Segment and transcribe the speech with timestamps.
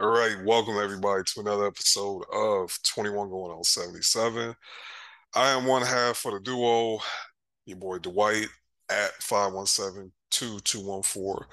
[0.00, 4.52] All right, welcome everybody to another episode of 21 Going on 77.
[5.36, 6.98] I am one half of the duo,
[7.64, 8.48] your boy Dwight
[8.90, 11.44] at 517-2214.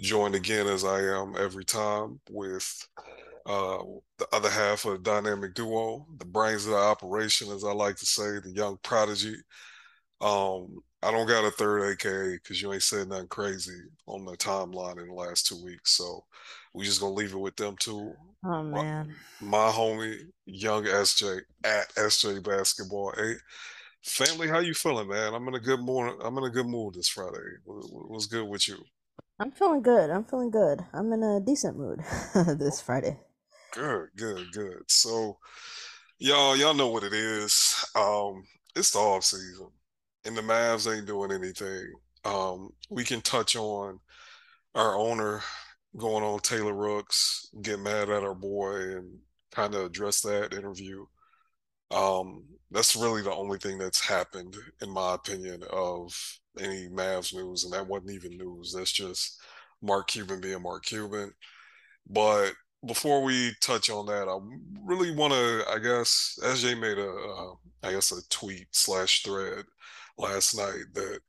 [0.00, 2.88] Joined again as I am every time with
[3.46, 3.84] uh,
[4.18, 7.94] the other half of the dynamic duo, the brains of the operation, as I like
[7.98, 9.36] to say, the young prodigy.
[10.20, 14.36] Um, I don't got a third AKA because you ain't said nothing crazy on the
[14.36, 15.96] timeline in the last two weeks.
[15.96, 16.24] So
[16.76, 18.12] we just gonna leave it with them two.
[18.44, 19.14] Oh man.
[19.40, 23.38] My, my homie, young SJ at SJ Basketball Eight.
[24.04, 25.32] Family, how you feeling, man?
[25.32, 26.20] I'm in a good mood.
[26.22, 27.56] I'm in a good mood this Friday.
[27.64, 28.76] What's good with you?
[29.40, 30.10] I'm feeling good.
[30.10, 30.84] I'm feeling good.
[30.92, 32.00] I'm in a decent mood
[32.58, 33.18] this Friday.
[33.72, 34.82] Good, good, good.
[34.86, 35.38] So,
[36.18, 37.86] y'all, y'all know what it is.
[37.94, 38.44] Um,
[38.76, 39.68] it's the off season,
[40.26, 41.90] and the Mavs ain't doing anything.
[42.24, 43.98] Um, we can touch on
[44.74, 45.42] our owner
[45.96, 49.18] going on Taylor Rooks, get mad at our boy, and
[49.52, 51.04] kind of address that interview.
[51.90, 56.12] Um, that's really the only thing that's happened, in my opinion, of
[56.58, 58.72] any Mavs news, and that wasn't even news.
[58.72, 59.40] That's just
[59.82, 61.32] Mark Cuban being Mark Cuban.
[62.08, 62.52] But
[62.84, 64.38] before we touch on that, I
[64.84, 69.64] really want to, I guess, SJ made a, uh, I guess, a tweet slash thread
[70.18, 71.20] last night that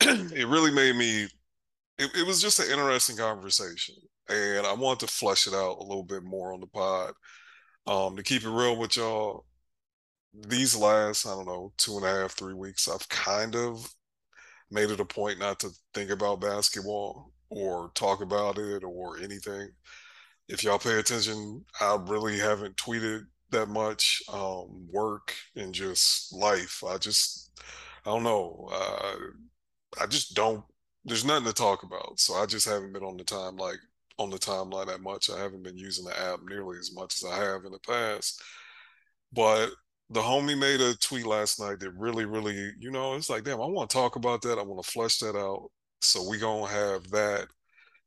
[0.32, 1.28] it really made me
[1.98, 3.96] it, it was just an interesting conversation,
[4.28, 7.12] and I want to flesh it out a little bit more on the pod.
[7.86, 9.46] Um, to keep it real with y'all,
[10.34, 13.88] these last I don't know two and a half, three weeks, I've kind of
[14.70, 19.70] made it a point not to think about basketball or talk about it or anything.
[20.48, 24.22] If y'all pay attention, I really haven't tweeted that much.
[24.32, 26.82] Um, work and just life.
[26.86, 27.50] I just
[28.04, 28.68] I don't know.
[28.72, 29.16] Uh,
[30.00, 30.64] I just don't
[31.04, 32.20] there's nothing to talk about.
[32.20, 33.78] So I just haven't been on the time like
[34.18, 35.30] on the timeline that much.
[35.30, 38.42] I haven't been using the app nearly as much as I have in the past.
[39.32, 39.70] But
[40.10, 43.60] the homie made a tweet last night that really, really, you know, it's like, damn,
[43.60, 44.58] I want to talk about that.
[44.58, 45.70] I want to flesh that out.
[46.00, 47.48] So we're gonna have that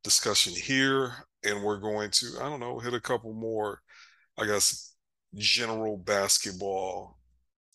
[0.04, 1.14] discussion here,
[1.44, 3.82] and we're going to, I don't know, hit a couple more,
[4.38, 4.96] I guess,
[5.36, 7.20] general basketball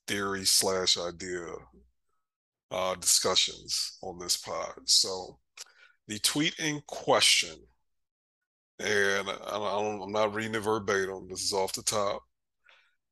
[0.07, 1.47] theory slash idea
[2.71, 4.73] uh, discussions on this pod.
[4.85, 5.39] So
[6.09, 7.57] the tweet in question,
[8.79, 12.23] and I am not reading it verbatim, this is off the top,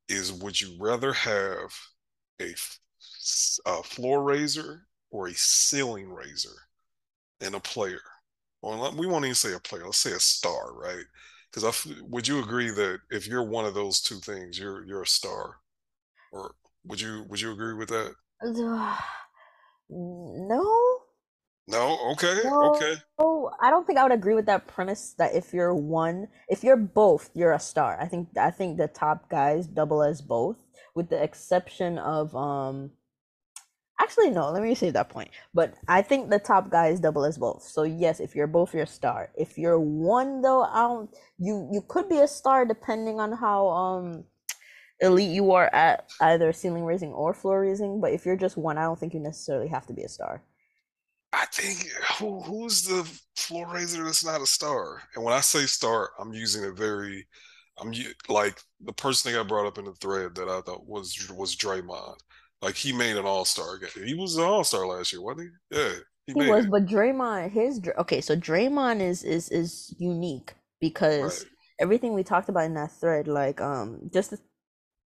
[0.09, 1.73] is would you rather have
[2.41, 2.55] a,
[3.67, 6.57] a floor raiser or a ceiling raiser
[7.41, 8.01] in a player?
[8.63, 11.05] Well, we won't even say a player, let's say a star, right?
[11.53, 15.07] Because would you agree that if you're one of those two things, you're you're a
[15.07, 15.57] star,
[16.33, 16.55] or
[16.85, 18.15] would you would you agree with that?
[19.89, 20.84] No.
[21.67, 21.99] No.
[22.13, 22.41] Okay.
[22.45, 22.97] No, okay.
[23.19, 26.63] Oh, I don't think I would agree with that premise that if you're one, if
[26.63, 27.99] you're both, you're a star.
[28.01, 30.57] I think I think the top guys double as both,
[30.95, 32.91] with the exception of um.
[34.01, 34.51] Actually, no.
[34.51, 35.31] Let me say that point.
[35.55, 37.63] But I think the top guys double as both.
[37.63, 39.31] So yes, if you're both, you're a star.
[39.37, 41.11] If you're one, though, I don't.
[41.39, 44.25] You you could be a star depending on how um
[45.01, 48.01] elite you are at either ceiling raising or floor raising.
[48.01, 50.43] But if you're just one, I don't think you necessarily have to be a star.
[51.45, 53.07] I think who who's the
[53.37, 55.03] floor raiser that's not a star?
[55.15, 57.27] And when I say star, I'm using a very
[57.79, 57.93] I'm
[58.29, 61.55] like the person that got brought up in the thread that I thought was was
[61.55, 62.17] Draymond.
[62.63, 64.07] Like he made an All Star game.
[64.07, 65.77] He was an All Star last year, wasn't he?
[65.77, 65.93] Yeah,
[66.27, 66.65] he, he was.
[66.65, 66.71] It.
[66.71, 71.51] But Draymond, his okay, so Draymond is is is unique because right.
[71.79, 74.39] everything we talked about in that thread, like um, just to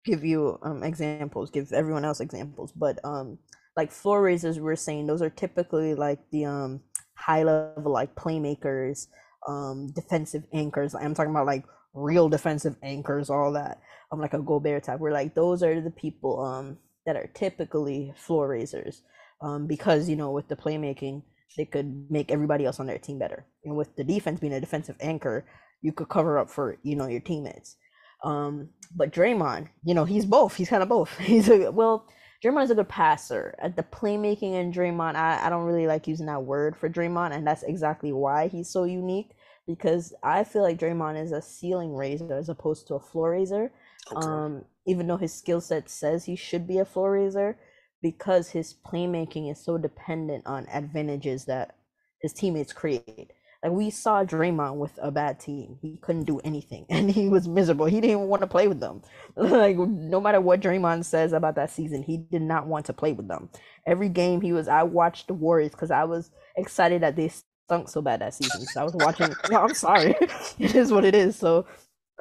[0.06, 3.40] give you um examples, give everyone else examples, but um
[3.78, 6.82] like floor raisers we're saying those are typically like the um
[7.16, 9.08] high level like playmakers,
[9.48, 10.96] um defensive anchors.
[10.96, 13.82] I'm talking about like real defensive anchors, all that.
[14.12, 15.00] I'm um, like a Gobert type.
[15.00, 19.04] We're like those are the people um that are typically floor raisers.
[19.42, 21.24] Um because you know with the playmaking
[21.58, 23.46] they could make everybody else on their team better.
[23.66, 25.46] And with the defense being a defensive anchor,
[25.82, 27.76] you could cover up for, you know, your teammates.
[28.24, 30.56] Um, but Draymond, you know, he's both.
[30.56, 31.18] He's kind of both.
[31.20, 32.08] He's a well,
[32.44, 33.56] Draymond is a good passer.
[33.60, 37.34] At the playmaking and Draymond, I, I don't really like using that word for Draymond,
[37.34, 39.32] and that's exactly why he's so unique.
[39.66, 43.72] Because I feel like Draymond is a ceiling raiser as opposed to a floor raiser.
[44.12, 44.28] Okay.
[44.28, 47.58] Um, even though his skill set says he should be a floor raiser,
[48.02, 51.76] because his playmaking is so dependent on advantages that
[52.22, 53.34] his teammates create.
[53.64, 55.78] Like we saw Draymond with a bad team.
[55.82, 57.86] He couldn't do anything and he was miserable.
[57.88, 59.02] He didn't even want to play with them.
[59.36, 63.14] like no matter what Draymond says about that season, he did not want to play
[63.14, 63.50] with them.
[63.86, 67.90] Every game he was I watched the Warriors cuz I was excited that they stunk
[67.90, 68.62] so bad that season.
[68.62, 70.16] So I was watching no, I'm sorry.
[70.60, 71.36] it is what it is.
[71.38, 71.66] So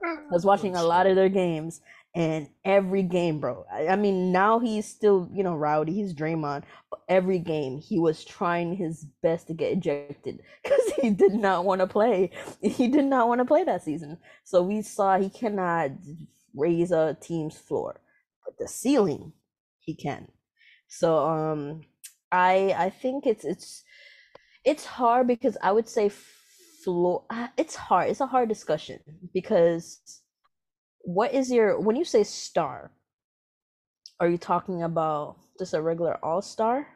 [0.04, 1.80] I was watching a lot of their games,
[2.16, 3.66] and every game, bro.
[3.70, 5.92] I, mean, now he's still, you know, rowdy.
[5.92, 6.62] He's Draymond.
[6.90, 11.66] But every game, he was trying his best to get ejected because he did not
[11.66, 12.30] want to play.
[12.62, 14.16] He did not want to play that season.
[14.44, 15.90] So we saw he cannot
[16.54, 18.00] raise a team's floor,
[18.46, 19.34] but the ceiling,
[19.80, 20.28] he can.
[20.88, 21.82] So um,
[22.32, 23.84] I I think it's it's
[24.64, 26.10] it's hard because I would say
[26.82, 27.24] floor.
[27.28, 28.08] Uh, it's hard.
[28.08, 29.00] It's a hard discussion
[29.34, 30.22] because
[31.06, 32.90] what is your when you say star?
[34.18, 36.86] Are you talking about just a regular all star?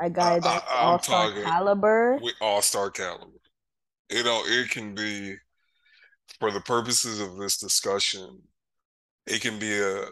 [0.00, 2.20] A guy that's all star caliber?
[2.22, 3.40] We all star caliber.
[4.10, 5.36] You know, it can be
[6.38, 8.42] for the purposes of this discussion,
[9.26, 10.02] it can be a,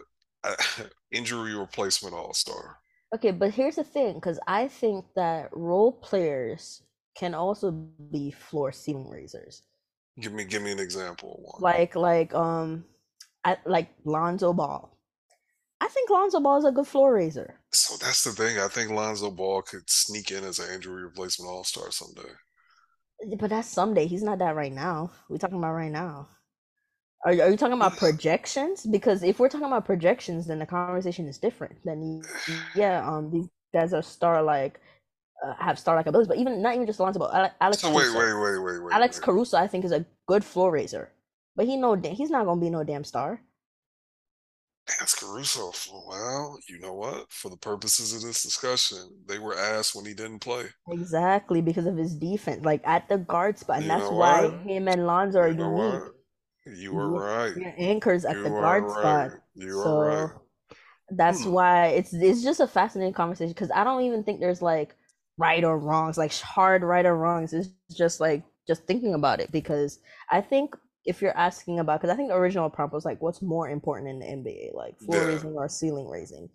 [0.43, 0.55] a
[1.11, 2.79] injury replacement all star.
[3.15, 6.81] Okay, but here's the thing, because I think that role players
[7.15, 9.61] can also be floor ceiling raisers.
[10.19, 11.39] Give me give me an example.
[11.43, 11.61] One.
[11.61, 12.83] Like like um,
[13.43, 14.97] I, like Lonzo Ball.
[15.79, 17.59] I think Lonzo Ball is a good floor raiser.
[17.71, 18.57] So that's the thing.
[18.57, 22.29] I think Lonzo Ball could sneak in as an injury replacement All Star someday.
[23.39, 24.07] But that's someday.
[24.07, 25.11] He's not that right now.
[25.29, 26.29] We're talking about right now.
[27.25, 28.85] Are, are you talking about projections?
[28.85, 31.77] Because if we're talking about projections, then the conversation is different.
[31.83, 32.21] Then
[32.75, 34.79] yeah, um, these guys are star like
[35.45, 37.49] uh, have star like abilities, but even not even just Lonzo Ball.
[37.61, 37.81] Alex.
[37.81, 38.93] So wait, wait, wait, wait, wait.
[38.93, 39.23] Alex wait.
[39.23, 41.11] Caruso, I think, is a good floor raiser,
[41.57, 43.41] but he no, he's not gonna be no damn star.
[44.99, 45.73] Alex Caruso.
[46.07, 47.29] Well, you know what?
[47.29, 50.67] For the purposes of this discussion, they were asked when he didn't play.
[50.89, 54.87] Exactly because of his defense, like at the guard spot, and you that's why him
[54.87, 56.03] and Lonzo are you unique.
[56.79, 57.55] You were right.
[57.55, 58.99] Your anchors at you the guard right.
[58.99, 59.31] spot.
[59.55, 60.29] You so right.
[61.09, 61.51] That's hmm.
[61.51, 64.95] why it's it's just a fascinating conversation because I don't even think there's like
[65.37, 67.53] right or wrongs, like hard right or wrongs.
[67.53, 69.99] It's just like just thinking about it because
[70.29, 70.75] I think
[71.07, 74.09] if you're asking about because I think the original prompt was like what's more important
[74.09, 75.27] in the NBA, like floor yeah.
[75.27, 76.49] raising or ceiling raising.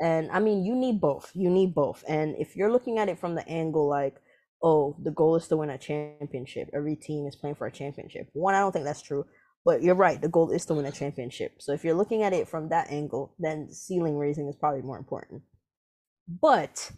[0.00, 1.30] And I mean you need both.
[1.34, 2.02] You need both.
[2.08, 4.16] And if you're looking at it from the angle like,
[4.62, 6.70] oh, the goal is to win a championship.
[6.74, 8.28] Every team is playing for a championship.
[8.32, 9.26] One, I don't think that's true.
[9.64, 11.56] But you're right, the goal is to win a championship.
[11.58, 14.96] So if you're looking at it from that angle, then ceiling raising is probably more
[14.96, 15.42] important.
[16.40, 16.90] But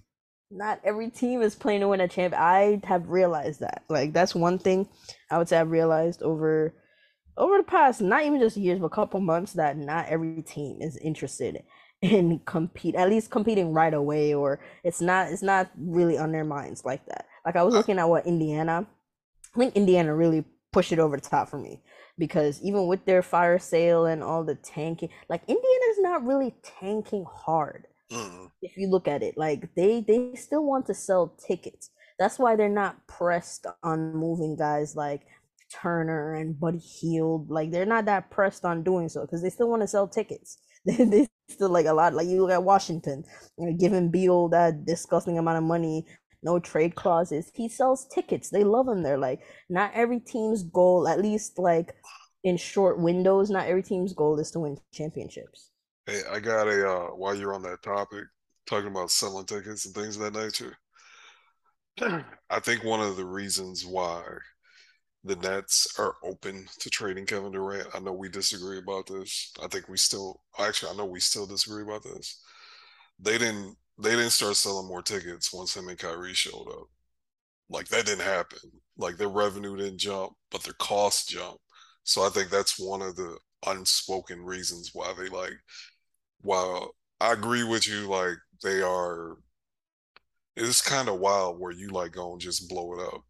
[0.50, 2.34] not every team is playing to win a champ.
[2.36, 3.82] I have realized that.
[3.88, 4.88] Like that's one thing
[5.30, 6.74] I would say I've realized over
[7.36, 10.80] over the past not even just years, but a couple months that not every team
[10.80, 11.62] is interested
[12.02, 16.44] in compete at least competing right away or it's not it's not really on their
[16.44, 17.26] minds like that.
[17.44, 18.86] Like I was looking at what Indiana
[19.54, 21.82] I think Indiana really pushed it over the top for me
[22.16, 27.24] because even with their fire sale and all the tanking, like Indiana's not really tanking
[27.28, 31.90] hard mm If you look at it, like they they still want to sell tickets.
[32.18, 35.22] That's why they're not pressed on moving guys like
[35.70, 37.50] Turner and Buddy Hield.
[37.50, 40.58] Like they're not that pressed on doing so because they still want to sell tickets.
[40.84, 42.14] they, still like a lot.
[42.14, 43.24] Like you look at Washington,
[43.58, 46.06] you know, giving Beal that disgusting amount of money,
[46.42, 47.50] no trade clauses.
[47.54, 48.50] He sells tickets.
[48.50, 49.18] They love him there.
[49.18, 51.94] Like not every team's goal, at least like
[52.44, 55.70] in short windows, not every team's goal is to win championships.
[56.06, 58.24] Hey, I got a uh, while you're on that topic,
[58.66, 60.76] talking about selling tickets and things of that nature.
[62.50, 64.22] I think one of the reasons why
[65.24, 67.88] the Nets are open to trading Kevin Durant.
[67.94, 69.52] I know we disagree about this.
[69.62, 72.40] I think we still actually I know we still disagree about this.
[73.20, 76.88] They didn't they didn't start selling more tickets once him and Kyrie showed up.
[77.70, 78.58] Like that didn't happen.
[78.98, 81.62] Like their revenue didn't jump, but their costs jumped.
[82.04, 85.54] So I think that's one of the unspoken reasons why they like
[86.42, 89.36] while I agree with you, like they are,
[90.56, 93.24] it's kind of wild where you like go and just blow it up.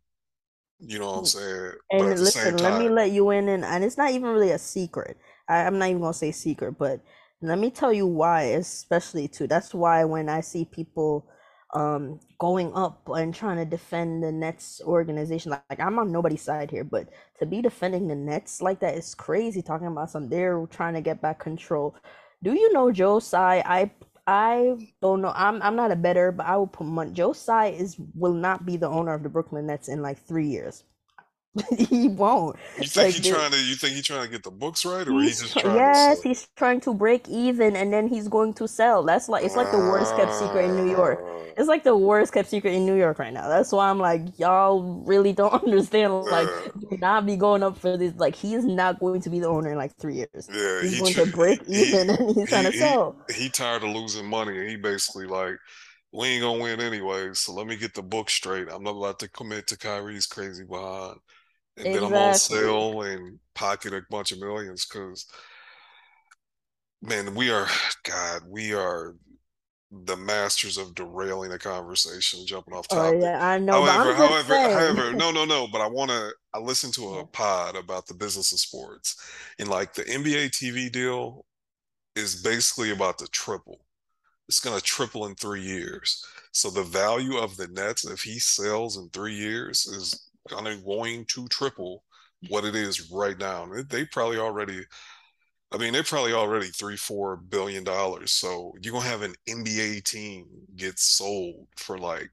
[0.80, 1.28] You know what I'm mm.
[1.28, 1.72] saying?
[1.90, 4.58] And listen, time, let me let you in, and, and it's not even really a
[4.58, 5.16] secret.
[5.49, 7.00] I, I'm not even gonna say secret, but
[7.42, 9.46] let me tell you why, especially too.
[9.46, 11.26] That's why when I see people
[11.75, 15.50] um going up and trying to defend the Nets organization.
[15.52, 17.08] Like, like, I'm on nobody's side here, but
[17.38, 19.62] to be defending the Nets like that is crazy.
[19.62, 21.96] Talking about some they're trying to get back control
[22.42, 23.62] do you know Joe Tsai?
[23.66, 23.90] I
[24.30, 25.32] I don't know.
[25.34, 27.12] I'm I'm not a better, but I will put money.
[27.12, 30.84] Joe is will not be the owner of the Brooklyn Nets in like three years.
[31.76, 32.57] he won't.
[32.78, 33.59] You think like, he's trying to?
[33.59, 35.76] You think he's trying to get the books right, or he's, he's just trying?
[35.76, 39.02] Yes, he's trying to break even, and then he's going to sell.
[39.02, 41.19] That's like it's like the worst kept secret in New York.
[41.21, 41.40] Ah.
[41.57, 43.49] It's like the worst kept secret in New York right now.
[43.49, 46.23] That's why I'm like, y'all really don't understand.
[46.23, 46.49] Like,
[46.88, 48.14] do not be going up for this.
[48.16, 50.49] Like, he's not going to be the owner in like three years.
[50.52, 53.16] Yeah, he's he going to break even, he, and he's trying to sell.
[53.28, 55.57] He, he tired of losing money, and he basically like
[56.12, 57.30] we ain't gonna win anyway.
[57.35, 58.69] So let me get the book straight.
[58.71, 61.16] I'm not about to commit to Kyrie's crazy behind
[61.80, 62.10] and exactly.
[62.10, 65.26] then I'm on sale and pocket a bunch of millions because
[67.02, 67.66] man, we are
[68.04, 69.14] God, we are
[69.90, 73.18] the masters of derailing a conversation, jumping off oh, topic.
[73.22, 73.84] Oh, yeah, I know.
[73.84, 75.66] However, however, however, no, no, no.
[75.66, 76.30] But I want to.
[76.54, 79.16] I listened to a pod about the business of sports,
[79.58, 81.44] and like the NBA TV deal
[82.16, 83.80] is basically about to triple.
[84.49, 86.25] It's going to triple in three years.
[86.52, 91.49] So the value of the Nets, if he sells in three years, is going to
[91.49, 92.04] triple
[92.49, 93.69] what it is right now.
[93.88, 94.85] They probably already
[95.73, 98.33] I mean, they're probably already three, four billion dollars.
[98.33, 102.30] So you're gonna have an NBA team get sold for like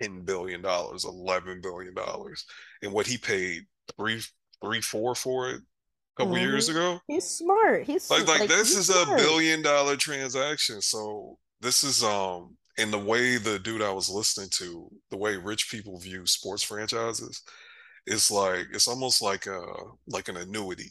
[0.00, 2.44] ten billion dollars, eleven billion dollars,
[2.82, 3.66] and what he paid
[3.96, 4.20] three,
[4.62, 6.44] three, four for it a couple mm-hmm.
[6.44, 7.00] years ago.
[7.06, 7.84] He's smart.
[7.84, 9.20] He's like, like, like this is smart.
[9.20, 10.82] a billion dollar transaction.
[10.82, 15.36] So this is um, in the way the dude I was listening to, the way
[15.36, 17.42] rich people view sports franchises,
[18.06, 19.62] it's like it's almost like a
[20.08, 20.90] like an annuity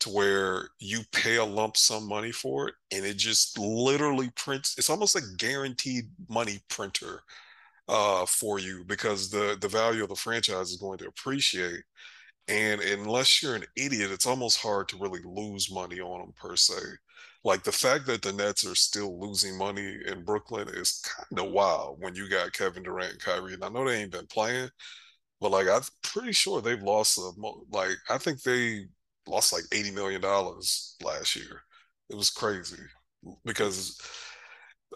[0.00, 4.76] to where you pay a lump sum money for it and it just literally prints
[4.78, 7.22] it's almost a guaranteed money printer
[7.88, 11.82] uh, for you because the the value of the franchise is going to appreciate.
[12.48, 16.56] And unless you're an idiot it's almost hard to really lose money on them per
[16.56, 16.74] se
[17.44, 21.52] like the fact that the Nets are still losing money in Brooklyn is kind of
[21.52, 24.70] wild when you got Kevin Durant and Kyrie and I know they ain't been playing
[25.40, 27.30] but like I'm pretty sure they've lost a,
[27.70, 28.86] like I think they
[29.26, 31.62] lost like eighty million dollars last year.
[32.10, 32.82] It was crazy
[33.44, 34.00] because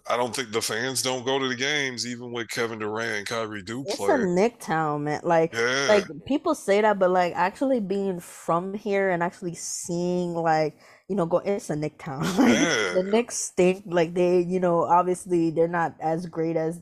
[0.09, 3.27] I don't think the fans don't go to the games, even with Kevin Durant and
[3.27, 4.15] Kyrie do it's play.
[4.15, 5.21] It's a Knick town, man.
[5.23, 5.87] Like, yeah.
[5.89, 10.77] like people say that, but like actually being from here and actually seeing like
[11.12, 11.38] you know, go.
[11.45, 12.23] It's a Knick town.
[12.95, 13.83] The Knicks stink.
[13.87, 16.81] Like they, you know, obviously they're not as great as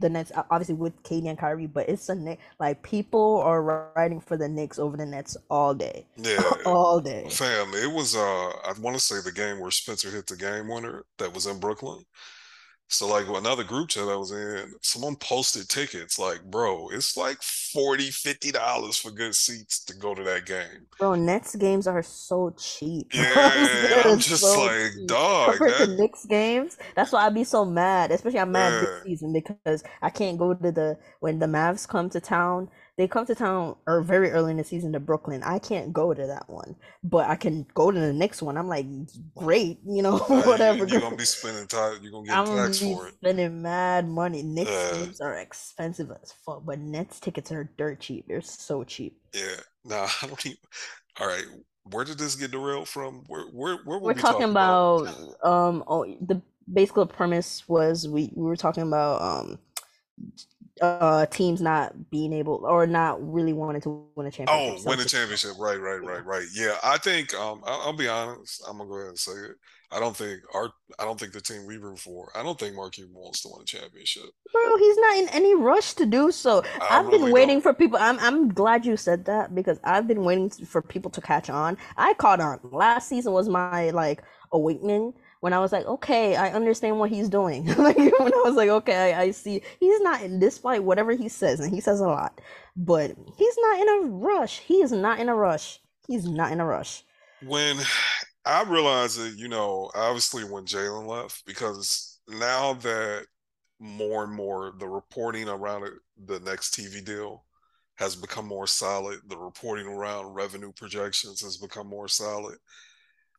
[0.00, 0.30] the Nets.
[0.50, 2.40] Obviously with KD and Kyrie, but it's a Knick.
[2.58, 6.06] Like people are riding for the Knicks over the Nets all day.
[6.16, 7.28] Yeah, all day.
[7.30, 8.14] Fam, it was.
[8.14, 11.46] uh I want to say the game where Spencer hit the game winner that was
[11.46, 12.04] in Brooklyn.
[12.92, 17.40] So like another group chat I was in, someone posted tickets like, bro, it's like
[17.40, 20.86] 40 50 dollars for good seats to go to that game.
[20.98, 23.12] Bro, Nets games are so cheap.
[23.20, 25.06] Yeah, I'm just so like, cheap.
[25.06, 25.56] dog.
[25.56, 25.86] Compared that...
[25.86, 28.10] to Knicks games, that's why I'd be so mad.
[28.10, 28.80] Especially I'm mad yeah.
[28.80, 32.68] this season because I can't go to the when the Mavs come to town
[33.00, 35.42] they come to town or very early in the season to Brooklyn.
[35.42, 38.58] I can't go to that one, but I can go to the next one.
[38.58, 38.84] I'm like,
[39.34, 40.84] great, you know, whatever.
[40.84, 42.00] You're gonna be spending time.
[42.02, 43.14] You're gonna get I'm gonna be for it.
[43.14, 44.42] Spending mad money.
[44.42, 48.26] Knicks uh, games are expensive as fuck, but Nets tickets are dirt cheap.
[48.28, 49.18] They're so cheap.
[49.32, 49.60] Yeah.
[49.86, 50.58] Nah, I don't even.
[51.18, 51.46] All right.
[51.84, 53.24] Where did this get derailed from?
[53.28, 55.08] Where where where were we're we talking, talking about,
[55.40, 55.50] about?
[55.50, 55.84] Um.
[55.86, 59.58] Oh, the basic premise was we we were talking about um
[60.80, 64.84] uh teams not being able or not really wanting to win a championship.
[64.86, 66.46] Oh, win a championship, right, right, right, right.
[66.54, 68.62] Yeah, I think um I'll, I'll, be honest.
[68.68, 69.56] I'm gonna go ahead and say it.
[69.92, 72.30] I don't think our I don't think the team we root for.
[72.34, 74.30] I don't think Mark Cuban wants to win a championship.
[74.52, 76.62] Bro, he's not in any rush to do so.
[76.80, 77.62] I have really been waiting don't.
[77.62, 77.98] for people.
[78.00, 81.76] I'm I'm glad you said that because I've been waiting for people to catch on.
[81.96, 82.60] I caught on.
[82.62, 84.22] Last season was my like
[84.52, 87.66] awakening when I was like, okay, I understand what he's doing.
[87.78, 91.28] like when I was like, okay, I, I see he's not in despite whatever he
[91.28, 92.40] says, and he says a lot,
[92.76, 94.60] but he's not in a rush.
[94.60, 95.80] He is not in a rush.
[96.06, 97.02] He's not in a rush.
[97.42, 97.78] When
[98.44, 103.26] I realized that, you know, obviously when Jalen left, because now that
[103.78, 105.94] more and more the reporting around it,
[106.26, 107.44] the next TV deal
[107.96, 112.56] has become more solid, the reporting around revenue projections has become more solid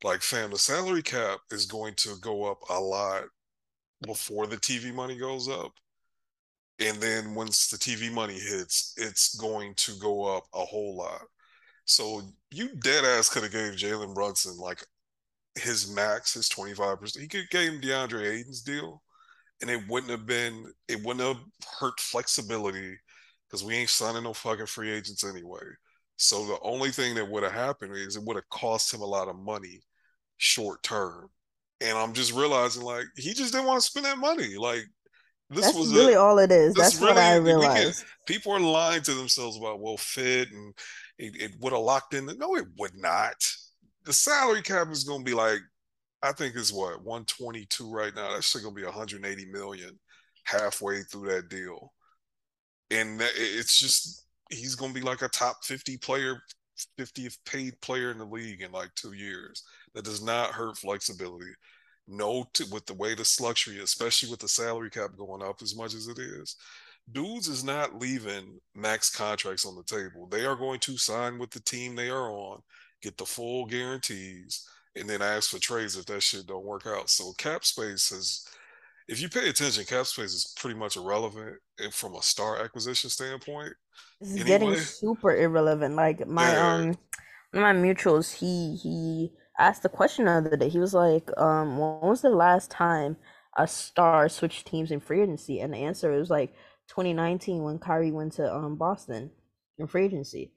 [0.04, 3.24] like fam the salary cap is going to go up a lot
[4.06, 5.72] before the tv money goes up.
[6.80, 11.22] And then once the tv money hits it's going to go up a whole lot.
[11.86, 14.84] So you dead ass could have gave jalen brunson like
[15.56, 19.04] his max his 25% he could give him deandre ayton's deal
[19.62, 21.44] and it wouldn't have been it wouldn't have
[21.80, 22.98] hurt flexibility
[23.48, 25.60] because we ain't signing no fucking free agents anyway.
[26.16, 29.06] So the only thing that would have happened is it would have cost him a
[29.06, 29.82] lot of money
[30.42, 31.30] short term.
[31.80, 34.56] And I'm just realizing like he just didn't want to spend that money.
[34.58, 34.84] Like
[35.50, 36.74] this That's was really a, all it is.
[36.74, 38.04] That's really, what I realized.
[38.26, 40.74] people are lying to themselves about well fit and
[41.18, 42.26] it, it would have locked in.
[42.38, 43.36] No, it would not.
[44.06, 45.60] The salary cap is going to be like
[46.24, 48.34] I think it's what 122 right now.
[48.34, 50.00] That's still going to be 180 million
[50.44, 51.92] halfway through that deal,
[52.92, 56.42] and that, it's just he's going to be like a top 50 player
[57.00, 59.64] 50th paid player in the league in like two years.
[59.94, 61.52] That does not hurt flexibility.
[62.08, 65.94] No, with the way the luxury, especially with the salary cap going up as much
[65.94, 66.56] as it is,
[67.12, 70.28] dudes is not leaving max contracts on the table.
[70.28, 72.62] They are going to sign with the team they are on,
[73.02, 77.10] get the full guarantees, and then ask for trades if that shit don't work out.
[77.10, 78.48] So cap space is
[79.08, 81.58] if you pay attention, cap space is pretty much irrelevant
[81.92, 83.74] from a star acquisition standpoint.
[84.22, 84.48] It's anyway.
[84.48, 85.96] getting super irrelevant.
[85.96, 86.74] Like my yeah.
[86.74, 86.98] um
[87.54, 90.70] my mutuals, he he asked the question the other day.
[90.70, 93.18] He was like, um, when was the last time
[93.58, 95.60] a star switched teams in free agency?
[95.60, 96.54] And the answer was like
[96.90, 99.32] 2019 when Kyrie went to um Boston
[99.78, 100.52] in free agency.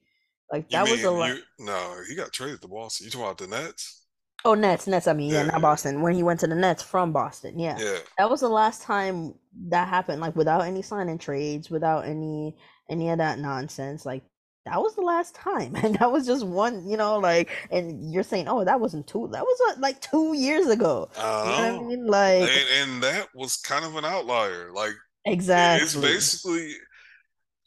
[0.53, 1.37] Like that mean, was a lot.
[1.59, 3.07] No, he got traded to Boston.
[3.07, 4.03] You talking about the Nets?
[4.45, 5.07] Oh, Nets, Nets.
[5.07, 5.61] I mean, yeah, yeah not yeah.
[5.61, 6.03] Boston.
[6.03, 7.79] When he went to the Nets from Boston, yeah.
[7.79, 9.35] yeah, that was the last time
[9.69, 10.21] that happened.
[10.21, 12.57] Like without any signing trades, without any
[12.91, 14.05] any of that nonsense.
[14.05, 14.23] Like
[14.67, 16.89] that was the last time, and that was just one.
[16.89, 19.29] You know, like, and you're saying, oh, that wasn't two.
[19.33, 21.09] That was uh, like two years ago.
[21.17, 22.07] Uh, you know what I mean?
[22.07, 24.73] Like, and, and that was kind of an outlier.
[24.73, 24.95] Like,
[25.25, 25.85] exactly.
[25.85, 26.73] It's basically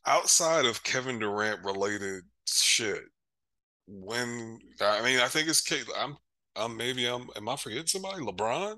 [0.05, 3.03] outside of Kevin Durant related shit.
[3.87, 6.17] When I mean, I think it's Kate, I'm
[6.57, 7.29] um, maybe I'm.
[7.35, 8.21] Am I forgetting somebody?
[8.21, 8.75] LeBron.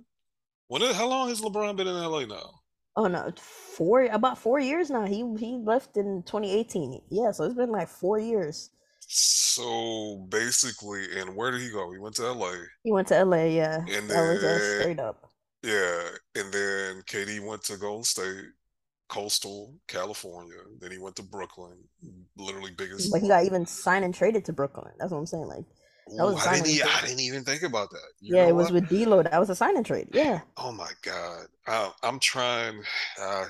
[0.67, 0.81] When?
[0.93, 2.58] How long has LeBron been in LA now?
[2.95, 5.05] Oh no, four about four years now.
[5.05, 7.01] He he left in 2018.
[7.09, 8.71] Yeah, so it's been like four years.
[9.11, 11.91] So basically, and where did he go?
[11.91, 12.53] He went to LA.
[12.83, 13.77] He went to LA, yeah.
[13.77, 15.31] And uh, then straight up.
[15.63, 18.45] Yeah, and then KD went to Golden State,
[19.09, 20.59] Coastal California.
[20.79, 21.77] Then he went to Brooklyn,
[22.37, 23.11] literally biggest.
[23.11, 24.93] But he got even signed and traded to Brooklyn.
[24.99, 25.47] That's what I'm saying.
[25.47, 25.65] Like
[26.13, 26.87] Ooh, I didn't.
[26.87, 28.07] I didn't even think about that.
[28.19, 28.81] You yeah, it was what?
[28.81, 29.23] with D'Lo.
[29.23, 30.09] That was a sign and trade.
[30.11, 30.41] Yeah.
[30.57, 32.81] Oh my god, I, am trying.
[33.21, 33.45] Uh,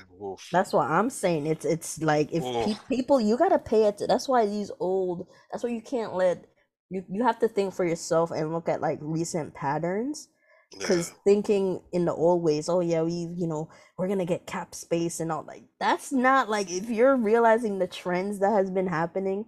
[0.52, 4.02] that's why I'm saying it's it's like if pe- people you gotta pay it.
[4.06, 5.26] That's why these old.
[5.50, 6.44] That's why you can't let
[6.90, 7.04] you.
[7.08, 10.28] You have to think for yourself and look at like recent patterns.
[10.78, 11.14] Because yeah.
[11.24, 15.18] thinking in the old ways, oh yeah, we you know we're gonna get cap space
[15.18, 19.46] and all like that's not like if you're realizing the trends that has been happening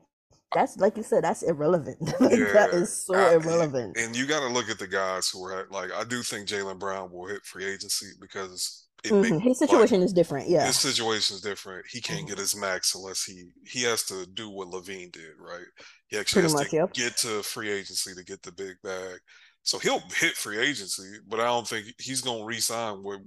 [0.55, 2.01] that's like you said, that's irrelevant.
[2.21, 3.97] like, yeah, that is so I, irrelevant.
[3.97, 6.79] And you got to look at the guys who are like, I do think Jaylen
[6.79, 9.39] Brown will hit free agency because mm-hmm.
[9.39, 10.49] his situation like, is different.
[10.49, 11.85] Yeah, his situation is different.
[11.91, 12.29] He can't mm-hmm.
[12.29, 15.67] get his max unless he he has to do what LaVine did, right?
[16.09, 16.93] He actually Pretty has much, to yep.
[16.93, 19.19] get to free agency to get the big bag.
[19.65, 23.21] So he'll hit free agency, but I don't think he's going to re-sign with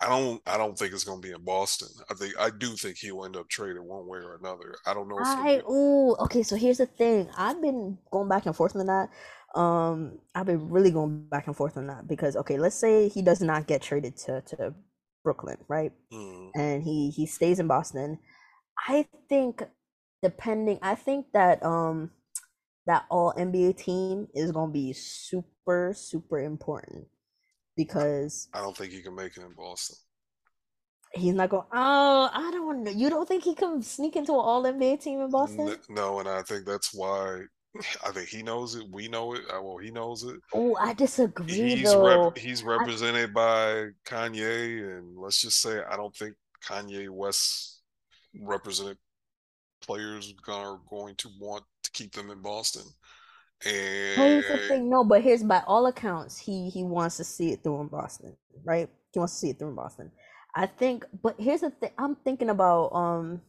[0.00, 1.88] I don't I don't think it's gonna be in Boston.
[2.08, 4.76] I think I do think he'll end up traded one way or another.
[4.86, 5.18] I don't know.
[5.20, 6.42] I oh okay.
[6.44, 7.28] So here's the thing.
[7.36, 9.10] I've been going back and forth on that.
[9.58, 13.22] Um, I've been really going back and forth on that because okay, let's say he
[13.22, 14.74] does not get traded to to
[15.24, 15.92] Brooklyn, right?
[16.12, 16.50] Mm.
[16.54, 18.20] And he he stays in Boston.
[18.86, 19.64] I think
[20.22, 22.12] depending, I think that um
[22.86, 27.08] that all NBA team is gonna be super super important
[27.78, 29.96] because I don't think he can make it in Boston.
[31.14, 31.64] He's not going.
[31.72, 32.90] Oh, I don't know.
[32.90, 35.76] You don't think he can sneak into an All NBA team in Boston?
[35.88, 37.42] No, and I think that's why.
[38.04, 38.84] I think he knows it.
[38.90, 39.42] We know it.
[39.48, 40.36] Uh, well, he knows it.
[40.52, 41.76] Oh, I disagree.
[41.76, 42.24] He's though.
[42.26, 46.34] Rep, he's represented I, by Kanye, and let's just say I don't think
[46.66, 47.80] Kanye West
[48.42, 48.98] represented
[49.80, 52.82] players are going to want to keep them in Boston.
[54.16, 57.52] And here's the thing, no, but here's by all accounts, he he wants to see
[57.52, 58.88] it through in Boston, right?
[59.12, 60.12] He wants to see it through in Boston.
[60.54, 63.42] I think, but here's the thing, I'm thinking about um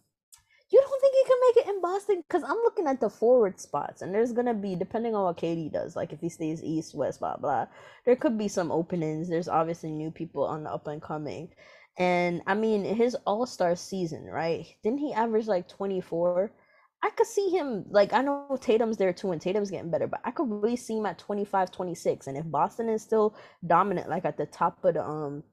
[0.72, 2.24] you don't think he can make it in Boston?
[2.28, 5.72] Because I'm looking at the forward spots, and there's gonna be depending on what KD
[5.72, 5.96] does.
[5.96, 7.68] Like if he stays east, west, blah blah.
[8.06, 9.30] There could be some openings.
[9.30, 11.50] There's obviously new people on the up and coming,
[11.98, 14.66] and I mean his All Star season, right?
[14.84, 16.52] Didn't he average like 24?
[17.02, 20.22] I could see him like I know Tatum's there too and Tatum's getting better, but
[20.26, 22.28] I could really see him at 25, 26.
[22.28, 23.36] And if Boston is still
[23.66, 25.44] dominant, like at the top of the um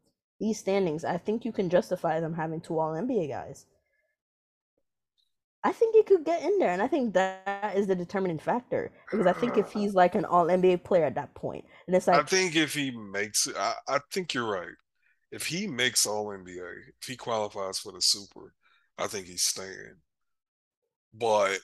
[0.40, 3.66] these standings, I think you can justify them having two all NBA guys.
[5.64, 8.92] I think he could get in there, and I think that is the determining factor
[9.10, 12.06] because I think if he's like an all NBA player at that point, and it's
[12.06, 14.74] like I think if he makes it, I, I think you're right.
[15.32, 18.54] If he makes all NBA, if he qualifies for the Super,
[18.96, 19.96] I think he's staying.
[21.18, 21.58] But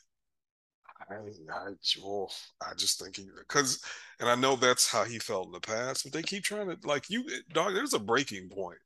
[1.10, 1.72] I, I,
[2.04, 2.28] oh,
[2.60, 3.82] I just think he because,
[4.20, 6.04] and I know that's how he felt in the past.
[6.04, 7.74] But they keep trying to like you, eh, dog.
[7.74, 8.78] There's a breaking point.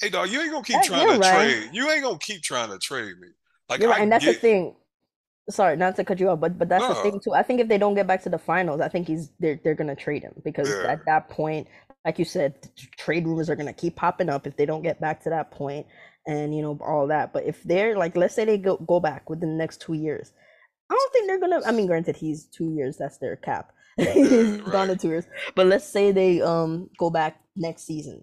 [0.00, 1.34] Hey, dog, you ain't gonna keep trying to right.
[1.34, 1.70] trade.
[1.72, 3.28] You ain't gonna keep trying to trade me.
[3.68, 4.76] Like, right, and that's get, the thing.
[5.50, 7.34] Sorry, not to cut you off, but but that's the thing too.
[7.34, 9.74] I think if they don't get back to the finals, I think he's they're they're
[9.74, 10.92] gonna trade him because yeah.
[10.92, 11.66] at that point,
[12.04, 15.22] like you said, trade rumors are gonna keep popping up if they don't get back
[15.24, 15.86] to that point,
[16.26, 17.32] and you know all that.
[17.32, 20.32] But if they're like, let's say they go go back within the next two years,
[20.90, 21.62] I don't think they're gonna.
[21.66, 22.96] I mean, granted, he's two years.
[22.98, 23.72] That's their cap.
[23.96, 24.72] he's right.
[24.72, 25.26] gone to two years.
[25.54, 28.22] But let's say they um go back next season.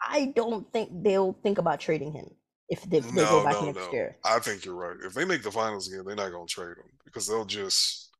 [0.00, 2.30] I don't think they'll think about trading him
[2.68, 3.92] if they, they no, go back no, next no.
[3.92, 4.16] year.
[4.24, 4.96] I think you're right.
[5.04, 8.10] If they make the finals again, they're not to trade him because they'll just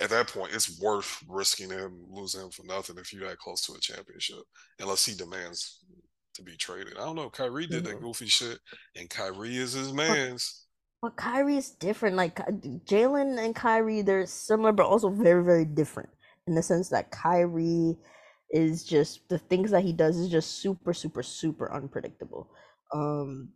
[0.00, 3.62] at that point it's worth risking him losing him for nothing if you're that close
[3.62, 4.42] to a championship,
[4.78, 5.80] unless he demands
[6.40, 6.94] to be traded.
[6.98, 7.30] I don't know.
[7.30, 8.58] Kyrie did that goofy shit,
[8.96, 10.66] and Kyrie is his man's.
[11.00, 12.16] But, but Kyrie is different.
[12.16, 12.36] Like
[12.86, 16.08] Jalen and Kyrie, they're similar, but also very, very different
[16.46, 17.96] in the sense that Kyrie
[18.50, 22.50] is just the things that he does is just super, super, super unpredictable.
[22.92, 23.50] Um,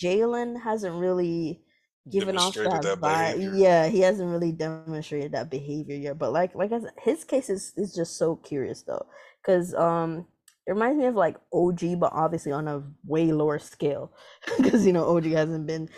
[0.00, 1.62] Jalen hasn't really
[2.10, 3.56] given off that, that vibe.
[3.56, 6.18] Yeah, he hasn't really demonstrated that behavior yet.
[6.18, 9.06] But like, like I said, his case is is just so curious though,
[9.40, 10.26] because um,
[10.66, 14.12] it reminds me of like OG, but obviously on a way lower scale,
[14.62, 15.88] because you know OG hasn't been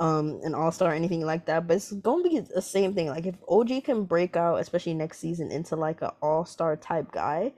[0.00, 1.66] um an all star or anything like that.
[1.66, 3.08] But it's gonna be the same thing.
[3.08, 7.12] Like if OG can break out, especially next season, into like an all star type
[7.12, 7.52] guy,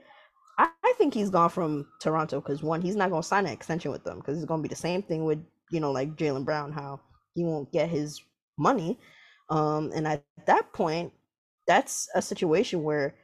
[0.57, 3.91] I, I think he's gone from Toronto because one, he's not gonna sign an extension
[3.91, 6.71] with them because it's gonna be the same thing with you know like Jaylen Brown,
[6.71, 7.01] how
[7.35, 8.21] he won't get his
[8.57, 8.99] money.
[9.49, 11.13] Um, and at that point,
[11.67, 13.15] that's a situation where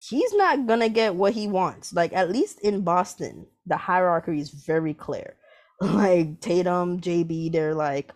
[0.00, 1.92] he's not gonna get what he wants.
[1.92, 5.36] Like at least in Boston, the hierarchy is very clear.
[5.82, 8.12] Like Tatum, JB, they're like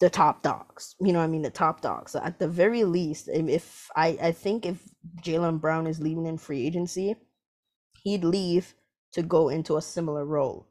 [0.00, 0.96] the top dogs.
[1.00, 1.42] You know what I mean?
[1.42, 2.10] The top dogs.
[2.10, 4.82] So at the very least, if I I think if
[5.22, 7.14] Jaylen Brown is leaving in free agency,
[8.02, 8.74] he'd leave
[9.12, 10.66] to go into a similar role.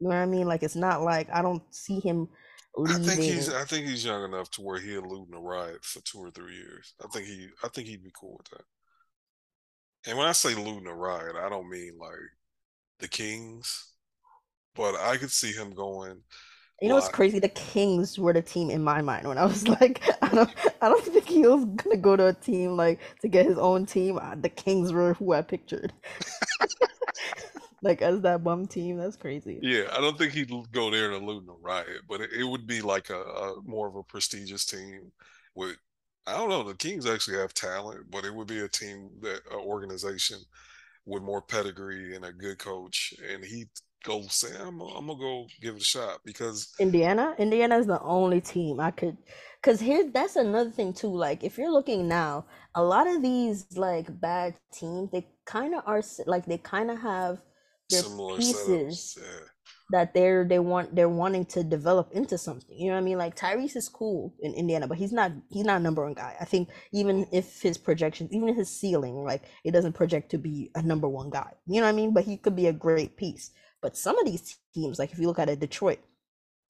[0.00, 0.48] You know what I mean?
[0.48, 2.28] Like it's not like I don't see him
[2.76, 3.02] leaving.
[3.02, 5.82] I think he's I think he's young enough to where he'll lose in a ride
[5.82, 6.94] for two or three years.
[7.04, 8.64] I think he I think he'd be cool with that.
[10.06, 12.10] And when I say looting a ride, I don't mean like
[12.98, 13.92] the Kings,
[14.74, 16.22] but I could see him going.
[16.80, 17.38] You know what's crazy?
[17.38, 20.88] The Kings were the team in my mind when I was like, I don't, I
[20.88, 24.18] don't think he was gonna go to a team like to get his own team.
[24.40, 25.92] The Kings were who I pictured,
[27.82, 28.96] like as that bum team.
[28.96, 29.60] That's crazy.
[29.62, 32.66] Yeah, I don't think he'd go there to loot a riot, but it, it would
[32.66, 35.12] be like a, a more of a prestigious team
[35.54, 35.76] with
[36.26, 36.62] I don't know.
[36.62, 40.38] The Kings actually have talent, but it would be a team that an organization
[41.04, 43.66] with more pedigree and a good coach, and he
[44.04, 48.00] go say, I'm, I'm gonna go give it a shot because Indiana, Indiana is the
[48.02, 49.16] only team I could.
[49.62, 51.14] Cause here, that's another thing too.
[51.14, 55.82] Like, if you're looking now, a lot of these like bad teams, they kind of
[55.86, 57.42] are like they kind of have
[57.90, 59.18] their Similar pieces.
[59.20, 59.46] Yeah
[59.90, 62.76] that they're they want they're wanting to develop into something.
[62.76, 63.18] You know what I mean?
[63.18, 66.36] Like Tyrese is cool in Indiana, but he's not he's not a number one guy.
[66.40, 70.70] I think even if his projections, even his ceiling, like it doesn't project to be
[70.74, 71.52] a number one guy.
[71.66, 72.14] You know what I mean?
[72.14, 73.50] But he could be a great piece.
[73.80, 75.98] But some of these teams, like if you look at it, Detroit,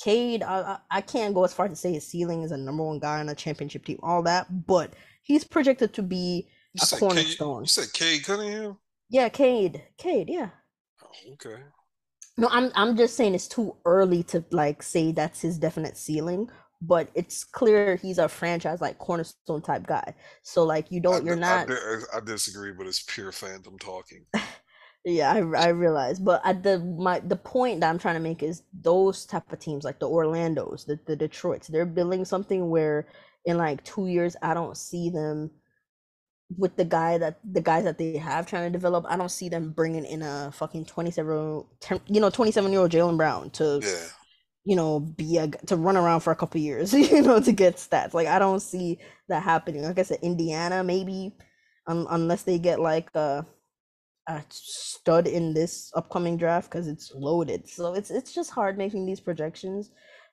[0.02, 2.98] Cade, I, I can't go as far to say his ceiling is a number one
[2.98, 7.58] guy on a championship team, all that, but he's projected to be you a cornerstone.
[7.58, 8.78] Cade, you said Cade Cunningham?
[9.10, 9.82] Yeah, Cade.
[9.98, 10.48] Cade, yeah.
[11.04, 11.62] Oh, okay.
[12.38, 16.48] No, I'm I'm just saying it's too early to like say that's his definite ceiling,
[16.80, 20.14] but it's clear he's a franchise like cornerstone type guy.
[20.42, 21.70] So like you don't, I, you're not.
[21.70, 24.24] I, I, disagree, but it's pure fandom talking.
[25.04, 28.42] yeah, I I realize, but at the my the point that I'm trying to make
[28.42, 33.08] is those type of teams like the Orlando's, the the Detroits, they're building something where
[33.44, 35.50] in like two years I don't see them
[36.58, 39.48] with the guy that the guys that they have trying to develop, I don't see
[39.48, 41.64] them bringing in a fucking 27
[42.06, 44.06] you know 27 year old Jaylen Brown to yeah.
[44.64, 47.76] you know be a to run around for a couple years you know to get
[47.76, 48.14] stats.
[48.14, 49.82] Like I don't see that happening.
[49.82, 51.34] Like I said, Indiana maybe
[51.86, 53.46] um, unless they get like a
[54.28, 57.68] a stud in this upcoming draft because it's loaded.
[57.68, 59.90] So it's it's just hard making these projections.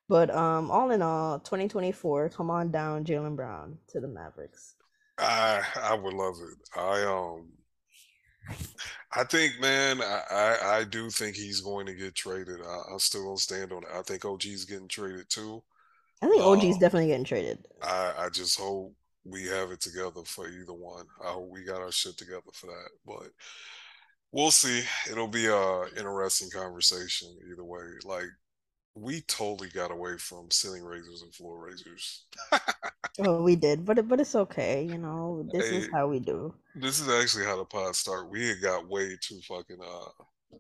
[0.08, 4.75] But um, all in all, 2024, come on down, Jaylen Brown to the Mavericks.
[5.19, 6.79] I I would love it.
[6.79, 7.47] I um
[9.12, 12.60] I think, man, I, I, I do think he's going to get traded.
[12.62, 13.89] I, am still gonna stand on it.
[13.93, 15.63] I think OG's getting traded too.
[16.21, 17.65] I think OG's um, definitely getting traded.
[17.82, 18.93] I, I just hope
[19.25, 21.05] we have it together for either one.
[21.23, 22.89] I hope we got our shit together for that.
[23.05, 23.29] But
[24.32, 24.84] we'll see.
[25.10, 27.86] It'll be a interesting conversation either way.
[28.03, 28.29] Like
[29.01, 32.25] we totally got away from ceiling raisers and floor raisers.
[33.17, 34.83] well, we did, but but it's okay.
[34.83, 36.53] You know, this hey, is how we do.
[36.75, 38.29] This is actually how the pod start.
[38.29, 40.57] We had got way too fucking uh,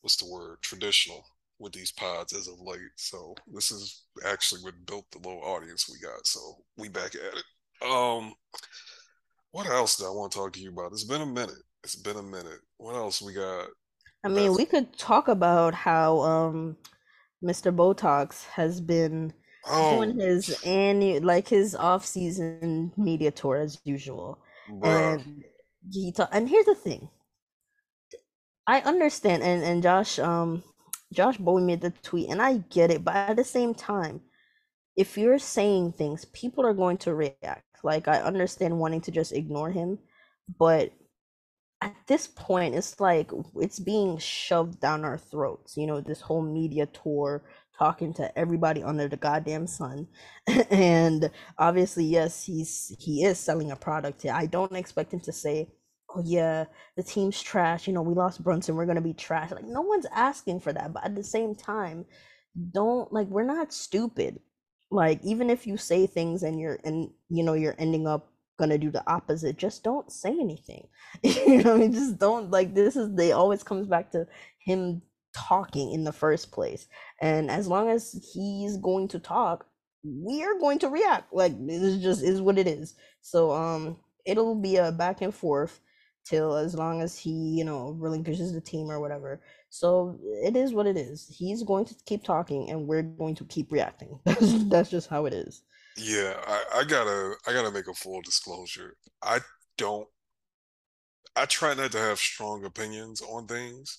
[0.00, 0.58] what's the word?
[0.62, 1.24] Traditional
[1.58, 2.80] with these pods as of late.
[2.96, 6.26] So this is actually what built the little audience we got.
[6.26, 7.88] So we back at it.
[7.88, 8.34] Um,
[9.50, 10.92] what else do I want to talk to you about?
[10.92, 11.62] It's been a minute.
[11.84, 12.60] It's been a minute.
[12.76, 13.68] What else we got?
[14.24, 16.76] I mean, we could talk about how um
[17.42, 17.74] Mr.
[17.74, 19.32] Botox has been
[19.66, 19.96] oh.
[19.96, 24.38] doing his annual, like his off-season media tour as usual,
[24.70, 25.14] Bruh.
[25.14, 25.44] and
[25.92, 27.08] he ta- and here's the thing.
[28.66, 30.62] I understand, and and Josh, um,
[31.12, 34.20] Josh Bowie made the tweet, and I get it, but at the same time,
[34.96, 37.64] if you're saying things, people are going to react.
[37.84, 39.98] Like I understand wanting to just ignore him,
[40.58, 40.92] but
[41.80, 46.42] at this point it's like it's being shoved down our throats you know this whole
[46.42, 47.42] media tour
[47.78, 50.08] talking to everybody under the goddamn sun.
[50.70, 55.68] And obviously yes he's he is selling a product i don't expect him to say
[56.14, 56.64] oh yeah
[56.96, 59.50] the team's trash you know we lost brunson we're gonna be trash.
[59.52, 62.04] Like no one's asking for that but at the same time
[62.72, 64.40] don't like we're not stupid.
[64.90, 68.78] Like even if you say things and you're and you know you're ending up gonna
[68.78, 69.56] do the opposite.
[69.56, 70.86] Just don't say anything.
[71.22, 71.92] You know I mean?
[71.92, 74.26] just don't like this is they always comes back to
[74.64, 75.02] him
[75.34, 76.88] talking in the first place.
[77.20, 79.66] And as long as he's going to talk
[80.04, 81.32] we are going to react.
[81.32, 82.94] Like this just is what it is.
[83.22, 85.80] So um it'll be a back and forth
[86.24, 89.40] till as long as he you know relinquishes the team or whatever.
[89.70, 91.26] So it is what it is.
[91.28, 94.18] He's going to keep talking and we're going to keep reacting.
[94.24, 95.62] That's, that's just how it is
[95.98, 98.96] yeah, I, I gotta I gotta make a full disclosure.
[99.22, 99.40] I
[99.76, 100.08] don't
[101.36, 103.98] I try not to have strong opinions on things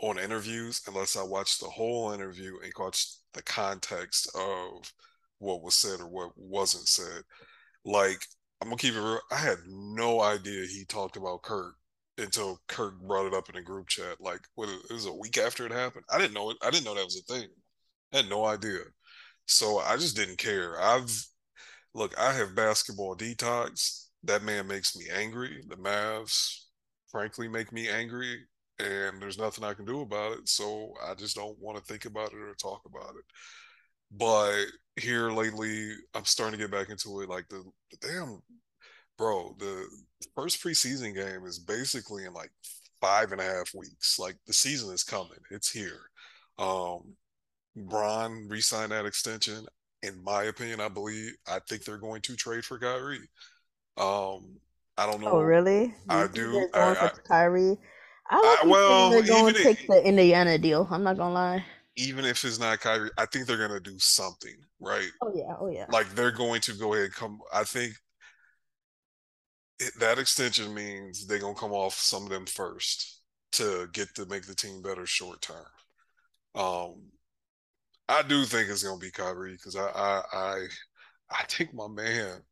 [0.00, 4.92] on interviews unless I watch the whole interview and catch the context of
[5.38, 7.22] what was said or what wasn't said.
[7.84, 8.26] Like,
[8.60, 9.20] I'm gonna keep it real.
[9.32, 11.76] I had no idea he talked about Kirk
[12.18, 14.20] until Kirk brought it up in a group chat.
[14.20, 16.04] Like, what it was a week after it happened.
[16.10, 16.58] I didn't know it.
[16.62, 17.48] I didn't know that was a thing.
[18.12, 18.80] I had no idea.
[19.46, 20.80] So I just didn't care.
[20.80, 21.10] I've
[21.94, 24.06] look, I have basketball detox.
[24.24, 25.62] That man makes me angry.
[25.68, 26.64] The Mavs,
[27.10, 28.38] frankly, make me angry,
[28.78, 30.48] and there's nothing I can do about it.
[30.48, 33.24] So I just don't want to think about it or talk about it.
[34.10, 37.28] But here lately, I'm starting to get back into it.
[37.28, 38.42] Like the, the damn,
[39.18, 39.86] bro, the
[40.34, 42.50] first preseason game is basically in like
[43.00, 44.18] five and a half weeks.
[44.18, 45.38] Like the season is coming.
[45.50, 46.00] It's here.
[46.58, 47.16] Um,
[47.76, 49.66] Bron re-signed that extension.
[50.02, 53.28] In my opinion, I believe I think they're going to trade for Kyrie.
[53.96, 54.58] Um,
[54.96, 55.32] I don't oh, know.
[55.32, 55.94] Oh, really?
[56.08, 56.52] I do.
[56.52, 57.78] Going I, for Kyrie.
[58.30, 60.88] I, I well, they're going to take the Indiana deal.
[60.90, 61.64] I'm not gonna lie.
[61.96, 65.08] Even if it's not Kyrie, I think they're gonna do something, right?
[65.22, 65.86] Oh yeah, oh yeah.
[65.90, 67.40] Like they're going to go ahead and come.
[67.52, 67.94] I think
[69.78, 73.20] it, that extension means they're gonna come off some of them first
[73.52, 75.66] to get to make the team better short term.
[76.54, 76.94] Um,
[78.08, 80.66] I do think it's gonna be Kyrie because I, I I
[81.30, 82.42] I think my man,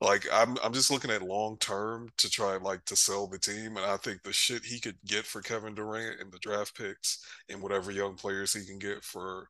[0.00, 3.76] like I'm I'm just looking at long term to try like to sell the team,
[3.76, 7.24] and I think the shit he could get for Kevin Durant and the draft picks
[7.48, 9.48] and whatever young players he can get for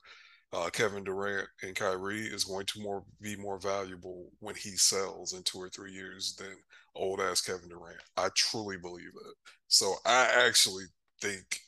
[0.52, 5.32] uh, Kevin Durant and Kyrie is going to more be more valuable when he sells
[5.34, 6.56] in two or three years than
[6.94, 7.98] old ass Kevin Durant.
[8.16, 9.34] I truly believe that.
[9.68, 10.84] So I actually
[11.20, 11.60] think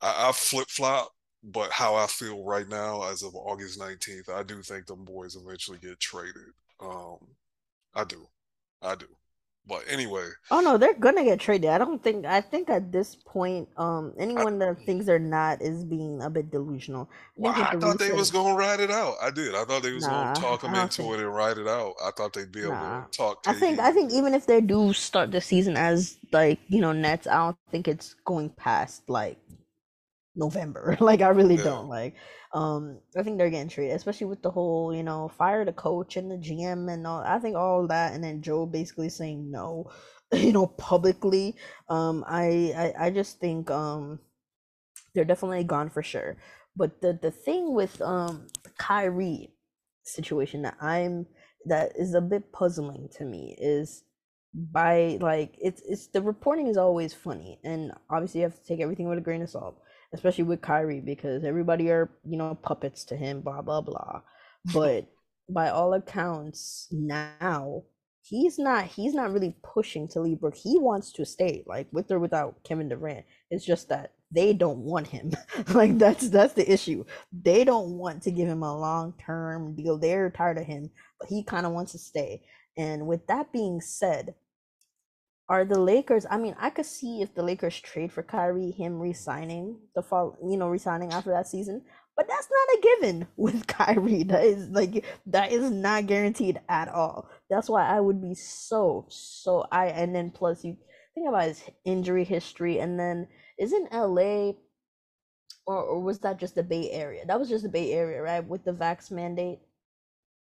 [0.00, 1.10] I, I flip flop
[1.44, 5.36] but how I feel right now, as of August 19th, I do think them boys
[5.36, 6.54] eventually get traded.
[6.80, 7.18] Um,
[7.94, 8.26] I do.
[8.80, 9.06] I do.
[9.66, 10.28] But anyway.
[10.50, 11.70] Oh no, they're gonna get traded.
[11.70, 15.62] I don't think I think at this point, um anyone I, that thinks they're not
[15.62, 17.08] is being a bit delusional.
[17.10, 19.14] I, well, I thought they was gonna ride it out.
[19.22, 19.54] I did.
[19.54, 21.14] I thought they was nah, gonna talk them into think...
[21.14, 21.94] it and ride it out.
[22.04, 23.04] I thought they'd be able nah.
[23.04, 26.58] to talk I think I think even if they do start the season as like,
[26.68, 29.38] you know, Nets, I don't think it's going past like
[30.36, 30.96] November.
[31.00, 31.64] like I really yeah.
[31.64, 32.14] don't like.
[32.52, 36.16] Um, I think they're getting treated, especially with the whole, you know, fire the coach
[36.16, 37.20] and the GM and all.
[37.20, 39.90] I think all that, and then Joe basically saying no,
[40.32, 41.56] you know, publicly.
[41.88, 44.20] Um, I, I, I just think um,
[45.14, 46.36] they're definitely gone for sure.
[46.76, 49.54] But the the thing with um Kyrie
[50.04, 51.26] situation that I'm
[51.66, 54.04] that is a bit puzzling to me is
[54.54, 58.80] by like it's it's the reporting is always funny and obviously you have to take
[58.80, 59.80] everything with a grain of salt
[60.14, 64.22] especially with Kyrie because everybody are you know puppets to him, blah blah blah.
[64.72, 65.06] But
[65.48, 67.82] by all accounts, now
[68.22, 70.56] he's not he's not really pushing to leave Brook.
[70.56, 73.26] He wants to stay, like with or without Kevin Durant.
[73.50, 75.32] It's just that they don't want him.
[75.74, 77.04] like that's that's the issue.
[77.32, 79.98] They don't want to give him a long term deal.
[79.98, 82.42] They're tired of him, but he kind of wants to stay.
[82.76, 84.34] And with that being said,
[85.48, 86.26] are the Lakers?
[86.30, 90.36] I mean, I could see if the Lakers trade for Kyrie, him resigning the fall,
[90.42, 91.82] you know, resigning after that season.
[92.16, 94.22] But that's not a given with Kyrie.
[94.24, 97.28] That is like that is not guaranteed at all.
[97.50, 100.76] That's why I would be so so I and then plus you
[101.14, 103.28] think about his injury history and then
[103.58, 104.52] isn't LA
[105.66, 107.24] or, or was that just the Bay Area?
[107.26, 108.46] That was just the Bay Area, right?
[108.46, 109.60] With the vax mandate.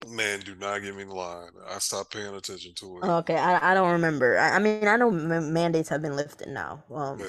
[0.08, 1.50] Man, do not give me the line.
[1.70, 3.06] I stopped paying attention to it.
[3.06, 4.40] Okay, I, I don't remember.
[4.40, 6.84] I, I mean, I know m- mandates have been lifted now.
[6.94, 7.26] Um, yeah.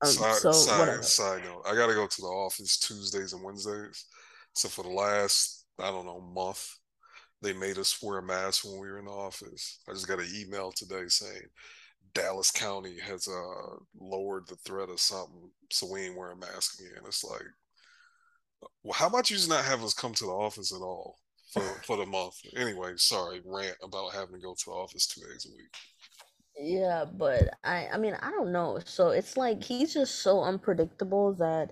[0.00, 1.02] Um, side, so side, whatever.
[1.02, 4.06] Side note: I gotta go to the office Tuesdays and Wednesdays.
[4.52, 6.76] So for the last, I don't know, month,
[7.40, 9.80] they made us wear a mask when we were in the office.
[9.88, 11.42] I just got an email today saying
[12.14, 17.02] Dallas County has uh, lowered the threat of something, so we ain't wearing masks again.
[17.06, 17.42] It's like,
[18.82, 21.18] well, how about you just not have us come to the office at all
[21.52, 22.34] for for the month?
[22.56, 25.74] Anyway, sorry, rant about having to go to the office two days a week.
[26.58, 28.80] Yeah, but I I mean I don't know.
[28.84, 31.70] So it's like he's just so unpredictable that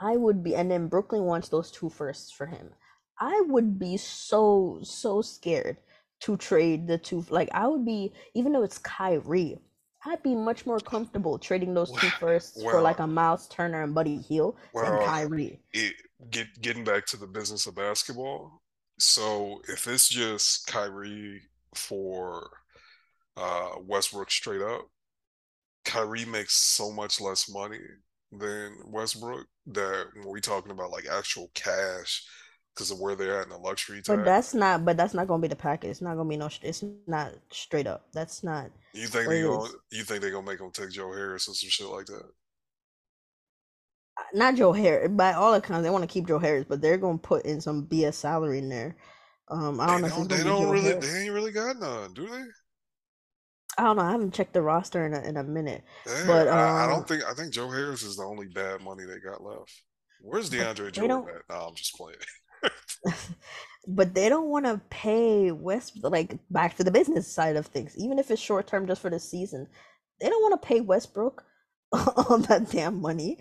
[0.00, 2.70] I would be and then Brooklyn wants those two firsts for him.
[3.18, 5.76] I would be so so scared
[6.20, 9.58] to trade the two like I would be even though it's Kyrie,
[10.04, 13.82] I'd be much more comfortable trading those two firsts well, for like a Miles Turner
[13.82, 15.60] and Buddy Hield well, than Kyrie.
[15.72, 15.94] It,
[16.30, 18.62] get getting back to the business of basketball.
[19.00, 21.42] So if it's just Kyrie
[21.74, 22.50] for
[23.36, 24.88] uh, Westbrook straight up,
[25.84, 27.80] Kyrie makes so much less money
[28.30, 32.22] than Westbrook that when we talking about like actual cash
[32.74, 34.08] because of where they're at in the luxury tax.
[34.08, 34.84] But that's not.
[34.84, 35.90] But that's not going to be the package.
[35.90, 36.48] It's not going to be no.
[36.62, 38.06] It's not straight up.
[38.12, 38.70] That's not.
[38.92, 41.70] You think they gonna, You think they gonna make them take Joe Harris or some
[41.70, 42.28] shit like that?
[44.34, 45.10] Not Joe Harris.
[45.10, 47.86] By all accounts, they want to keep Joe Harris, but they're gonna put in some
[47.86, 48.96] BS salary in there.
[49.48, 50.16] Um, I don't they know.
[50.16, 50.84] Don't, they don't really.
[50.84, 51.12] Harris.
[51.12, 52.44] They ain't really got none, do they?
[53.78, 54.02] I don't know.
[54.02, 55.82] I haven't checked the roster in a, in a minute.
[56.06, 57.24] Yeah, but um, I, I, don't um think.
[57.24, 59.72] I think Joe Harris is the only bad money they got left.
[60.20, 61.42] Where's DeAndre Jordan at?
[61.48, 62.18] No, I'm just playing.
[63.86, 67.94] but they don't want to pay West like back to the business side of things,
[67.96, 69.66] even if it's short term just for the season.
[70.20, 71.42] They don't want to pay Westbrook
[71.92, 73.38] all that damn money.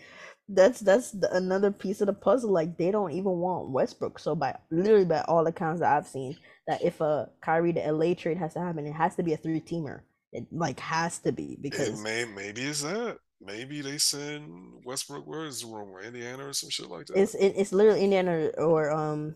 [0.50, 2.52] That's that's the, another piece of the puzzle.
[2.52, 4.20] Like they don't even want Westbrook.
[4.20, 8.16] So by literally by all accounts that I've seen, that if a Kyrie to LA
[8.16, 10.02] trade has to happen, it has to be a three teamer.
[10.34, 15.28] It like has to be because it may, maybe it's that maybe they send Westbrook.
[15.28, 16.02] Where is the rumor?
[16.02, 17.20] Indiana or some shit like that.
[17.20, 19.36] It's it, it's literally Indiana or um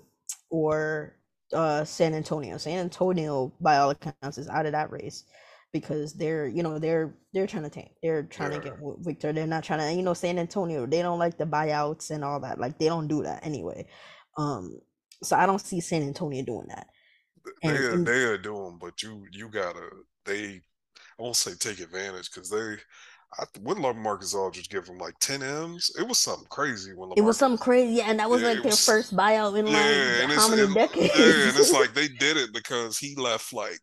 [0.49, 1.15] or
[1.53, 2.57] uh San Antonio.
[2.57, 5.25] San Antonio, by all accounts, is out of that race
[5.73, 7.91] because they're you know they're they're trying to tank.
[8.01, 8.59] They're trying yeah.
[8.59, 9.33] to get Victor.
[9.33, 10.85] They're not trying to you know San Antonio.
[10.85, 12.59] They don't like the buyouts and all that.
[12.59, 13.87] Like they don't do that anyway.
[14.37, 14.79] Um,
[15.23, 16.87] so I don't see San Antonio doing that.
[17.61, 19.89] They are, they are doing, but you you gotta
[20.25, 20.61] they
[21.19, 22.77] I won't say take advantage because they
[23.39, 27.11] I, when Lamar Marcus Aldridge give him like 10 M's, it was something crazy when
[27.17, 29.65] it was something crazy, yeah, and that was yeah, like their was, first buyout in
[29.65, 31.13] yeah, like how many it, decades?
[31.17, 33.79] Yeah, and it's like they did it because he left like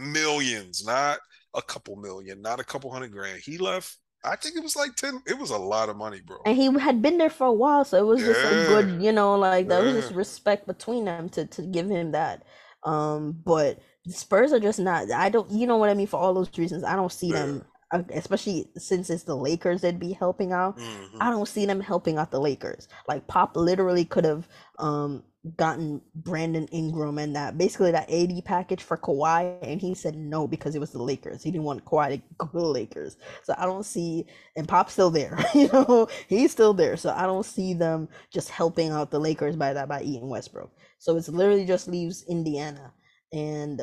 [0.00, 1.18] millions, not
[1.54, 3.40] a couple million, not a couple hundred grand.
[3.40, 6.38] He left I think it was like 10 it was a lot of money, bro.
[6.44, 8.28] And he had been there for a while, so it was yeah.
[8.28, 9.92] just a good, you know, like that yeah.
[9.92, 12.44] was just respect between them to to give him that.
[12.84, 16.34] Um, but Spurs are just not I don't you know what I mean for all
[16.34, 16.84] those reasons.
[16.84, 17.46] I don't see yeah.
[17.46, 17.64] them
[18.10, 20.78] especially since it's the Lakers that'd be helping out.
[20.78, 21.18] Mm-hmm.
[21.20, 22.88] I don't see them helping out the Lakers.
[23.08, 24.46] Like Pop literally could have
[24.78, 25.24] um
[25.56, 30.46] gotten Brandon Ingram and that basically that AD package for Kawhi, and he said no
[30.46, 31.42] because it was the Lakers.
[31.42, 33.16] He didn't want Kawhi to go to the Lakers.
[33.44, 34.26] So I don't see
[34.56, 35.38] and Pop's still there.
[35.54, 36.96] you know, he's still there.
[36.96, 40.70] So I don't see them just helping out the Lakers by that by eating Westbrook.
[40.98, 42.92] So it's literally just leaves Indiana.
[43.32, 43.80] And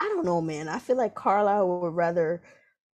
[0.00, 0.68] I don't know, man.
[0.68, 2.42] I feel like Carlisle would rather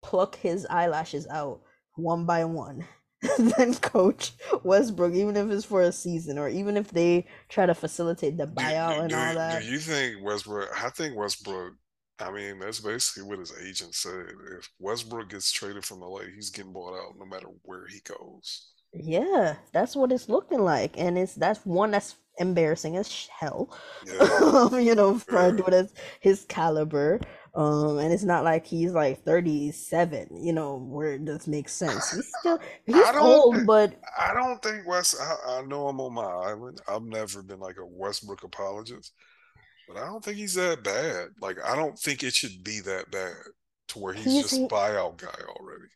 [0.02, 1.62] pluck his eyelashes out
[1.94, 2.84] one by one
[3.38, 7.74] than coach Westbrook, even if it's for a season or even if they try to
[7.74, 9.62] facilitate the buyout do, and all that.
[9.62, 10.68] Do you think Westbrook?
[10.84, 11.74] I think Westbrook.
[12.20, 14.26] I mean, that's basically what his agent said.
[14.58, 18.72] If Westbrook gets traded from LA, he's getting bought out no matter where he goes.
[18.92, 23.76] Yeah, that's what it's looking like, and it's that's one that's embarrassing as hell.
[24.06, 24.78] Yeah.
[24.78, 25.50] you know, for yeah.
[25.50, 25.88] doing
[26.20, 27.20] his caliber.
[27.58, 32.12] Um, and it's not like he's like 37, you know, where it does make sense.
[32.12, 35.16] He's still he's old, think, but I don't think West.
[35.20, 36.80] I, I, know I'm on my island.
[36.86, 39.12] I've never been like a Westbrook apologist,
[39.88, 41.30] but I don't think he's that bad.
[41.40, 43.34] Like I don't think it should be that bad
[43.88, 45.88] to where he's, he's just he, buyout guy already.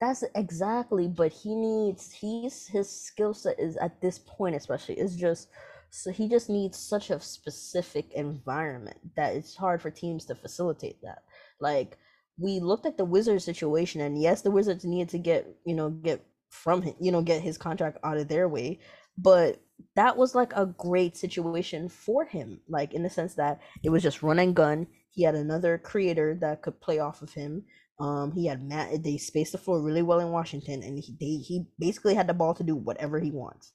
[0.00, 5.14] That's exactly, but he needs he's his skill set is at this point especially is
[5.14, 5.48] just
[5.94, 10.96] so he just needs such a specific environment that it's hard for teams to facilitate
[11.02, 11.22] that.
[11.60, 11.98] Like
[12.38, 15.90] we looked at the Wizards situation, and yes, the Wizards needed to get you know
[15.90, 18.80] get from him, you know, get his contract out of their way,
[19.18, 19.60] but
[19.94, 24.02] that was like a great situation for him, like in the sense that it was
[24.02, 24.86] just run and gun.
[25.10, 27.64] He had another creator that could play off of him.
[28.00, 29.02] Um, he had Matt.
[29.02, 32.34] They spaced the floor really well in Washington, and he they, he basically had the
[32.34, 33.74] ball to do whatever he wants.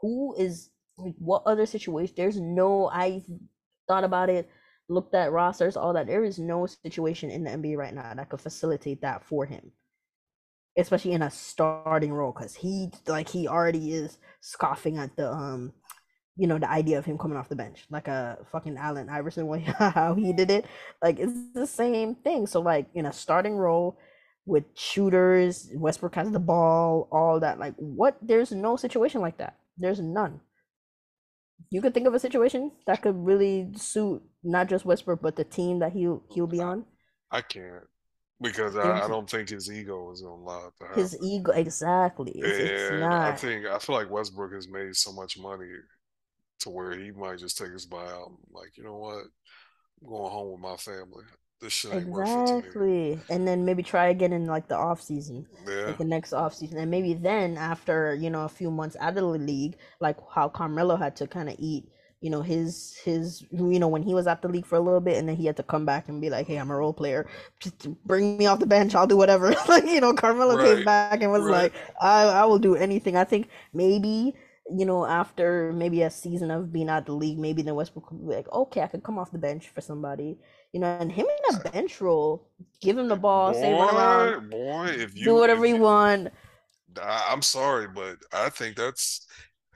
[0.00, 3.22] Who is like what other situation there's no i
[3.88, 4.48] thought about it
[4.88, 8.28] looked at rosters all that there is no situation in the nba right now that
[8.28, 9.72] could facilitate that for him.
[10.76, 15.72] Especially in a starting role, because he like he already is scoffing at the um
[16.36, 19.46] you know the idea of him coming off the bench like a fucking Allen Iverson
[19.48, 20.66] way how he did it.
[21.00, 22.46] Like it's the same thing.
[22.46, 23.98] So like in a starting role
[24.46, 29.56] with shooters Westbrook has the ball all that like what there's no situation like that.
[29.78, 30.40] There's none
[31.70, 35.44] you could think of a situation that could really suit not just Westbrook but the
[35.44, 36.84] team that he'll he'll be on
[37.30, 37.84] I can't
[38.40, 41.02] because I, I, don't think his ego is gonna allow it to happen.
[41.02, 42.32] His ego, exactly.
[42.32, 45.70] It's, it's I think I feel like Westbrook has made so much money
[46.60, 48.36] to where he might just take his buyout.
[48.50, 49.24] Like, you know what?
[50.02, 51.24] I'm going home with my family.
[51.60, 53.18] This shit ain't exactly.
[53.30, 55.86] And then maybe try again in like the off season, yeah.
[55.86, 59.10] like the next off season, and maybe then after you know a few months out
[59.10, 61.88] of the league, like how Carmelo had to kind of eat
[62.20, 65.00] you know his his you know when he was at the league for a little
[65.00, 66.94] bit and then he had to come back and be like hey i'm a role
[66.94, 67.28] player
[67.60, 70.76] just bring me off the bench i'll do whatever like you know carmelo right.
[70.76, 71.64] came back and was right.
[71.64, 74.34] like I, I will do anything i think maybe
[74.70, 78.26] you know, after maybe a season of being out the league, maybe then Westbrook could
[78.26, 80.38] be like, okay, I could come off the bench for somebody.
[80.74, 82.48] You know, and him in a bench role,
[82.80, 85.80] give him the ball, boy, say run around, boy, if you do whatever you, you
[85.80, 86.32] want.
[87.00, 89.24] I'm sorry, but I think that's,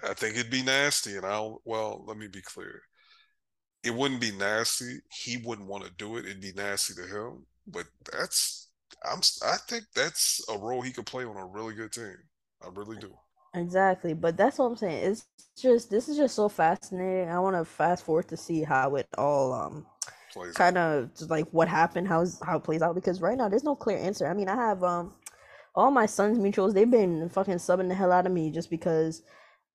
[0.03, 1.17] I think it'd be nasty.
[1.17, 2.83] And I'll, well, let me be clear.
[3.85, 4.99] It wouldn't be nasty.
[5.25, 6.27] He wouldn't want to do it.
[6.27, 7.47] It'd be nasty to him.
[7.69, 8.69] But that's,
[9.09, 12.17] I'm, I think that's a role he could play on a really good team.
[12.61, 13.17] I really do.
[13.55, 15.13] Exactly, but that's what I'm saying.
[15.13, 15.25] It's
[15.57, 17.31] just this is just so fascinating.
[17.31, 19.87] I want to fast forward to see how it all um
[20.55, 23.77] kind of like what happened, how's how it plays out because right now there's no
[23.77, 24.27] clear answer.
[24.27, 25.15] I mean, I have um
[25.75, 29.23] all my Suns mutuals, they've been fucking subbing the hell out of me just because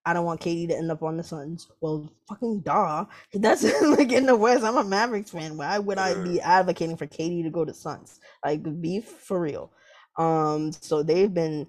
[0.05, 1.67] I don't want KD to end up on the Suns.
[1.79, 3.05] Well, fucking duh.
[3.33, 4.63] That's like in the West.
[4.63, 5.55] I'm a Mavericks fan.
[5.55, 8.19] Why would I be advocating for KD to go to Suns?
[8.43, 9.71] Like, be for real.
[10.17, 11.67] Um, so they've been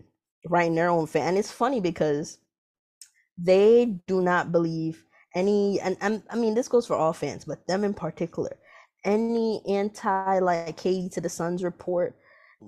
[0.48, 1.28] writing their own fan.
[1.28, 2.38] And it's funny because
[3.38, 5.04] they do not believe
[5.34, 8.56] any, and, and I mean, this goes for all fans, but them in particular,
[9.04, 12.16] any anti like KD to the Suns report,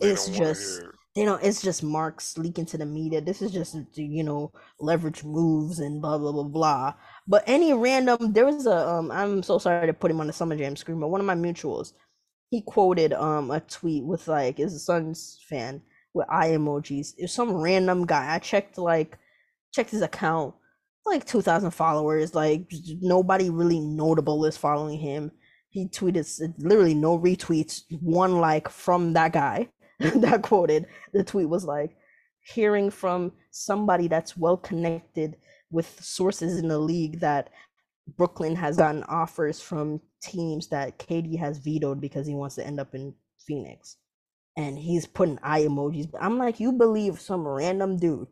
[0.00, 0.82] they it's just
[1.14, 3.20] you know it's just marks leaking to the media.
[3.20, 6.94] This is just you know leverage moves and blah blah blah blah.
[7.26, 10.32] But any random, there was a um, I'm so sorry to put him on the
[10.32, 11.92] Summer Jam screen, but one of my mutuals,
[12.50, 15.82] he quoted um a tweet with like is a Suns fan
[16.14, 17.14] with eye emojis.
[17.18, 18.34] It was some random guy.
[18.34, 19.18] I checked like
[19.72, 20.54] checked his account,
[21.04, 22.34] like two thousand followers.
[22.34, 22.70] Like
[23.00, 25.30] nobody really notable is following him.
[25.76, 29.68] He tweeted literally no retweets, one like from that guy
[29.98, 30.86] that quoted.
[31.12, 31.94] The tweet was like,
[32.40, 35.36] hearing from somebody that's well connected
[35.70, 37.50] with sources in the league that
[38.16, 42.80] Brooklyn has gotten offers from teams that KD has vetoed because he wants to end
[42.80, 43.12] up in
[43.46, 43.98] Phoenix
[44.56, 46.08] and he's putting eye emojis.
[46.18, 48.28] I'm like, you believe some random dude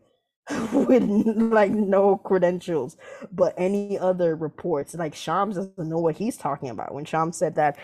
[0.73, 2.97] with like no credentials,
[3.33, 4.95] but any other reports.
[4.95, 6.95] Like Shams doesn't know what he's talking about.
[6.95, 7.79] When Shams said that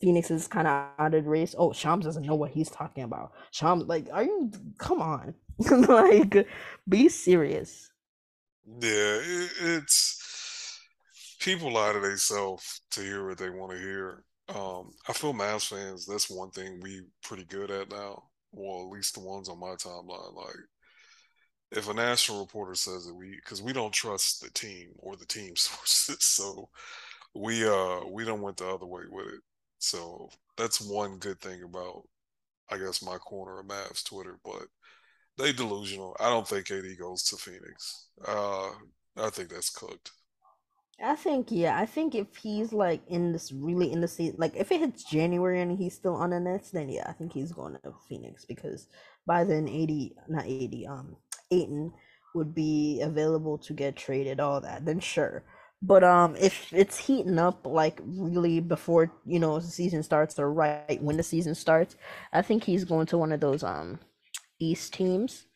[0.00, 3.32] Phoenix is kind of out of race, oh, Shams doesn't know what he's talking about.
[3.50, 4.50] Shams, like, are you?
[4.78, 5.34] Come on,
[5.70, 6.46] like,
[6.88, 7.90] be serious.
[8.66, 10.80] Yeah, it, it's
[11.40, 14.24] people out of themselves to hear what they want to hear.
[14.48, 18.24] Um, I feel Mavs fans, that's one thing we pretty good at now.
[18.52, 20.34] Well, at least the ones on my timeline.
[20.34, 20.56] Like,
[21.72, 25.26] if a national reporter says it, we because we don't trust the team or the
[25.26, 26.68] team sources, so
[27.34, 29.40] we uh we don't went the other way with it.
[29.78, 32.04] So that's one good thing about,
[32.70, 34.38] I guess, my corner of Mavs Twitter.
[34.44, 34.66] But
[35.38, 36.16] they delusional.
[36.20, 38.08] I don't think KD goes to Phoenix.
[38.26, 38.70] Uh,
[39.16, 40.12] I think that's cooked.
[41.02, 44.56] I think yeah, I think if he's like in this really in the season, like
[44.56, 47.52] if it hits January and he's still on the Nets, then yeah, I think he's
[47.52, 48.86] going to Phoenix because
[49.26, 51.16] by then eighty, not eighty, um,
[51.50, 51.92] Ayton
[52.34, 54.84] would be available to get traded, all that.
[54.84, 55.42] Then sure,
[55.82, 60.52] but um, if it's heating up like really before you know the season starts or
[60.52, 61.96] right when the season starts,
[62.32, 64.00] I think he's going to one of those um
[64.58, 65.46] East teams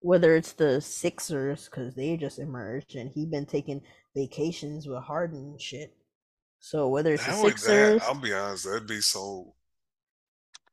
[0.00, 3.82] whether it's the Sixers because they just emerged and he been taking
[4.16, 5.94] vacations with Harden and shit.
[6.60, 9.54] So whether it's the Sixers, that, I'll be honest, that'd be so.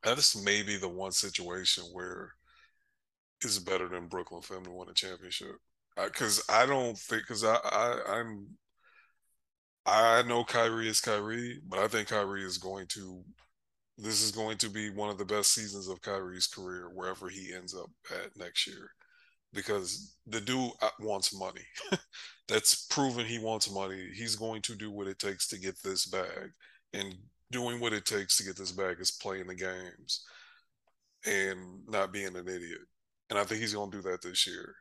[0.04, 2.34] That's maybe the one situation where
[3.46, 5.56] it's better than Brooklyn him to win a championship.
[5.96, 8.48] Because I, I, don't think because I, I I'm
[9.86, 13.24] I know Kyrie is Kyrie, but I think Kyrie is going to.
[13.98, 17.54] This is going to be one of the best seasons of Kyrie's career, wherever he
[17.56, 18.92] ends up at next year
[19.56, 21.66] because the dude uh, wants money.
[22.48, 24.10] That's proven he wants money.
[24.14, 26.52] He's going to do what it takes to get this bag.
[26.94, 27.16] And
[27.52, 30.26] doing what it takes to get this bag is playing the games
[31.26, 32.82] and not being an idiot.
[33.30, 34.76] And I think he's going to do that this year.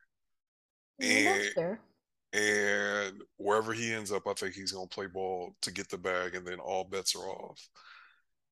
[1.55, 1.80] Fair.
[2.32, 5.99] And wherever he ends up, I think he's going to play ball to get the
[5.99, 7.61] bag, and then all bets are off.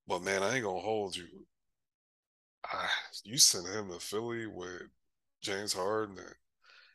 [0.07, 1.27] But man, I ain't gonna hold you.
[2.65, 2.87] I,
[3.25, 4.83] you sent him to Philly with
[5.43, 6.19] James Harden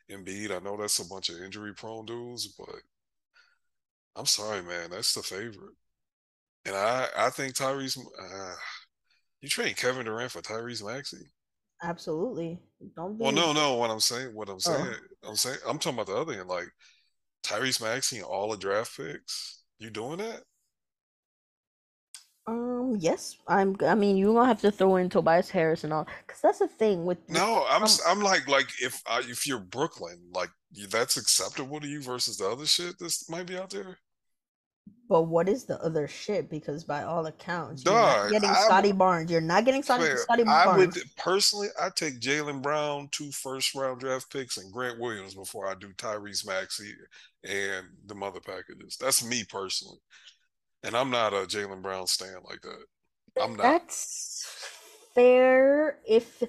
[0.08, 0.50] and Embiid.
[0.50, 2.76] I know that's a bunch of injury prone dudes, but
[4.16, 4.90] I'm sorry, man.
[4.90, 5.74] That's the favorite.
[6.64, 7.98] And I, I think Tyrese.
[7.98, 8.54] Uh,
[9.40, 11.30] you trade Kevin Durant for Tyrese Maxey?
[11.82, 12.58] Absolutely.
[12.96, 13.24] Don't be.
[13.24, 13.74] Well, no, no.
[13.74, 15.28] What I'm saying, what I'm saying, oh.
[15.28, 16.48] I'm saying, I'm talking about the other end.
[16.48, 16.68] Like
[17.44, 19.62] Tyrese Maxey all the draft picks.
[19.78, 20.42] You doing that?
[22.46, 22.96] Um.
[22.98, 23.36] Yes.
[23.46, 23.76] I'm.
[23.86, 26.68] I mean, you gonna have to throw in Tobias Harris and all, because that's the
[26.68, 27.18] thing with.
[27.28, 27.82] No, I'm.
[27.82, 30.50] Um, I'm like, like if uh, if you're Brooklyn, like
[30.90, 33.98] that's acceptable to you versus the other shit that might be out there.
[35.08, 36.50] But what is the other shit?
[36.50, 39.30] Because by all accounts, you're not getting Scottie Barnes.
[39.30, 40.48] You're not getting Scottie, Barnes.
[40.48, 45.34] I would personally, I take Jaylen Brown, two first round draft picks, and Grant Williams
[45.34, 46.92] before I do Tyrese Maxey
[47.42, 48.98] and the mother packages.
[49.00, 49.98] That's me personally,
[50.82, 53.42] and I'm not a Jaylen Brown stand like that.
[53.42, 53.62] I'm not.
[53.62, 54.44] That's
[55.14, 56.00] fair.
[56.06, 56.42] If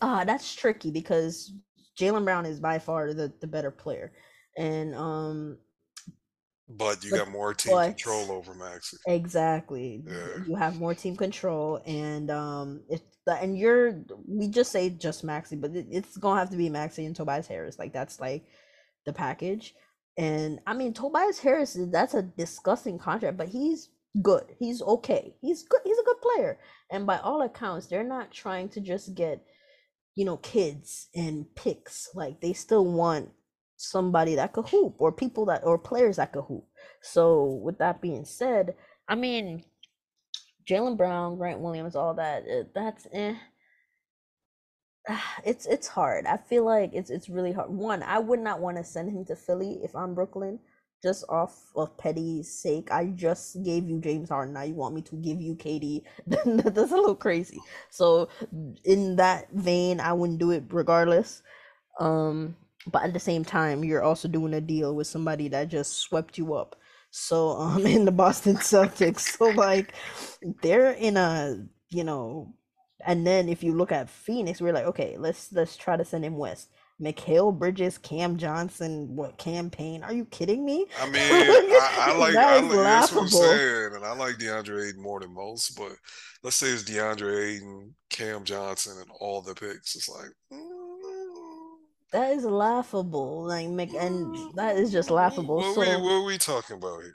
[0.00, 1.52] uh, that's tricky because
[2.00, 4.12] Jaylen Brown is by far the the better player,
[4.56, 5.58] and um
[6.68, 8.96] but you but, got more team but, control over Maxey.
[9.06, 10.02] Exactly.
[10.06, 10.44] Yeah.
[10.46, 15.56] You have more team control, and um, if and you're we just say just Maxey,
[15.56, 17.78] but it, it's gonna have to be Maxey and Tobias Harris.
[17.78, 18.44] Like that's like
[19.06, 19.74] the package.
[20.16, 23.88] And I mean, Tobias Harris that's a disgusting contract, but he's
[24.22, 24.44] good.
[24.58, 25.34] He's okay.
[25.40, 25.80] He's good.
[25.84, 26.58] He's a good player.
[26.90, 29.44] And by all accounts, they're not trying to just get,
[30.14, 32.08] you know, kids and picks.
[32.14, 33.30] Like they still want
[33.78, 36.64] somebody that could hoop or people that or players that could hoop.
[37.00, 38.74] So with that being said,
[39.08, 39.64] I mean
[40.68, 43.34] Jaylen Brown, Grant Williams, all that uh, that's eh.
[45.44, 46.26] It's it's hard.
[46.26, 47.70] I feel like it's it's really hard.
[47.70, 50.58] One, I would not want to send him to Philly if I'm Brooklyn,
[51.00, 52.90] just off of petty's sake.
[52.90, 54.54] I just gave you James Harden.
[54.54, 56.02] Now you want me to give you KD?
[56.26, 57.60] That's a little crazy.
[57.90, 58.28] So
[58.84, 61.42] in that vein, I wouldn't do it regardless.
[62.00, 62.56] Um,
[62.86, 66.38] but at the same time you're also doing a deal with somebody that just swept
[66.38, 66.76] you up
[67.10, 69.94] so um in the boston celtics so like
[70.62, 72.52] they're in a you know
[73.06, 76.24] and then if you look at phoenix we're like okay let's let's try to send
[76.24, 76.68] him west
[77.00, 80.02] Mikal Bridges, Cam Johnson, what campaign?
[80.02, 80.86] Are you kidding me?
[81.00, 84.88] I mean, I, I like, I like that's what I'm saying, and I like DeAndre
[84.88, 85.76] Ayton more than most.
[85.76, 85.92] But
[86.42, 89.94] let's say it's DeAndre Ayton, Cam Johnson, and all the picks.
[89.94, 90.77] It's like, mm,
[92.12, 93.44] that is laughable.
[93.44, 94.56] Like, and mm-hmm.
[94.56, 95.56] that is just laughable.
[95.56, 97.14] What, so, we, what are we talking about here?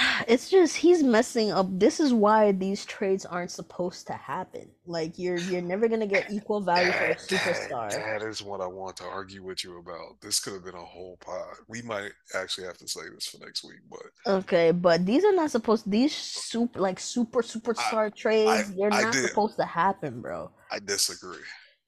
[0.28, 1.66] It's just he's messing up.
[1.70, 4.68] This is why these trades aren't supposed to happen.
[4.86, 7.90] Like you're you're never gonna get equal value for a superstar.
[7.90, 10.20] That, that is what I want to argue with you about.
[10.20, 11.56] This could have been a whole pod.
[11.68, 14.70] We might actually have to say this for next week, but okay.
[14.70, 15.90] But these are not supposed.
[15.90, 18.70] These super like super superstar I, trades.
[18.70, 20.50] I, they're not supposed to happen, bro.
[20.70, 21.38] I disagree.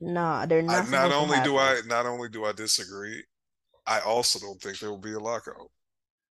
[0.00, 0.86] Nah, they're not.
[0.86, 3.24] I, not only do I not only do I disagree,
[3.86, 5.70] I also don't think there will be a lockout.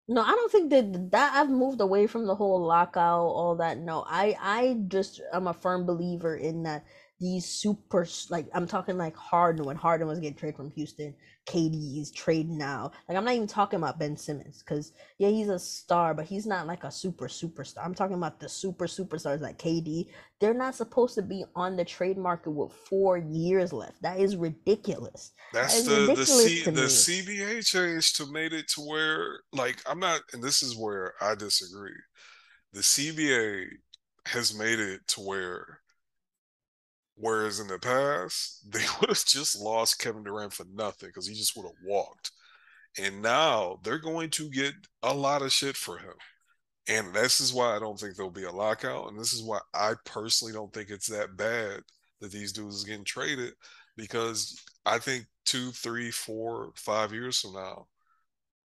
[0.06, 3.78] No, I don't think that that I've moved away from the whole lockout, all that.
[3.78, 6.84] No, I I just I'm a firm believer in that
[7.20, 11.14] these super like I'm talking like Harden when Harden was getting traded from Houston,
[11.46, 12.90] KD's trade now.
[13.08, 16.44] Like I'm not even talking about Ben Simmons because yeah he's a star, but he's
[16.44, 17.84] not like a super superstar.
[17.84, 20.08] I'm talking about the super superstars like KD.
[20.40, 24.02] They're not supposed to be on the trade market with four years left.
[24.02, 25.32] That is ridiculous.
[25.52, 30.00] That's that the the, C, the CBA change to made it to where like I'm
[30.00, 31.92] not, and this is where I disagree.
[32.72, 33.66] The CBA
[34.26, 35.78] has made it to where
[37.16, 41.34] Whereas in the past, they would have just lost Kevin Durant for nothing because he
[41.34, 42.30] just would have walked.
[42.98, 46.14] And now they're going to get a lot of shit for him.
[46.86, 49.08] And this is why I don't think there'll be a lockout.
[49.08, 51.80] And this is why I personally don't think it's that bad
[52.20, 53.54] that these dudes are getting traded
[53.96, 57.86] because I think two, three, four, five years from now,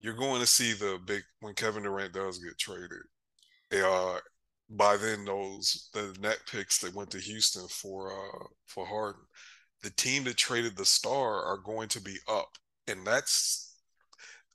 [0.02, 3.04] you're going to see the big when Kevin Durant does get traded.
[3.72, 4.20] Uh,
[4.70, 9.22] by then those the net picks that went to Houston for uh for Harden,
[9.84, 12.58] the team that traded the star are going to be up,
[12.88, 13.76] and that's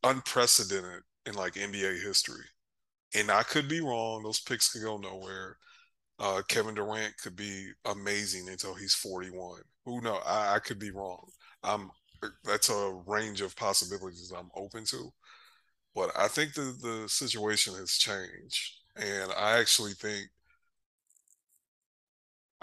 [0.05, 2.45] unprecedented in like NBA history.
[3.15, 5.59] And I could be wrong; those picks could go nowhere.
[6.19, 9.62] Uh, Kevin Durant could be amazing until he's 41.
[9.87, 10.23] Who knows?
[10.27, 11.31] I, I could be wrong.
[11.65, 11.91] I'm
[12.45, 15.12] that's a range of possibilities I'm open to.
[15.95, 20.29] But I think the the situation has changed and I actually think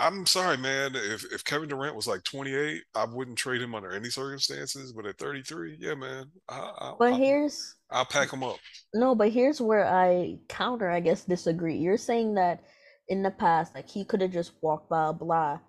[0.02, 0.96] I'm sorry, man.
[0.96, 4.94] If if Kevin Durant was like 28, I wouldn't trade him under any circumstances.
[4.94, 8.58] But at 33, yeah, man, I, I, but here's I'll pack him up.
[8.96, 11.78] No, but here's where I counter, I guess, disagree.
[11.78, 12.64] You're saying that
[13.10, 15.60] in the past, like he could have just walked blah blah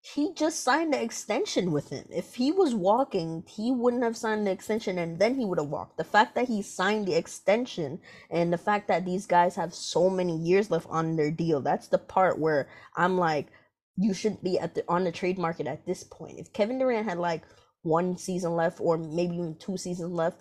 [0.00, 2.06] he just signed the extension with him.
[2.10, 5.68] If he was walking, he wouldn't have signed the extension and then he would have
[5.68, 5.96] walked.
[5.96, 10.08] The fact that he signed the extension and the fact that these guys have so
[10.08, 13.48] many years left on their deal, that's the part where I'm like,
[13.96, 16.38] you shouldn't be at the on the trade market at this point.
[16.38, 17.42] If Kevin Durant had like
[17.82, 20.40] one season left or maybe even two seasons left,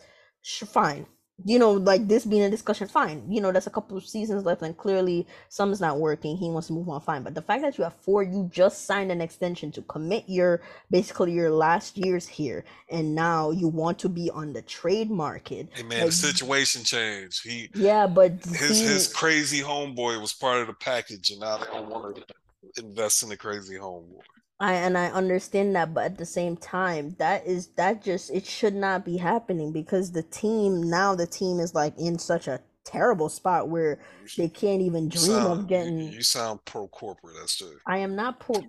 [0.67, 1.07] fine
[1.45, 3.23] you know, like this being a discussion, fine.
[3.29, 6.35] You know, there's a couple of seasons left, and clearly something's not working.
[6.35, 7.21] He wants to move on, fine.
[7.21, 10.61] But the fact that you have four, you just signed an extension to commit your
[10.89, 15.69] basically your last years here, and now you want to be on the trade market.
[15.73, 17.43] Hey man, like, the situation changed.
[17.43, 21.57] He yeah, but his he, his crazy homeboy was part of the package, and now
[21.57, 24.21] they don't want to invest in the crazy homeboy.
[24.59, 28.45] I and I understand that, but at the same time, that is that just it
[28.45, 32.61] should not be happening because the team now the team is like in such a
[32.83, 33.99] terrible spot where
[34.37, 35.99] they can't even dream sound, of getting.
[35.99, 37.77] You, you sound pro corporate, that's true.
[37.85, 38.63] I am not pro.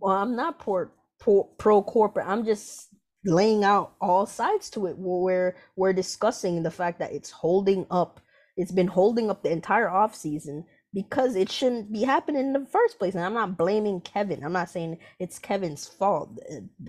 [0.00, 2.28] Well, I'm not pro pro, pro corporate.
[2.28, 2.88] I'm just
[3.24, 8.20] laying out all sides to it where we're discussing the fact that it's holding up.
[8.56, 12.66] It's been holding up the entire off season because it shouldn't be happening in the
[12.66, 13.14] first place.
[13.14, 14.44] And I'm not blaming Kevin.
[14.44, 16.38] I'm not saying it's Kevin's fault.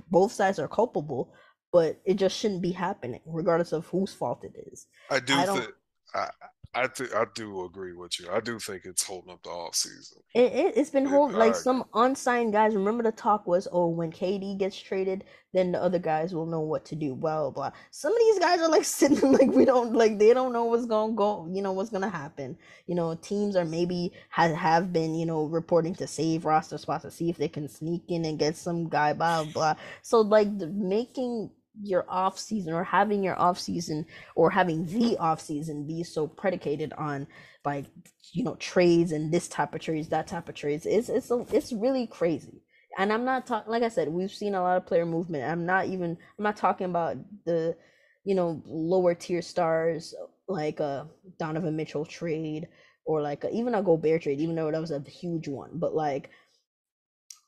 [0.10, 1.34] Both sides are culpable,
[1.72, 4.88] but it just shouldn't be happening, regardless of whose fault it is.
[5.10, 5.70] I do think
[6.14, 6.30] I,
[6.76, 8.30] I th- I do agree with you.
[8.32, 10.24] I do think it's holding up the off season.
[10.34, 12.74] It, it has been holding like some unsigned guys.
[12.74, 16.62] Remember the talk was, oh, when KD gets traded, then the other guys will know
[16.62, 17.14] what to do.
[17.14, 17.52] Blah blah.
[17.52, 17.72] blah.
[17.92, 20.88] Some of these guys are like sitting like we don't like they don't know what's
[20.88, 21.48] gonna go.
[21.52, 22.58] You know what's gonna happen.
[22.88, 27.04] You know teams are maybe have have been you know reporting to save roster spots
[27.04, 29.14] to see if they can sneak in and get some guy.
[29.14, 29.76] Blah blah.
[30.02, 31.52] So like the, making
[31.82, 34.06] your off season or having your off season
[34.36, 37.26] or having the off season be so predicated on
[37.66, 37.86] like
[38.32, 41.46] you know trades and this type of trades that type of trades it's it's a,
[41.52, 42.62] it's really crazy.
[42.98, 45.50] And i'm not talking like i said we've seen a lot of player movement.
[45.50, 47.76] I'm not even i'm not talking about the
[48.24, 50.14] you know lower tier stars
[50.48, 51.08] like a
[51.40, 52.68] donovan mitchell trade
[53.06, 55.72] or like a, even a Gobert trade even though that was a huge one.
[55.74, 56.30] But like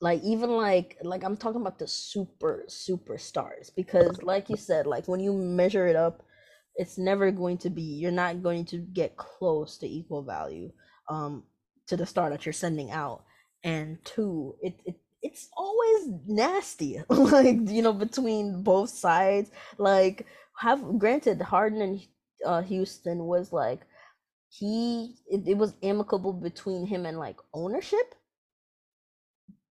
[0.01, 5.07] like even like like i'm talking about the super superstars because like you said like
[5.07, 6.23] when you measure it up
[6.75, 10.69] it's never going to be you're not going to get close to equal value
[11.09, 11.43] um
[11.87, 13.23] to the star that you're sending out.
[13.63, 19.51] And two it, it it's always nasty like you know between both sides.
[19.77, 20.25] Like
[20.57, 22.07] have granted harden and
[22.45, 23.81] uh, houston was like
[24.49, 28.15] he it, it was amicable between him and like ownership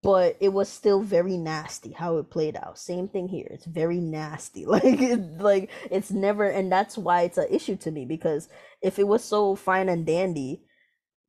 [0.03, 2.77] but it was still very nasty how it played out.
[2.77, 3.47] Same thing here.
[3.49, 4.65] It's very nasty.
[4.73, 8.49] Like it, like it's never and that's why it's an issue to me because
[8.81, 10.63] if it was so fine and dandy,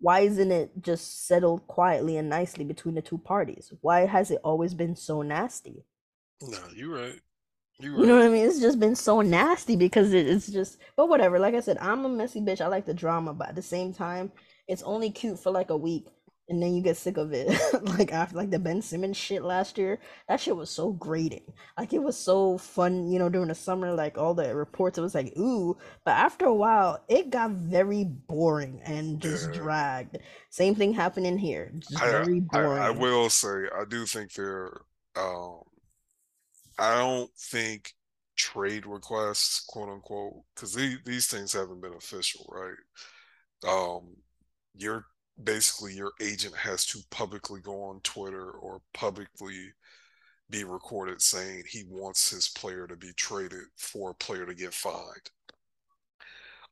[0.00, 3.72] why isn't it just settled quietly and nicely between the two parties?
[3.80, 5.84] Why has it always been so nasty?
[6.42, 7.20] No, you're right.
[7.78, 8.00] You're right.
[8.00, 8.46] You know what I mean?
[8.46, 11.38] It's just been so nasty because it, it's just but whatever.
[11.38, 12.60] Like I said, I'm a messy bitch.
[12.60, 14.32] I like the drama, but at the same time,
[14.66, 16.06] it's only cute for like a week
[16.48, 17.48] and then you get sick of it.
[17.98, 21.52] like after like the Ben Simmons shit last year, that shit was so grating.
[21.78, 25.02] Like it was so fun, you know, during the summer, like all the reports, it
[25.02, 25.76] was like, ooh.
[26.04, 29.54] But after a while, it got very boring and just yeah.
[29.54, 30.18] dragged.
[30.50, 31.72] Same thing happening here.
[31.78, 32.82] Just I, very boring.
[32.82, 34.80] I, I, will say, I do think there
[35.16, 35.60] um
[36.78, 37.94] I don't think
[38.36, 42.74] trade requests, quote unquote, because these, these things haven't been official, right?
[43.68, 44.16] Um,
[44.76, 45.06] you're
[45.42, 49.72] basically your agent has to publicly go on Twitter or publicly
[50.50, 54.74] be recorded saying he wants his player to be traded for a player to get
[54.74, 55.30] fined.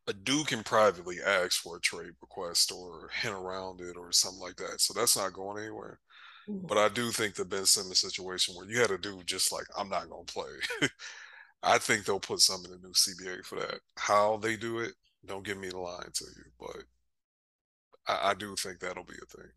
[0.09, 4.41] A dude can privately ask for a trade request or hint around it or something
[4.41, 4.81] like that.
[4.81, 6.01] So that's not going anywhere.
[6.49, 6.67] Mm-hmm.
[6.67, 9.67] But I do think the Ben Simmons situation where you had a dude just like,
[9.79, 10.89] I'm not going to play.
[11.63, 13.79] I think they'll put some in the new CBA for that.
[13.97, 14.93] How they do it,
[15.25, 16.45] don't give me the line to you.
[16.59, 16.83] But
[18.07, 19.51] I, I do think that'll be a thing.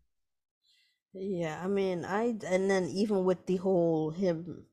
[1.12, 4.64] Yeah, I mean, I and then even with the whole him,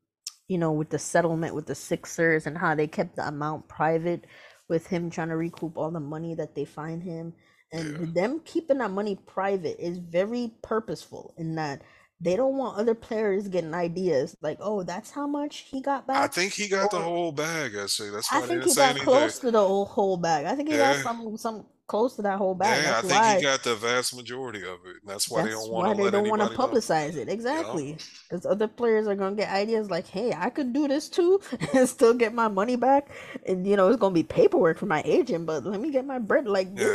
[0.48, 4.26] you know, with the settlement with the Sixers and how they kept the amount private,
[4.68, 7.34] with him trying to recoup all the money that they find him,
[7.72, 8.22] and yeah.
[8.22, 11.82] them keeping that money private is very purposeful in that
[12.24, 16.18] they don't want other players getting ideas like, oh, that's how much he got back.
[16.18, 17.76] I think he got or, the whole bag.
[17.76, 20.46] Actually, that's why I think he got close to the whole, whole bag.
[20.46, 20.94] I think he yeah.
[20.94, 22.84] got some some close to that whole bag.
[22.84, 25.44] Yeah, That's I think why he got the vast majority of it, and that's why
[25.44, 26.80] they don't want to they don't want to anybody know.
[26.80, 27.30] publicize it.
[27.30, 27.98] Exactly.
[28.30, 31.42] Because other players are gonna get ideas like, hey, I could do this too
[31.74, 33.10] and still get my money back.
[33.48, 36.20] And you know, it's gonna be paperwork for my agent, but let me get my
[36.20, 36.92] bread like this.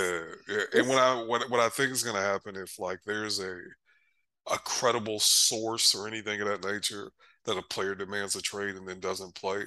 [0.49, 0.81] yeah, yeah.
[0.81, 3.57] And when I what what I think is gonna happen if like there's a
[4.51, 7.11] a credible source or anything of that nature
[7.45, 9.65] that a player demands a trade and then doesn't play,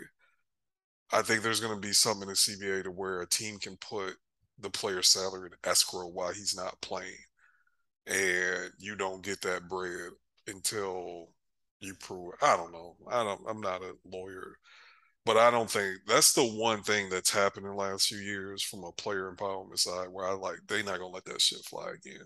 [1.12, 3.78] I think there's going to be something in the CBA to where a team can
[3.78, 4.16] put
[4.60, 7.18] the player's salary in escrow while he's not playing,
[8.08, 10.12] and you don't get that bread
[10.48, 11.30] until
[11.80, 12.34] you prove.
[12.42, 12.96] I don't know.
[13.10, 13.42] I don't.
[13.48, 14.58] I'm not a lawyer,
[15.26, 18.64] but I don't think that's the one thing that's happened in the last few years
[18.64, 21.92] from a player empowerment side where I like they're not gonna let that shit fly
[21.92, 22.26] again.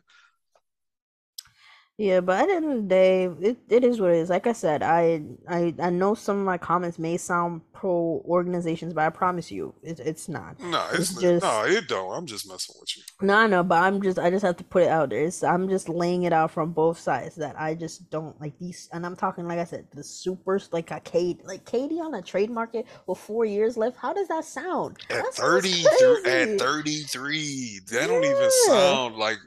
[1.97, 4.29] Yeah, but at the end of the day, it, it is what it is.
[4.29, 8.93] Like I said, I I I know some of my comments may sound pro organizations,
[8.93, 10.57] but I promise you, it, it's not.
[10.59, 12.11] No, It's it's just no, it don't.
[12.13, 13.03] I'm just messing with you.
[13.21, 15.23] no, I know, but I'm just I just have to put it out there.
[15.25, 18.89] It's, I'm just laying it out from both sides that I just don't like these,
[18.91, 22.21] and I'm talking like I said, the supers like a Kate, like KD on a
[22.21, 23.97] trade market with four years left.
[23.97, 24.97] How does that sound?
[25.09, 29.37] At That 30 through at 33, that don't even sound like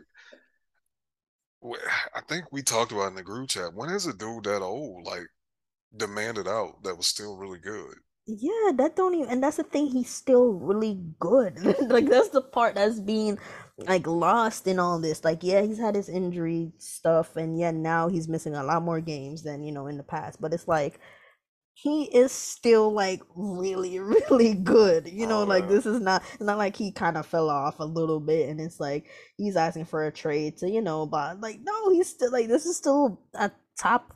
[1.62, 3.72] I think we talked about in the group chat.
[3.72, 5.28] When is a dude that old like
[5.96, 7.98] demanded out that was still really good?
[8.26, 9.86] Yeah, that don't even, and that's the thing.
[9.86, 11.56] He's still really good.
[11.88, 13.38] Like that's the part that's being
[13.78, 15.24] like lost in all this.
[15.24, 19.00] Like, yeah, he's had his injury stuff, and yeah, now he's missing a lot more
[19.00, 20.40] games than you know in the past.
[20.42, 21.00] But it's like
[21.80, 25.08] he is still like really, really good.
[25.08, 26.22] You know, Oh like this is not.
[26.34, 29.06] It's not like he kind of fell off a little bit, and it's like
[29.36, 32.66] he's asking for a trade to you know, but like no, he's still like this
[32.66, 34.12] is still a top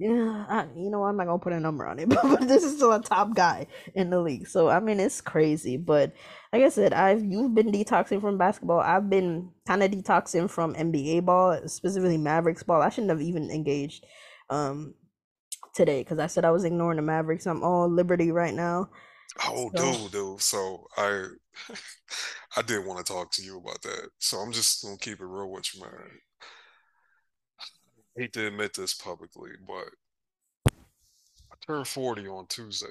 [0.00, 2.64] yeah, I, you know, I'm not gonna put a number on it, but, but this
[2.64, 4.46] is still a top guy in the league.
[4.46, 5.76] So I mean, it's crazy.
[5.76, 6.14] But
[6.52, 8.80] like I said, I've you've been detoxing from basketball.
[8.80, 12.80] I've been kind of detoxing from NBA ball, specifically Mavericks ball.
[12.80, 14.06] I shouldn't have even engaged
[14.48, 14.94] um
[15.74, 17.46] today because I said I was ignoring the Mavericks.
[17.46, 18.88] I'm all Liberty right now.
[19.44, 20.40] Oh, So dude, dude.
[20.40, 21.26] So I
[22.56, 24.08] I did want to talk to you about that.
[24.18, 25.90] So I'm just gonna keep it real with you, man.
[27.60, 29.88] I hate to admit this publicly, but
[31.50, 32.86] I turned 40 on Tuesday.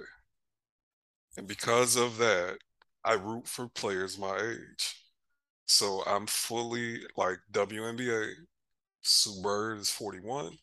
[1.37, 2.57] And because of that,
[3.03, 4.95] I root for players my age.
[5.65, 8.31] So I'm fully like WNBA.
[9.01, 10.57] Sue Bird is 41.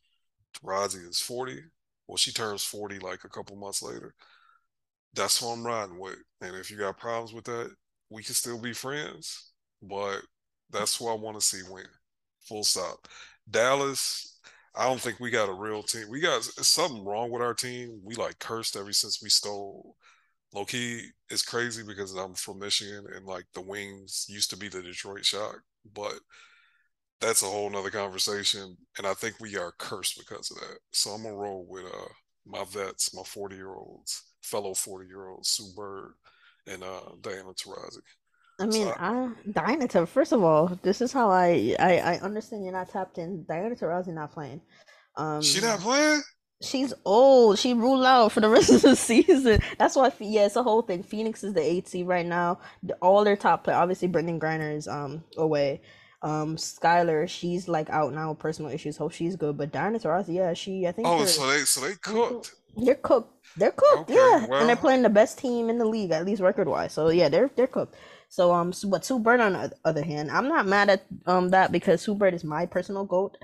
[0.55, 1.61] Taurasi is 40.
[2.07, 4.15] Well, she turns 40 like a couple months later.
[5.15, 6.19] That's what I'm riding with.
[6.41, 7.71] And if you got problems with that,
[8.11, 9.53] we can still be friends.
[9.83, 10.21] But
[10.71, 11.87] that's who I want to see win.
[12.49, 13.09] Full stop.
[13.49, 14.39] Dallas,
[14.75, 16.09] I don't think we got a real team.
[16.09, 18.01] We got something wrong with our team.
[18.05, 19.97] We like cursed ever since we stole
[20.55, 24.69] low key it's crazy because I'm from Michigan and like the Wings used to be
[24.69, 25.61] the Detroit Shock,
[25.95, 26.15] but
[27.21, 28.77] that's a whole nother conversation.
[28.99, 30.79] And I think we are cursed because of that.
[30.93, 32.09] So I'm gonna roll with uh
[32.47, 36.15] my vets, my 40 year olds, fellow 40 year olds, Sue Bird
[36.67, 38.03] and uh Diana Taurasi.
[38.59, 40.07] I So mean, I, I Diana.
[40.07, 43.45] First of all, this is how I I I understand you're not tapped in.
[43.45, 44.63] Diana Taurasi not playing.
[45.41, 46.23] she not Um, playing?
[46.63, 47.59] She's old.
[47.59, 49.61] She ruled out for the rest of the season.
[49.79, 51.03] That's why, yeah, it's a whole thing.
[51.03, 52.61] Phoenix is the eight seed right now.
[52.83, 55.83] The- All their top play, obviously, Brittney Griner is um away.
[56.23, 58.97] Um, Skylar, she's like out now with personal issues.
[58.97, 59.57] Hope she's good.
[59.57, 62.55] But Diana Taurasi, yeah, she, I think Oh, so they so they cooked.
[62.77, 63.33] they're cooked.
[63.57, 66.43] They're cooked, Okay, yeah, and they're playing the best team in the league, at least
[66.43, 66.93] record wise.
[66.93, 67.97] So yeah, they're they're cooked.
[68.29, 71.71] So um, but Sue Bird on the other hand, I'm not mad at um that
[71.73, 73.37] because Sue Bird is my personal goat.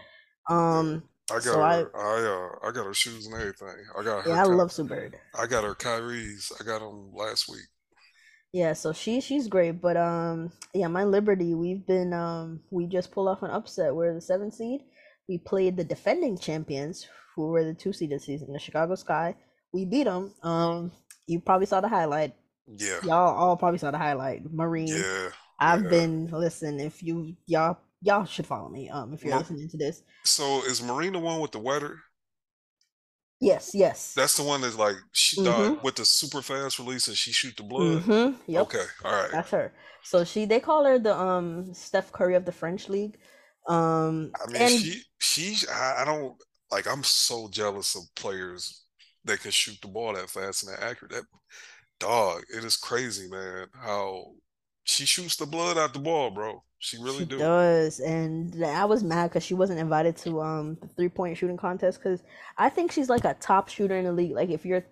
[0.50, 1.90] Um, I got so I her.
[1.96, 3.68] I uh, I got her shoes and everything.
[3.98, 4.30] I got her.
[4.30, 5.16] yeah, I love Sue Bird.
[5.38, 6.50] I got her Kyrie's.
[6.60, 7.68] I got them last week.
[8.52, 13.10] Yeah, so she she's great, but um yeah, my Liberty, we've been um we just
[13.10, 13.94] pulled off an upset.
[13.94, 14.82] We're the seventh seed.
[15.28, 19.36] We played the defending champions, who were the two seed this season, the Chicago Sky.
[19.72, 20.34] We beat them.
[20.42, 20.92] Um,
[21.26, 22.34] you probably saw the highlight.
[22.66, 24.52] Yeah, Y'all all probably saw the highlight.
[24.52, 24.88] Marine.
[24.88, 25.88] yeah, I've yeah.
[25.88, 26.78] been listen.
[26.78, 28.90] If you y'all y'all should follow me.
[28.90, 30.02] Um, if you're listening to this.
[30.24, 32.00] So is Marine the one with the weather?
[33.42, 34.14] Yes, yes.
[34.14, 35.84] That's the one that's like she Mm-hmm.
[35.84, 38.02] with the super fast release and she shoot the blood.
[38.02, 38.52] Mm-hmm.
[38.52, 38.68] Yep.
[38.68, 39.30] Okay, all right.
[39.32, 39.72] That's her.
[40.02, 43.18] So she they call her the um Steph Curry of the French league.
[43.68, 46.36] Um I mean, and she she I, I don't
[46.70, 46.86] like.
[46.86, 48.84] I'm so jealous of players
[49.24, 51.12] that can shoot the ball that fast and that accurate.
[51.12, 51.24] That
[52.00, 53.68] dog, it is crazy, man.
[53.74, 54.32] How
[54.84, 56.62] she shoots the blood out the ball, bro.
[56.82, 57.38] She really she do.
[57.38, 58.00] does.
[58.00, 62.00] And I was mad because she wasn't invited to um the three point shooting contest
[62.02, 62.22] because
[62.58, 64.32] I think she's like a top shooter in the league.
[64.32, 64.84] Like if you're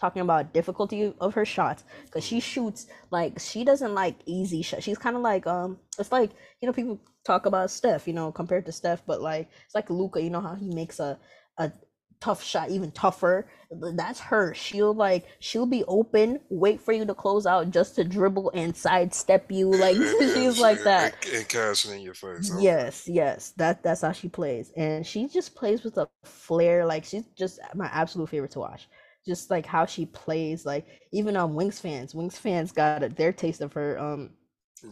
[0.00, 4.84] talking about difficulty of her shots because she shoots like she doesn't like easy shots.
[4.84, 8.32] She's kind of like um, it's like you know people talk about Steph, you know,
[8.32, 11.18] compared to Steph, but like it's like Luka, You know how he makes a
[11.58, 11.72] a
[12.20, 13.46] tough shot even tougher.
[13.70, 14.54] That's her.
[14.54, 18.76] She'll like she'll be open, wait for you to close out just to dribble and
[18.76, 19.70] sidestep you.
[19.76, 19.96] Like
[20.34, 21.26] she's like that.
[21.32, 22.50] And, cashing in your face.
[22.58, 23.52] Yes, yes.
[23.56, 24.72] That that's how she plays.
[24.76, 26.86] And she just plays with a flair.
[26.86, 28.88] Like she's just my absolute favorite to watch
[29.26, 30.64] just like how she plays.
[30.64, 33.98] Like even um Wings fans, Wings fans got a, their taste of her.
[33.98, 34.30] Um,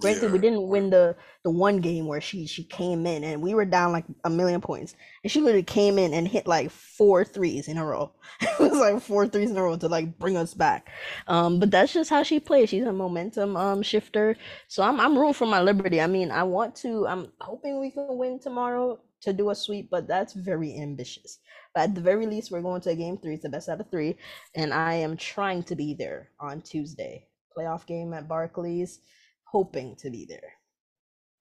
[0.00, 0.32] granted, yeah.
[0.32, 3.64] we didn't win the the one game where she she came in and we were
[3.64, 7.68] down like a million points, and she literally came in and hit like four threes
[7.68, 8.12] in a row.
[8.40, 10.88] it was like four threes in a row to like bring us back.
[11.26, 12.70] Um, but that's just how she plays.
[12.70, 14.36] She's a momentum um shifter.
[14.68, 16.00] So I'm I'm rooting for my Liberty.
[16.00, 17.06] I mean, I want to.
[17.06, 21.38] I'm hoping we can win tomorrow to do a sweep, but that's very ambitious.
[21.74, 23.34] But at the very least, we're going to a game three.
[23.34, 24.16] It's the best out of three,
[24.54, 27.26] and I am trying to be there on Tuesday.
[27.56, 29.00] Playoff game at Barclays,
[29.44, 30.52] hoping to be there.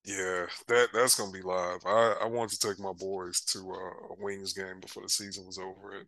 [0.05, 1.79] Yeah, that that's gonna be live.
[1.85, 5.57] I I wanted to take my boys to a Wings game before the season was
[5.57, 5.97] over.
[5.97, 6.07] And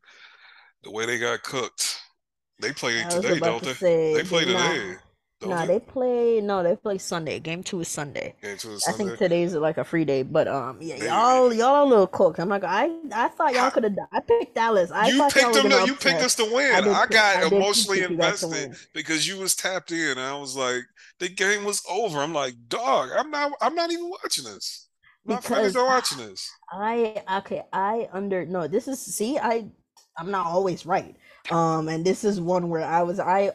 [0.83, 2.01] the way they got cooked,
[2.59, 3.73] they play today, don't to they?
[3.73, 4.95] Say, they play today.
[5.45, 6.41] No, nah, they play.
[6.41, 7.39] No, they play Sunday.
[7.39, 8.35] Game two is Sunday.
[8.41, 9.03] Game two is Sunday.
[9.03, 12.39] I think today's like a free day, but um, yeah, y'all y'all a little cooked.
[12.39, 13.95] I'm like, I I thought y'all could have.
[14.11, 14.91] I picked Dallas.
[14.91, 15.71] I you picked them.
[15.85, 16.87] You picked us to win.
[16.87, 20.17] I, I got I emotionally invested because you was tapped in.
[20.17, 20.83] I was like,
[21.19, 22.19] the game was over.
[22.19, 23.51] I'm like, dog, I'm not.
[23.61, 24.87] I'm not even watching this.
[25.25, 26.51] My friends are watching this.
[26.71, 27.63] I okay.
[27.73, 28.67] I under no.
[28.67, 29.37] This is see.
[29.37, 29.65] I
[30.17, 31.15] I'm not always right.
[31.51, 33.51] Um, and this is one where I was I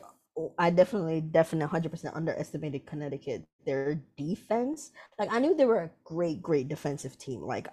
[0.58, 3.44] I definitely, definitely 100% underestimated Connecticut.
[3.66, 7.42] Their defense, like I knew they were a great, great defensive team.
[7.42, 7.68] Like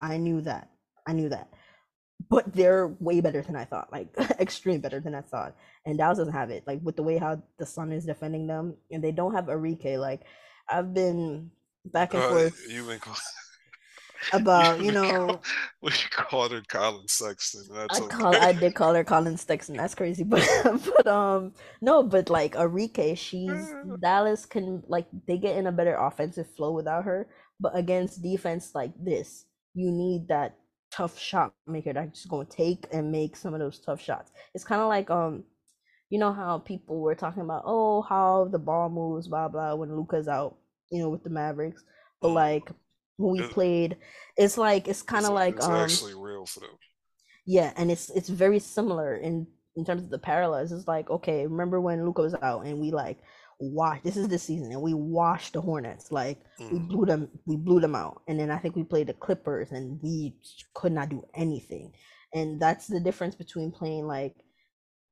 [0.00, 0.70] I knew that.
[1.06, 1.48] I knew that.
[2.28, 4.08] But they're way better than I thought, like
[4.40, 5.56] extreme better than I thought.
[5.86, 6.64] And Dallas doesn't have it.
[6.66, 9.98] Like with the way how the Sun is defending them, and they don't have Arike.
[9.98, 10.22] Like
[10.68, 11.50] I've been
[11.84, 12.60] back and uh, forth.
[12.68, 13.00] You've been
[14.32, 15.40] about you know
[15.82, 17.64] we called her Collin Sexton.
[17.72, 18.16] That's I okay.
[18.16, 19.76] call I did call her Collin Sexton.
[19.76, 25.56] That's crazy, but but um no, but like Arike, she's Dallas can like they get
[25.56, 27.28] in a better offensive flow without her,
[27.60, 29.44] but against defense like this,
[29.74, 30.56] you need that
[30.90, 34.32] tough shot maker that's just gonna take and make some of those tough shots.
[34.54, 35.44] It's kind of like um
[36.10, 39.94] you know how people were talking about oh how the ball moves blah blah when
[39.94, 40.56] Luka's out
[40.90, 41.84] you know with the Mavericks,
[42.20, 42.34] but mm.
[42.34, 42.70] like
[43.18, 43.98] when we played.
[44.36, 46.70] It's like it's kind of like it's um, actually real for them.
[47.44, 49.46] Yeah, and it's it's very similar in
[49.76, 50.72] in terms of the parallels.
[50.72, 53.18] It's like okay, remember when Luka was out and we like
[53.60, 56.72] watch this is the season and we washed the Hornets like mm.
[56.72, 59.72] we blew them we blew them out and then I think we played the Clippers
[59.72, 60.36] and we
[60.74, 61.92] could not do anything
[62.32, 64.36] and that's the difference between playing like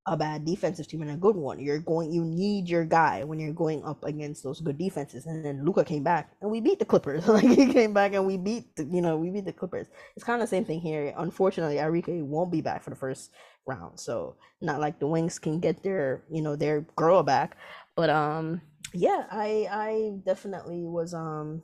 [0.07, 1.61] a bad defensive team and a good one.
[1.61, 5.27] You're going you need your guy when you're going up against those good defenses.
[5.27, 7.27] And then Luka came back and we beat the Clippers.
[7.29, 9.89] like he came back and we beat the, you know, we beat the Clippers.
[10.17, 11.13] It's kind of the same thing here.
[11.19, 13.33] Unfortunately, Arike won't be back for the first
[13.67, 13.99] round.
[14.01, 17.57] So not like the Wings can get their, you know, their girl back.
[17.97, 18.63] But um
[18.95, 21.63] yeah, I I definitely was um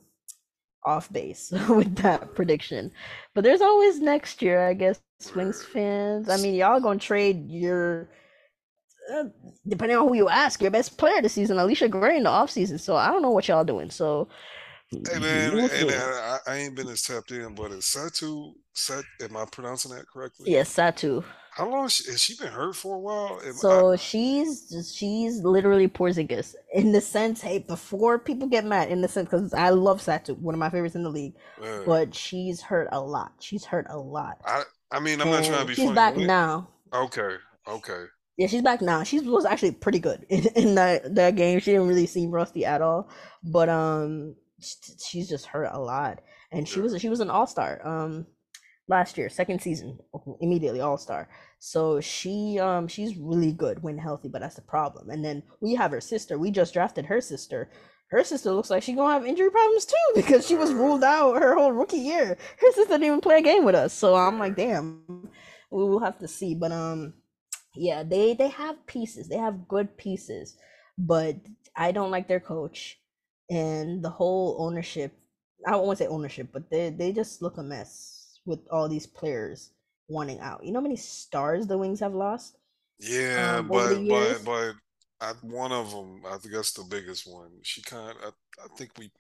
[0.85, 2.91] off base with that prediction.
[3.35, 5.01] But there's always next year, I guess,
[5.37, 6.29] Wings fans.
[6.29, 8.09] I mean, y'all gonna trade your
[9.13, 9.25] uh,
[9.67, 12.79] depending on who you ask, your best player this season, Allisha Gray in the offseason.
[12.79, 13.91] So I don't know what y'all doing.
[13.91, 14.29] So
[14.93, 19.03] Hey man, and I, I, ain't been as tapped in, but is Satou Sat?
[19.23, 20.51] Am I pronouncing that correctly?
[20.51, 21.25] Yes, Satou.
[21.51, 23.41] How long has she, has she been hurt for a while?
[23.45, 27.41] Am so I, she's she's literally Porzingis in the sense.
[27.41, 30.69] Hey, before people get mad, in the sense because I love Satou, one of my
[30.69, 31.85] favorites in the league, man.
[31.87, 33.33] but she's hurt a lot.
[33.41, 34.43] She's hurt a lot.
[34.45, 35.75] I I mean, I'm and not trying to be.
[35.75, 35.95] She's funny.
[35.95, 36.69] back now.
[36.93, 37.37] Okay,
[37.67, 38.05] okay.
[38.43, 39.05] Yeah, she's back now.
[39.05, 41.61] She was actually pretty good in, in that that game.
[41.61, 43.09] She didn't really seem rusty at all,
[43.45, 46.23] but um, she's just hurt a lot.
[46.51, 48.27] And she was she was an all star um
[48.89, 49.97] last year, second season,
[50.41, 51.29] immediately all star.
[51.61, 55.09] So she um she's really good when healthy, but that's the problem.
[55.09, 56.37] And then we have her sister.
[56.37, 57.71] We just drafted her sister.
[58.11, 61.41] Her sister looks like she's gonna have injury problems too because she was ruled out
[61.41, 62.37] her whole rookie year.
[62.61, 63.93] Her sister didn't even play a game with us.
[63.93, 65.29] So I'm like, damn,
[65.71, 66.57] we will have to see.
[66.57, 67.15] But um
[67.75, 69.29] yeah, they they have pieces.
[69.29, 70.57] They have good pieces,
[70.99, 71.37] but
[71.77, 72.99] I don't like their coach
[73.51, 75.13] and the whole ownership.
[75.67, 78.89] I don't want to say ownership, but they they just look a mess with all
[78.89, 79.71] these players
[80.09, 80.65] wanting out.
[80.65, 82.57] You know how many stars the Wings have lost?
[82.99, 84.75] Yeah, um, but but but
[85.21, 87.51] I, one of them, I think that's the biggest one.
[87.63, 89.11] She kind of, I, I think we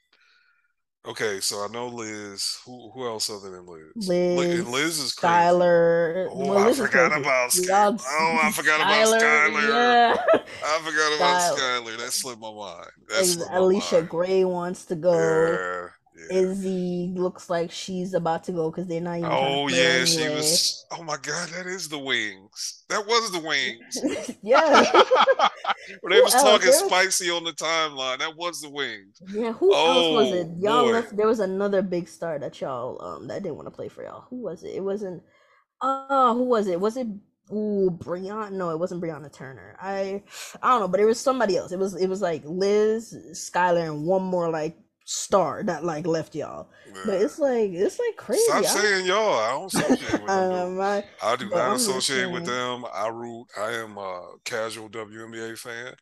[1.05, 2.61] Okay, so I know Liz.
[2.65, 4.09] Who who else other than Liz?
[4.09, 5.35] Liz, Liz is crazy.
[5.35, 6.29] Skylar.
[6.31, 8.01] Oh, well, oh, I forgot about Skylar.
[8.07, 9.69] Oh, I forgot Skylar, about Skylar.
[9.69, 10.17] Yeah.
[10.65, 11.99] I forgot about Skylar.
[11.99, 12.91] That slipped my mind.
[13.09, 14.09] That slipped Allisha mind.
[14.09, 15.13] Gray wants to go.
[15.13, 15.89] Yeah.
[16.31, 16.39] Yeah.
[16.39, 19.31] Izzy looks like she's about to go because they're not even.
[19.31, 20.07] Oh yeah, anyway.
[20.07, 20.87] she was.
[20.91, 22.85] Oh my god, that is the wings.
[22.89, 24.37] That was the wings.
[24.43, 24.85] yeah.
[26.01, 26.43] when they was else?
[26.43, 26.79] talking was...
[26.79, 29.21] spicy on the timeline, that was the wings.
[29.33, 29.53] Yeah.
[29.53, 30.49] Who oh, else was it?
[30.51, 31.17] Oh, y'all left.
[31.17, 34.25] There was another big star that y'all um that didn't want to play for y'all.
[34.31, 34.75] Who was it?
[34.75, 35.23] It wasn't.
[35.81, 36.81] Uh, who was it?
[36.81, 37.09] Was it
[37.51, 38.53] Ooh, Brianna.
[38.53, 39.77] No, it wasn't Brianna Turner.
[39.81, 40.23] I
[40.63, 41.73] I don't know, but it was somebody else.
[41.73, 44.77] It was it was like Liz, Skylar, and one more like
[45.13, 46.71] star that like left y'all.
[46.87, 47.03] Yeah.
[47.05, 48.43] But it's like it's like crazy.
[48.45, 49.39] Stop saying y'all.
[49.39, 50.81] I don't associate with them.
[50.81, 52.85] I, I do not associate with them.
[52.93, 53.47] I root.
[53.59, 55.95] I am a casual WNBA fan.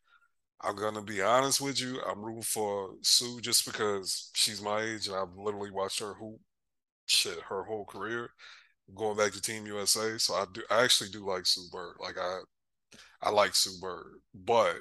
[0.62, 2.00] I'm gonna be honest with you.
[2.02, 6.38] I'm rooting for Sue just because she's my age and I've literally watched her hoop
[7.06, 8.30] shit her whole career,
[8.94, 10.18] going back to Team USA.
[10.18, 10.62] So I do.
[10.70, 11.96] I actually do like Sue Bird.
[12.00, 12.38] Like I,
[13.22, 14.76] I like Sue Bird, but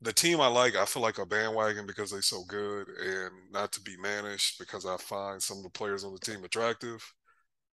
[0.00, 3.72] the team I like, I feel like a bandwagon because they're so good, and not
[3.72, 7.02] to be managed because I find some of the players on the team attractive.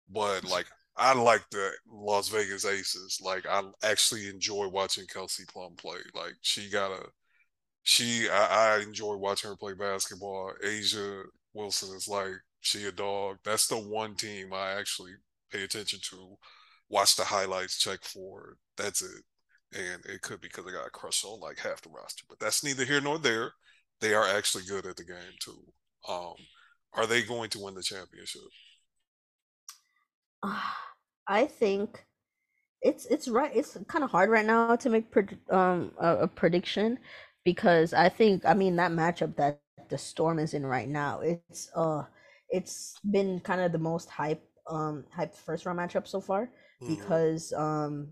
[0.10, 0.68] But like,
[0.98, 3.20] I like the Las Vegas Aces.
[3.22, 6.00] Like, I actually enjoy watching Kelsey Plum play.
[6.14, 7.06] Like, she got a,
[7.84, 10.54] she, I, I enjoy watching her play basketball.
[10.66, 13.38] A'ja Wilson is like, she a dog.
[13.44, 15.14] That's the one team I actually
[15.52, 16.38] pay attention to,
[16.90, 18.58] watch the highlights, check for.
[18.78, 19.24] That's it
[19.76, 22.24] and it could be because they got crushed on like half the roster.
[22.30, 23.52] But that's neither here nor there.
[24.02, 25.64] They are actually good at the game too.
[26.08, 26.36] Um,
[26.94, 28.42] are they going to win the championship?
[30.42, 30.60] Uh,
[31.28, 32.06] I think
[32.82, 33.52] it's it's right.
[33.56, 35.06] It's kind of hard right now to make
[35.50, 37.00] um a, a prediction
[37.46, 41.22] because I think I mean that matchup that the Storm is in right now.
[41.22, 42.04] It's uh
[42.50, 46.50] it's been kind of the most hype um hyped first round matchup so far
[46.82, 46.96] mm-hmm.
[46.96, 48.10] because um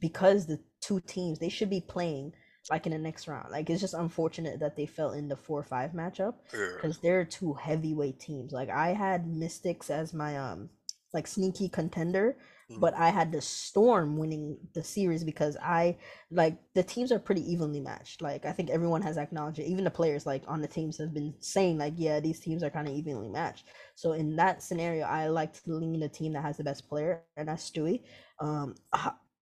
[0.00, 2.32] because the two teams they should be playing
[2.70, 3.50] like in the next round.
[3.50, 7.54] Like it's just unfortunate that they fell in the four five matchup because they're two
[7.54, 8.52] heavyweight teams.
[8.52, 10.68] Like I had Mystics as my um
[11.14, 12.36] like sneaky contender,
[12.70, 12.78] mm.
[12.80, 15.96] but I had the Storm winning the series because I
[16.30, 18.20] like the teams are pretty evenly matched.
[18.20, 19.66] Like I think everyone has acknowledged it.
[19.66, 22.70] Even the players like on the teams have been saying like yeah these teams are
[22.70, 23.66] kind of evenly matched.
[23.94, 27.22] So in that scenario, I like to lean the team that has the best player,
[27.36, 28.02] and that's Stewie.
[28.40, 28.74] Um,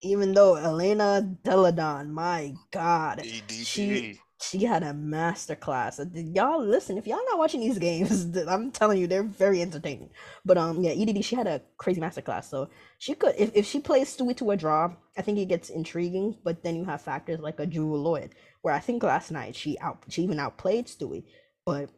[0.06, 5.98] even though Elena Delle Donne, my God, she she had a masterclass.
[6.34, 10.10] Y'all listen, if y'all not watching these games, I'm telling you, they're very entertaining.
[10.44, 12.44] But um, yeah, EDD, she had a crazy masterclass.
[12.44, 15.70] So she could, if, if she plays Stewie to a draw, I think it gets
[15.70, 16.36] intriguing.
[16.44, 18.32] But then you have factors like a Jewell Loyd,
[18.62, 21.24] where I think last night she out, she even outplayed Stewie,
[21.64, 21.90] but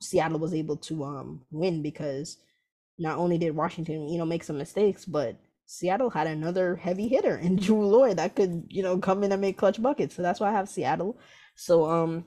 [0.00, 2.36] Seattle was able to um win because
[2.98, 5.36] not only did Washington, you know, make some mistakes, but
[5.66, 9.40] Seattle had another heavy hitter in Jewell Loyd that could, you know, come in and
[9.40, 10.14] make clutch buckets.
[10.14, 11.18] So that's why I have Seattle.
[11.56, 12.24] So um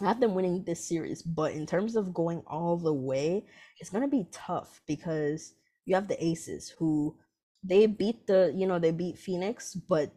[0.00, 3.44] I have them winning this series, but in terms of going all the way,
[3.78, 5.54] it's gonna be tough because
[5.84, 7.16] you have the Aces who
[7.62, 10.12] they beat the, you know, they beat Phoenix, but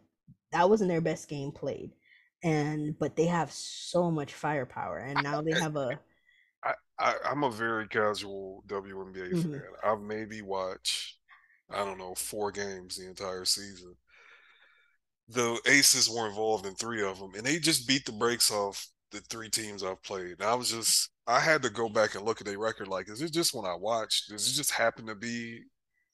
[0.52, 1.92] that wasn't their best game played.
[2.42, 5.98] And but they have so much firepower, and now they have a.
[6.64, 9.52] I, I I'm a very casual WNBA mm-hmm.
[9.52, 9.62] fan.
[9.82, 11.15] I've maybe watched
[11.70, 13.94] I don't know, four games the entire season.
[15.28, 18.86] The Aces were involved in three of them, and they just beat the brakes off
[19.10, 20.36] the three teams I've played.
[20.38, 22.88] And I was just, I had to go back and look at their record.
[22.88, 24.30] Like, is it just when I watched?
[24.30, 25.62] Does it just happen to be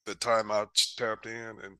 [0.07, 0.65] the time I
[0.97, 1.57] tapped in?
[1.63, 1.77] And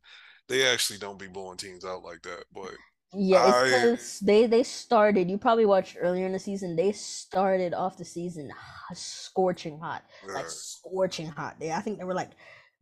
[0.49, 2.45] they actually don't be blowing teams out like that.
[2.53, 2.73] But
[3.14, 5.31] yeah, because they they started.
[5.31, 6.77] You probably watched earlier in the season.
[6.77, 8.51] They started off the season
[8.95, 10.35] scorching hot, yeah.
[10.35, 11.57] like scorching hot.
[11.61, 12.31] They, I think they were like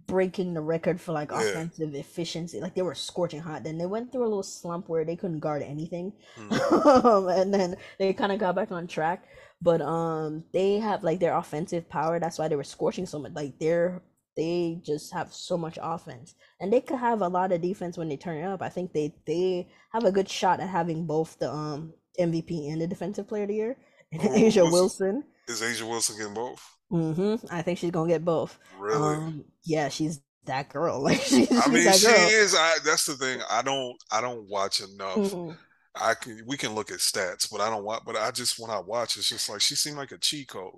[0.07, 1.41] breaking the record for like yeah.
[1.41, 2.61] offensive efficiency.
[2.61, 3.65] Like they were scorching hot.
[3.65, 7.41] Then they went through a little slump where they couldn't guard anything, mm.
[7.41, 9.25] and then they kind of got back on track.
[9.63, 12.19] But um, they have like their offensive power.
[12.19, 13.33] That's why they were scorching so much.
[13.33, 14.03] Like they're
[14.37, 18.09] they just have so much offense, and they could have a lot of defense when
[18.09, 18.63] they turn it up.
[18.63, 22.81] I think they they have a good shot at having both the um MVP and
[22.81, 23.77] the Defensive Player of the Year.
[24.13, 26.61] And A'ja Wilson is A'ja Wilson getting both.
[26.91, 27.47] Mm-hmm.
[27.55, 28.59] I think she's gonna get both.
[28.79, 29.17] Really?
[29.17, 31.03] Um, yeah, she's that girl.
[31.03, 32.55] Like she's, I mean, she is.
[32.55, 33.41] I, that's the thing.
[33.51, 33.97] I don't.
[34.11, 35.17] I don't watch enough.
[35.17, 35.53] Mm-hmm.
[35.95, 36.43] I can.
[36.47, 38.03] We can look at stats, but I don't watch.
[38.05, 40.73] But I just when I watch, it's just like she seemed like a cheat code.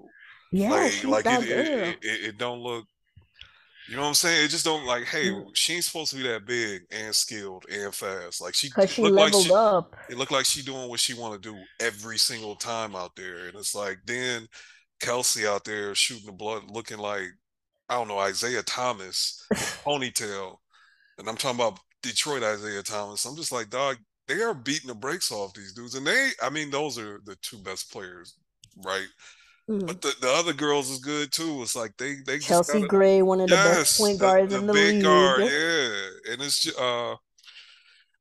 [0.52, 2.84] Yeah, like, like it, it, it, it, don't look.
[3.88, 4.44] You know what I'm saying?
[4.44, 5.04] It just don't like.
[5.04, 5.46] Hey, mm.
[5.54, 8.40] she ain't supposed to be that big and skilled and fast.
[8.42, 9.96] Like she, she leveled like she, up.
[10.10, 13.46] It looked like she doing what she want to do every single time out there,
[13.46, 14.46] and it's like then
[15.02, 17.28] Kelsey out there shooting the blood, looking like
[17.88, 19.44] I don't know Isaiah Thomas
[19.84, 20.56] ponytail,
[21.18, 23.24] and I'm talking about Detroit Isaiah Thomas.
[23.24, 23.96] I'm just like, dog,
[24.28, 27.36] they are beating the brakes off these dudes, and they, I mean, those are the
[27.42, 28.36] two best players,
[28.84, 29.06] right?
[29.68, 29.86] Mm-hmm.
[29.86, 31.62] But the, the other girls is good too.
[31.62, 34.58] It's like they they Chelsea gotta, Gray, one of the yes, best point guards the,
[34.58, 35.04] the in the big league.
[35.04, 37.12] Guard, yeah, and it's just, uh,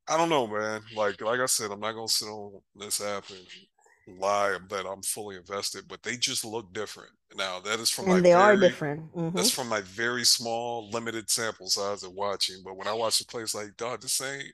[0.08, 0.82] I don't know, man.
[0.94, 3.38] Like like I said, I'm not gonna sit on this app and
[4.18, 7.10] lie that I'm fully invested, but they just look different.
[7.36, 9.14] Now that is from and my they very, are different.
[9.14, 9.36] Mm-hmm.
[9.36, 12.56] That's from my very small, limited sample size of watching.
[12.64, 14.52] But when I watch the place like, dog, this ain't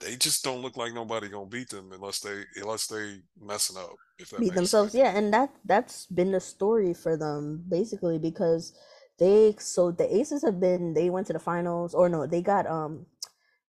[0.00, 3.94] they just don't look like nobody gonna beat them unless they unless they messing up.
[4.18, 5.02] If that beat themselves, sense.
[5.02, 8.74] yeah, and that that's been the story for them basically because
[9.18, 12.66] they so the Aces have been they went to the finals or no they got
[12.66, 13.06] um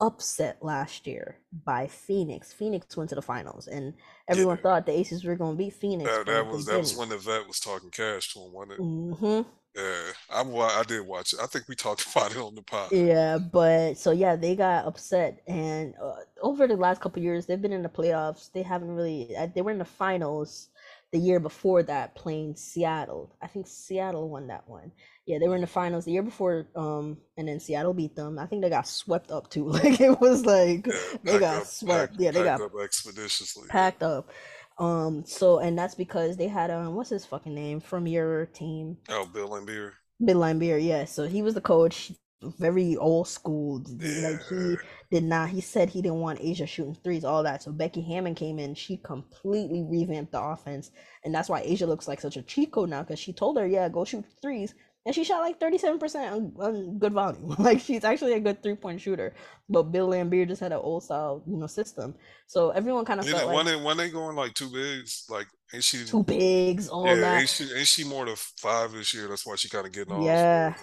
[0.01, 2.53] upset last year by Phoenix.
[2.53, 3.95] Phoenix went to the finals, and
[4.29, 4.63] everyone yeah.
[4.63, 6.11] thought the Aces were going to beat Phoenix.
[6.11, 8.81] That, that was that was when the vet was talking cash to him, wasn't it?
[8.81, 9.51] Mm-hmm.
[9.77, 11.41] Yeah, I I did watch it.
[11.43, 12.93] I think we talked about it on the pod.
[12.93, 17.61] Yeah, but so yeah, they got upset, and uh, over the last couple years, they've
[17.61, 18.51] been in the playoffs.
[18.53, 19.37] They haven't really.
[19.37, 20.69] Uh, they were in the finals
[21.13, 23.35] the year before that, playing Seattle.
[23.41, 24.93] I think Seattle won that one.
[25.27, 28.39] Yeah, they were in the finals the year before, um, and then Seattle beat them.
[28.39, 29.69] I think they got swept up too.
[29.77, 30.93] Like it was like yeah,
[31.25, 32.13] they got up, swept.
[32.13, 34.31] Packed, yeah, they got expeditiously packed up.
[34.79, 38.99] Um, so and that's because they had um, what's his fucking name from your team?
[39.09, 39.93] Oh, Bill Laimbeer.
[40.25, 41.05] Bill Laimbeer, yeah.
[41.05, 42.13] So he was the coach,
[42.43, 43.83] very old school.
[43.99, 44.31] Yeah.
[44.31, 44.77] Like he
[45.11, 45.49] did not.
[45.49, 47.63] He said he didn't want A'ja shooting threes, all that.
[47.63, 48.75] So Becky Hammon came in.
[48.75, 50.91] She completely revamped the offense,
[51.25, 53.03] and that's why A'ja looks like such a chico now.
[53.03, 54.75] Because she told her, yeah, go shoot threes
[55.07, 57.55] and she shot like 37% on, on good volume.
[57.59, 59.35] like she's actually a good three point shooter.
[59.69, 62.17] But Bill Laimbeer just had an old style, you know, system.
[62.49, 65.47] So everyone kind of felt when like they when they going like two bigs, like
[65.73, 67.41] ain't she two bigs, all yeah, that.
[67.41, 69.29] Ain't she, ain't she more to five this year?
[69.29, 70.25] That's why she kind of getting off.
[70.25, 70.75] Yeah,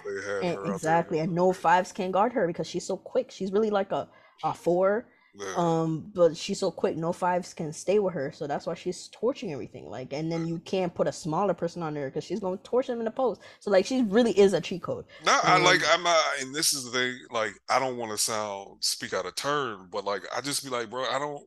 [0.42, 1.20] and, exactly.
[1.20, 3.30] And no fives can guard her because she's so quick.
[3.30, 4.08] She's really like a
[4.42, 5.06] a four
[5.36, 5.54] yeah.
[5.56, 9.08] Um, but she's so quick, no fives can stay with her, so that's why she's
[9.08, 9.90] torching everything.
[9.90, 12.86] Like, and then you can't put a smaller person on there because she's gonna torch
[12.86, 13.40] them in the post.
[13.58, 15.06] So like, she really is a cheat code.
[15.26, 17.18] No, um, I like I'm not, and this is the thing.
[17.32, 20.70] Like, I don't want to sound speak out of turn, but like, I just be
[20.70, 21.42] like, bro, I don't.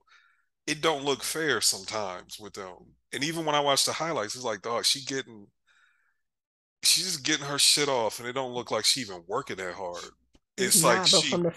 [0.65, 2.75] It don't look fair sometimes with them.
[3.13, 5.47] And even when I watch the highlights, it's like, dog, she getting,
[6.83, 9.73] she's just getting her shit off, and it don't look like she even working that
[9.73, 10.03] hard.
[10.57, 11.29] It's nah, like she.
[11.29, 11.53] From the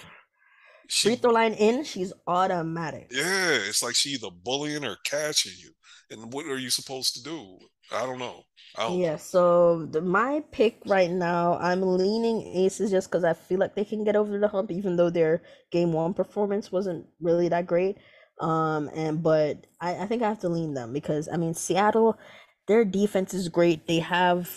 [0.89, 3.09] she, free throw line in, she's automatic.
[3.13, 5.71] Yeah, it's like she either bullying or catching you.
[6.11, 7.59] And what are you supposed to do?
[7.93, 8.43] I don't know.
[8.77, 9.17] I don't yeah, know.
[9.17, 13.85] so the, my pick right now, I'm leaning Aces just because I feel like they
[13.85, 17.99] can get over the hump, even though their game one performance wasn't really that great.
[18.41, 22.19] Um, and but I, I think I have to lean them because I mean Seattle,
[22.67, 23.87] their defense is great.
[23.87, 24.51] They have,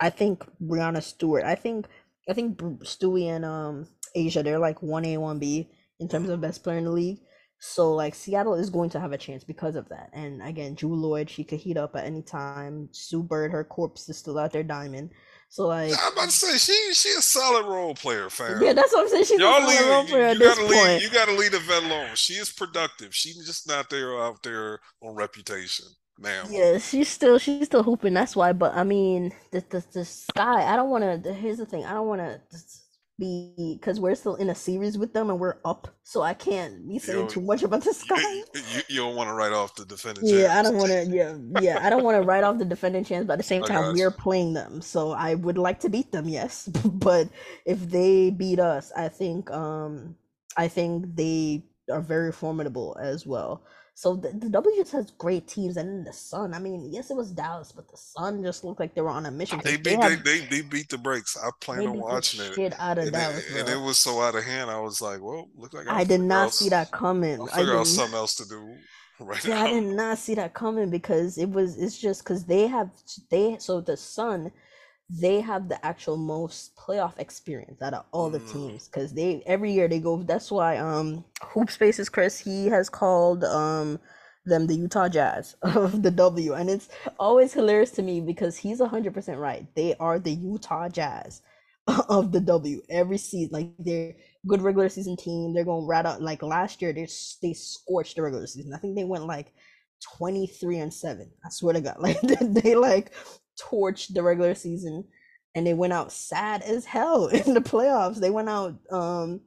[0.00, 1.44] I think Breanna Stewart.
[1.44, 1.86] I think
[2.28, 6.40] I think Stewie and um A'ja they're like one A, one B in terms of
[6.40, 7.18] best player in the league.
[7.58, 10.10] So like Seattle is going to have a chance because of that.
[10.12, 12.88] And again, Jewell Loyd, she could heat up at any time.
[12.92, 15.10] Sue Bird, her corpse is still out there diamond.
[15.52, 18.62] So like I'm about to say she she a solid role player, fam.
[18.62, 19.24] Yeah, that's what I'm saying.
[19.24, 21.02] She's Y'all a solid lead, role player you, you gotta lead, point.
[21.02, 22.10] You gotta lead a vet alone.
[22.14, 23.14] She is productive.
[23.14, 25.86] She's just not there out there on reputation.
[26.18, 26.46] Ma'am.
[26.48, 28.14] Yeah, she's still she's still hooping.
[28.14, 28.52] That's why.
[28.54, 30.64] But I mean, the the, the sky.
[30.72, 31.32] I don't want to.
[31.34, 31.84] Here's the thing.
[31.84, 32.40] I don't want to
[33.22, 36.88] be because we're still in a series with them and we're up, so I can't
[36.88, 38.20] be saying too much about the sky.
[38.20, 38.44] You,
[38.88, 40.26] you, don't want to write off the defending.
[40.26, 40.52] Yeah, chance.
[40.58, 41.06] I don't want to.
[41.06, 43.62] Yeah, yeah, I don't want to write off the defending chance, but at the same
[43.62, 46.28] time, we're playing them, so I would like to beat them.
[46.28, 47.28] Yes, but
[47.64, 50.16] if they beat us, I think um
[50.56, 53.62] I think they are very formidable as well.
[53.94, 56.54] So the, the W just has great teams, and then the Sun.
[56.54, 59.26] I mean, yes, it was Dallas, but the Sun just looked like they were on
[59.26, 59.60] a mission.
[59.62, 61.36] They beat they, they, they, they, beat the brakes.
[61.36, 62.54] I plan on watching it.
[62.54, 64.70] Shit out of and Dallas, it, and it was so out of hand.
[64.70, 66.58] I was like, well, look like I, I did not else.
[66.58, 67.40] see that coming.
[67.40, 68.76] I'll figure out something else to do.
[69.20, 69.66] Right yeah, now.
[69.66, 71.78] I did not see that coming because it was.
[71.78, 72.90] It's just because they have
[73.30, 73.56] they.
[73.60, 74.50] So the Sun
[75.20, 78.52] they have the actual most playoff experience out of all the mm.
[78.52, 80.22] teams because they every year they go.
[80.22, 83.98] That's why um Hoop Spaces Chris he has called um
[84.46, 88.80] them the Utah Jazz of the W, and it's always hilarious to me because he's
[88.80, 89.66] hundred percent right.
[89.74, 91.42] They are the Utah Jazz
[92.08, 93.50] of the W every season.
[93.52, 94.14] Like they're
[94.46, 95.52] good regular season team.
[95.52, 96.22] They're going right out.
[96.22, 97.06] Like last year, they
[97.42, 98.72] they scorched the regular season.
[98.72, 99.52] I think they went like
[100.16, 103.12] 23 and 7 i swear to god like they, they like
[103.70, 105.04] torched the regular season
[105.54, 108.20] and they went out sad as hell in the playoffs.
[108.20, 109.40] They went out um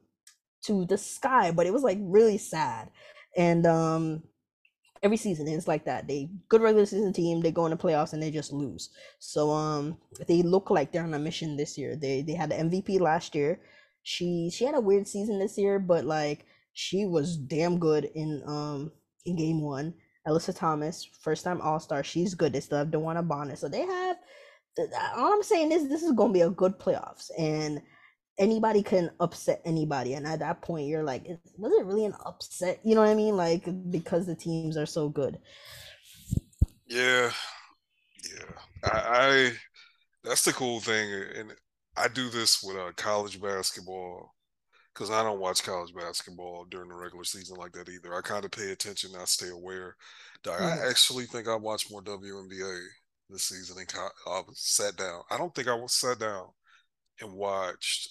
[0.64, 2.90] to the sky, but it was like really sad.
[3.36, 4.22] And um
[5.02, 6.06] every season it's like that.
[6.08, 8.90] They good regular season team, they go in the playoffs and they just lose.
[9.18, 11.96] So um they look like they're on a mission this year.
[11.96, 13.60] They they had the MVP last year.
[14.02, 18.42] She she had a weird season this year, but like she was damn good in
[18.46, 18.92] um
[19.24, 19.94] in game one.
[20.26, 22.52] Alyssa Thomas, first time All Star, she's good.
[22.52, 24.16] They still have DeWanna Bonner, so they have.
[25.16, 27.80] All I'm saying is this is going to be a good playoffs, and
[28.38, 30.14] anybody can upset anybody.
[30.14, 31.26] And at that point, you're like,
[31.56, 32.80] was it really an upset?
[32.84, 33.36] You know what I mean?
[33.36, 35.38] Like because the teams are so good.
[36.86, 37.30] Yeah,
[38.24, 38.90] yeah.
[38.92, 39.52] I, I
[40.24, 41.52] that's the cool thing, and
[41.96, 44.35] I do this with uh, college basketball
[44.96, 48.14] because I don't watch college basketball during the regular season like that either.
[48.14, 49.94] I kind of pay attention, I stay aware.
[50.46, 50.90] I mm.
[50.90, 52.78] actually think I watched more WNBA
[53.28, 53.92] this season and
[54.26, 55.22] I sat down.
[55.30, 56.46] I don't think I was sat down
[57.20, 58.08] and watched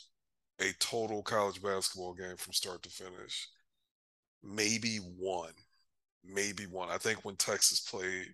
[0.60, 3.48] a total college basketball game from start to finish.
[4.44, 5.54] Maybe one,
[6.24, 6.90] maybe one.
[6.90, 8.28] I think when Texas played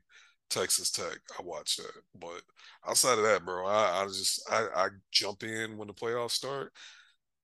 [0.49, 2.01] Texas Tech, I watched that.
[2.19, 2.41] But
[2.85, 6.73] outside of that, bro, I, I just I, I jump in when the playoffs start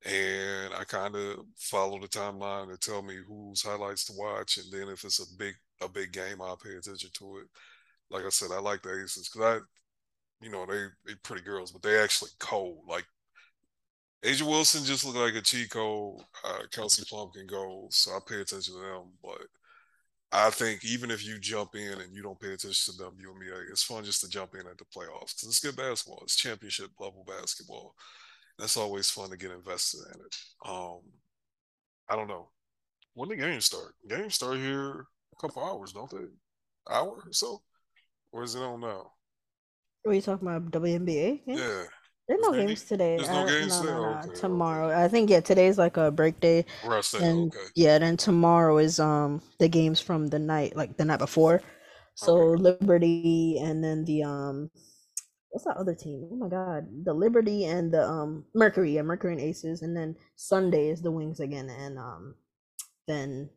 [0.05, 4.71] and I kind of follow the timeline to tell me whose highlights to watch, and
[4.71, 7.47] then if it's a big a big game, I'll pay attention to it.
[8.09, 9.61] Like I said, I like the Aces because
[10.41, 12.79] I, you know, they they pretty girls, but they actually cold.
[12.87, 13.05] Like
[14.23, 16.21] A'ja Wilson just looked like a code.
[16.43, 19.03] Uh, Kelsey Plum can go, so I pay attention to them.
[19.23, 19.45] But
[20.31, 23.83] I think even if you jump in and you don't pay attention to WNBA, it's
[23.83, 26.21] fun just to jump in at the playoffs because it's good basketball.
[26.23, 27.95] It's championship level basketball
[28.57, 30.37] that's always fun to get invested in it.
[30.65, 30.99] Um,
[32.09, 32.49] I don't know.
[33.13, 33.95] When the games start?
[34.07, 36.27] Games start here a couple hours, don't they?
[36.89, 37.61] Hour or so?
[38.31, 39.11] Or is it on now?
[40.03, 40.71] What are you talking about?
[40.71, 41.41] WNBA?
[41.45, 41.55] Yeah.
[41.55, 41.83] yeah.
[42.27, 43.15] There's no games today.
[43.15, 43.93] There's no uh, games no, today.
[43.93, 44.87] No, no, okay, tomorrow.
[44.87, 45.03] Okay.
[45.03, 46.65] I think yeah, today's like a break day.
[46.85, 47.25] Rest day.
[47.25, 47.65] And okay.
[47.75, 51.61] yeah, then tomorrow is um the games from the night, like the night before.
[52.15, 52.35] So.
[52.35, 54.71] Liberty and then the um
[55.57, 56.29] what's that other team?
[56.31, 60.15] Oh my god, the Liberty and the um Mercury, yeah, Mercury and Aces, and then
[60.35, 62.35] Sunday is the Wings again, and um
[63.07, 63.49] then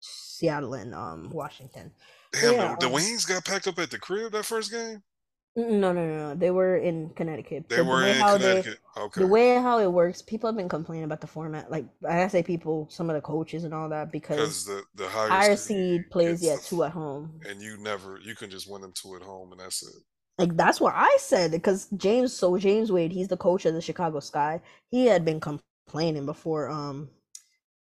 [0.00, 1.92] Seattle and um Washington.
[2.32, 5.02] Damn, yeah, the, the um, Wings got packed up at the crib that first game.
[5.56, 6.34] No, no, no, no.
[6.34, 7.70] They were in Connecticut.
[7.70, 8.78] They were the in Connecticut.
[8.94, 9.20] They, okay.
[9.22, 11.70] The way how it works, people have been complaining about the format.
[11.70, 15.28] Like I say, people, some of the coaches and all that, because the the higher,
[15.30, 18.92] higher seed plays yeah two at home, and you never you can just win them
[18.94, 20.02] two at home, and that's it.
[20.38, 22.32] Like that's what I said because James.
[22.32, 24.60] So James Wade, he's the coach of the Chicago Sky.
[24.90, 27.10] He had been complaining before um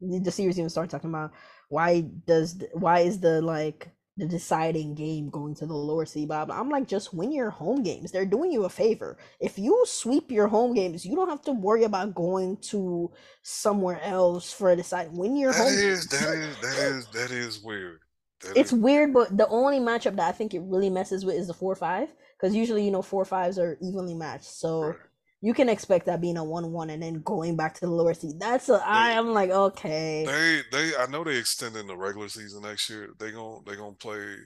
[0.01, 1.33] the series even started talking about
[1.69, 3.89] why does why is the like
[4.19, 6.59] the deciding game going to the lower seed blah, blah.
[6.59, 8.11] I'm like just win your home games.
[8.11, 9.19] They're doing you a favor.
[9.41, 13.13] If you sweep your home games, you don't have to worry about going to
[13.43, 15.13] somewhere else for a decide.
[15.13, 15.73] Win your that home.
[15.73, 18.01] Is, that is that is that is weird.
[18.41, 18.79] That it's is.
[18.79, 21.75] weird, but the only matchup that I think it really messes with is the four
[21.75, 22.09] five
[22.39, 24.95] because usually you know four fives are evenly matched, so
[25.41, 28.15] you can expect that being a one one and then going back to the lower
[28.15, 28.41] seed.
[28.41, 30.25] That's a they, I am like okay.
[30.27, 33.11] They they I know they extending the regular season next year.
[33.19, 34.37] They gonna they gonna play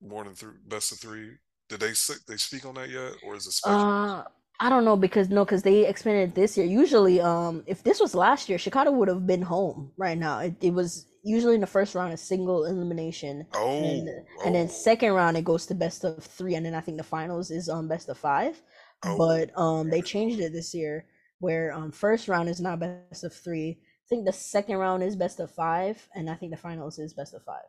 [0.00, 1.30] more than three best of three.
[1.68, 1.92] Did they
[2.28, 3.80] they speak on that yet, or is it special?
[3.80, 4.24] Uh,
[4.60, 6.66] I don't know because no, because they expanded this year.
[6.66, 10.40] Usually, um, if this was last year, Chicago would have been home right now.
[10.40, 13.46] It, it was usually in the first round a single elimination.
[13.54, 14.42] Oh, and, oh.
[14.44, 14.70] and then oh.
[14.70, 17.68] second round it goes to best of three, and then I think the finals is
[17.68, 18.60] um best of five.
[19.04, 19.16] Oh.
[19.16, 21.06] But um they changed it this year
[21.38, 23.78] where um first round is not best of three.
[23.80, 27.14] I think the second round is best of five, and I think the finals is
[27.14, 27.68] best of five.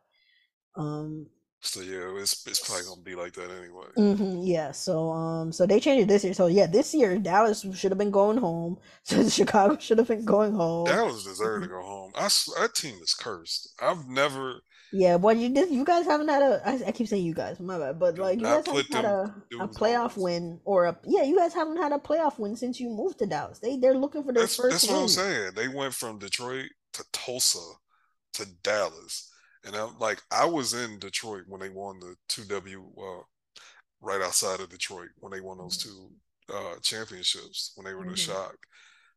[0.76, 1.28] Um
[1.66, 3.86] so yeah, it's it's probably gonna be like that anyway.
[3.98, 4.74] Mm-hmm, yeah.
[4.74, 6.34] So um, so they changed it this year.
[6.34, 8.78] So yeah, this year Dallas should have been going home.
[9.06, 10.86] So Chicago should have been going home.
[10.86, 12.12] Dallas deserved to go home.
[12.16, 12.30] I
[12.60, 13.74] that team is cursed.
[13.82, 14.62] I've never.
[14.94, 15.72] Yeah, but you did.
[15.72, 16.62] You guys haven't had a.
[16.66, 18.00] I, I keep saying you guys, my bad.
[18.00, 20.98] But like you guys haven't had a, a playoff win or a.
[21.06, 23.60] Yeah, you guys haven't had a playoff win since you moved to Dallas.
[23.60, 24.72] They they're looking for their that's, first.
[24.72, 24.96] That's win.
[24.96, 25.52] what I'm saying.
[25.56, 27.60] They went from Detroit to Tulsa
[28.34, 29.33] to Dallas
[29.66, 33.24] and I'm like, I was in Detroit when they won the two W, uh,
[34.02, 36.10] right outside of Detroit when they won those two
[36.54, 38.12] uh, championships when they were mm-hmm.
[38.12, 38.56] the shock.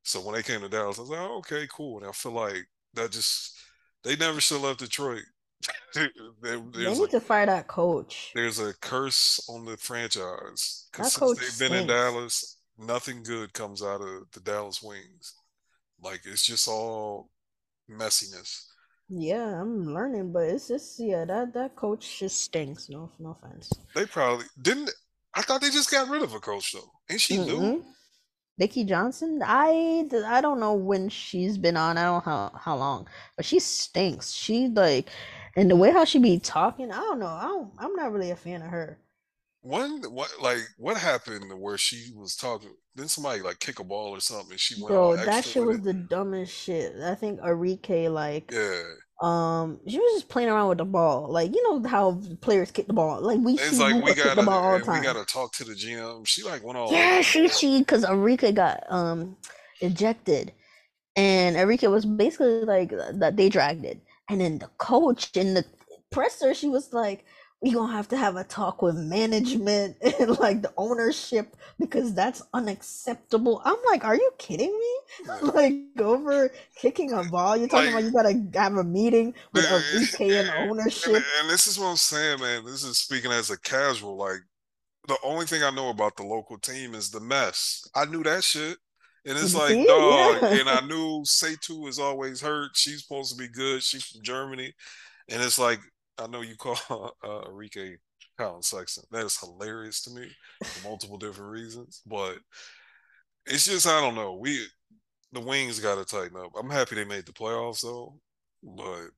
[0.03, 1.99] So when they came to Dallas, I was like, oh, okay, cool.
[1.99, 2.65] And I feel like
[2.95, 3.59] that just
[4.05, 5.23] they never should have left Detroit.
[5.95, 6.11] there,
[6.43, 8.31] they need a, to fire that coach.
[8.35, 13.83] There's a curse on the franchise because since they've been in Dallas, nothing good comes
[13.83, 15.35] out of the Dallas Wings.
[16.01, 17.31] Like it's just all
[17.91, 18.67] messiness.
[19.09, 22.89] Yeah, I'm learning, but it's just yeah, that that coach just stinks.
[22.89, 23.71] No, no offense.
[23.95, 24.91] They probably didn't.
[25.35, 26.91] I thought they just got rid of a coach though.
[27.09, 27.61] Ain't she mm-hmm.
[27.61, 27.85] new?
[28.61, 31.99] Vickie Johnson, I I don't know when she's been on.
[31.99, 33.07] I don't know how how long,
[33.37, 34.33] but she stinks.
[34.33, 35.11] She like,
[35.55, 37.27] and the way how she be talking, I don't know.
[37.27, 38.99] I don't, I'm not really a fan of her.
[39.67, 42.71] One what like what happened where she was talking?
[42.95, 44.57] Then somebody like kick a ball or something.
[44.57, 45.85] she went Bro, that shit was it.
[45.85, 46.95] the dumbest shit.
[47.03, 48.83] I think Arike like Yeah,
[49.21, 51.29] um she was just playing around with the ball.
[51.31, 53.21] Like you know how players kick the ball.
[53.21, 55.25] Like we it's see like we kick the gotta ball all the and we gotta
[55.25, 56.27] talk to the GM.
[56.27, 59.37] She like went all Yeah, she she because Arike got um
[59.81, 60.53] ejected
[61.17, 64.01] and Arike was basically like that they dragged it.
[64.29, 65.65] And then the coach in the
[66.11, 67.25] presser, she was like,
[67.67, 72.43] "We gonna have to have a talk with management and like the ownership because that's
[72.55, 74.93] unacceptable." I'm like, "Are you kidding me?"
[75.43, 79.67] Like over kicking a ball, you're talking Like, about you gotta have a meeting with
[79.67, 81.25] Arike and and, ownership.
[81.41, 82.65] and this is what I'm saying, man.
[82.65, 84.17] This is speaking as a casual.
[84.17, 84.41] Like
[85.09, 87.87] the only thing I know about the local team is the mess.
[87.95, 88.79] I knew that shit.
[89.27, 89.87] And it's like, see?
[89.87, 90.61] dog, Yeah.
[90.61, 92.73] and I knew Satou is always hurt.
[92.77, 93.83] She's supposed to be good.
[93.83, 94.75] She's from Germany.
[95.29, 95.81] And it's like,
[96.19, 96.77] I know you call
[97.23, 97.99] uh, Arike
[98.39, 99.05] Collin Sexton.
[99.11, 100.29] That is hilarious to me
[100.65, 102.03] for multiple different reasons.
[102.07, 102.39] But
[103.47, 104.35] it's just, I don't know.
[104.35, 104.67] We
[105.33, 106.53] the wings got to tighten up.
[106.59, 108.19] I'm happy they made the playoffs though,
[108.63, 109.11] but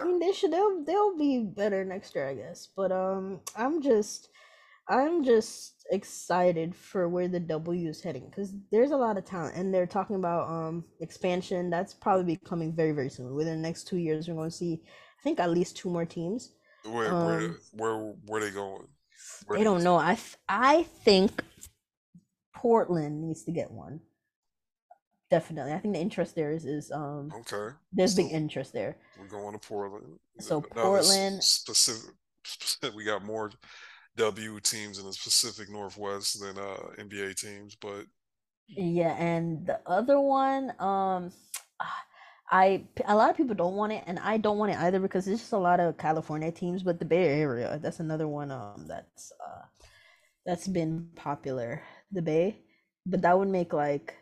[0.00, 0.52] I mean, they should.
[0.52, 2.68] They'll they'll be better next year, I guess.
[2.76, 4.28] But um, I'm just,
[4.88, 9.56] I'm just excited for where the W is heading because there's a lot of talent,
[9.56, 11.70] and they're talking about um expansion.
[11.70, 13.34] That's probably be coming very very soon.
[13.34, 14.82] Within the next two years, we're going to see,
[15.22, 16.52] I think, at least two more teams.
[16.84, 17.96] where where Um, where
[18.26, 18.88] where they going?
[19.46, 19.96] Where I they, don't know.
[19.96, 21.42] I th- I think
[22.54, 24.00] Portland needs to get one.
[25.30, 28.96] Definitely, I think the interest there is is um okay, there's big so interest there.
[29.16, 30.18] we're going to Portland.
[30.40, 32.94] So Portland, specific, specific.
[32.96, 33.50] We got more
[34.16, 38.06] W teams in the Pacific Northwest than uh NBA teams, but
[38.68, 41.32] Yeah, and the other one, um,
[42.52, 45.24] I a lot of people don't want it, and I don't want it either because
[45.26, 46.84] there's just a lot of California teams.
[46.84, 49.62] But the Bay Area, that's another one, um, that's uh,
[50.46, 51.82] that's been popular.
[52.12, 52.58] The Bay,
[53.06, 54.14] but that would make like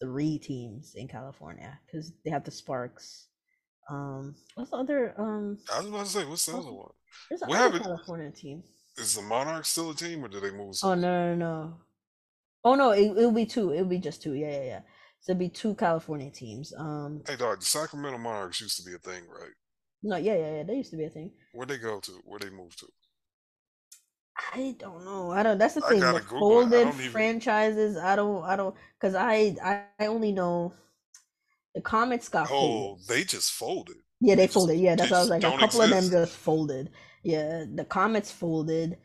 [0.00, 3.28] three teams in California because they have the Sparks.
[3.90, 5.14] Um, what's the other?
[5.18, 6.90] Um, I was about to say, what's the other one?
[7.30, 7.84] there's What another happened?
[7.84, 8.62] California team.
[8.98, 11.74] Is the Monarchs still a team, or did they move Oh no, no, no.
[12.64, 13.72] Oh no, it, it'll be two.
[13.72, 14.34] It'll be just two.
[14.34, 14.80] Yeah, yeah, yeah.
[15.20, 16.72] So it'll be two California teams.
[16.76, 19.52] Um, Hey, dog, the Sacramento Monarchs used to be a thing, right?
[20.02, 20.62] no, yeah, yeah, yeah.
[20.62, 21.32] They used to be a thing.
[21.52, 22.12] Where'd they go to?
[22.24, 22.86] Where'd they move to?
[24.54, 25.32] I don't know.
[25.32, 25.58] I don't.
[25.58, 26.00] That's the thing.
[26.00, 27.10] The folded even.
[27.10, 27.96] franchises.
[27.96, 28.44] I don't.
[28.44, 28.74] I don't.
[29.00, 29.56] Cause I.
[29.62, 30.72] I, only know
[31.74, 32.92] the Comets got folded.
[32.92, 33.96] Oh, they just folded.
[34.20, 34.78] Yeah, They they just folded.
[34.78, 35.44] Yeah, they that's what I was like.
[35.44, 36.90] A couple of them just folded.
[37.22, 38.98] Yeah, the Comets folded.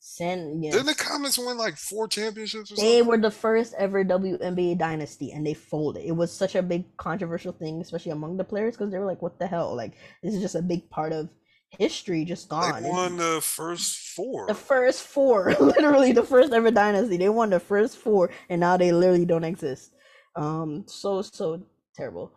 [0.00, 0.60] San.
[0.60, 4.78] Didn't the Yes, Comets win like four championships or They were the first ever WNBA
[4.78, 6.04] dynasty and they folded.
[6.04, 9.22] It was such a big controversial thing, especially among the players, because they were like,
[9.22, 9.74] what the hell?
[9.74, 11.28] Like, this is just a big part of
[11.70, 12.82] history just gone.
[12.82, 14.46] They won the first four.
[14.46, 17.16] the first four, literally the first ever dynasty.
[17.16, 19.94] They won the first four and now they literally don't exist.
[20.36, 21.62] Um, so, so
[21.94, 22.32] terrible.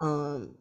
[0.00, 0.54] Um,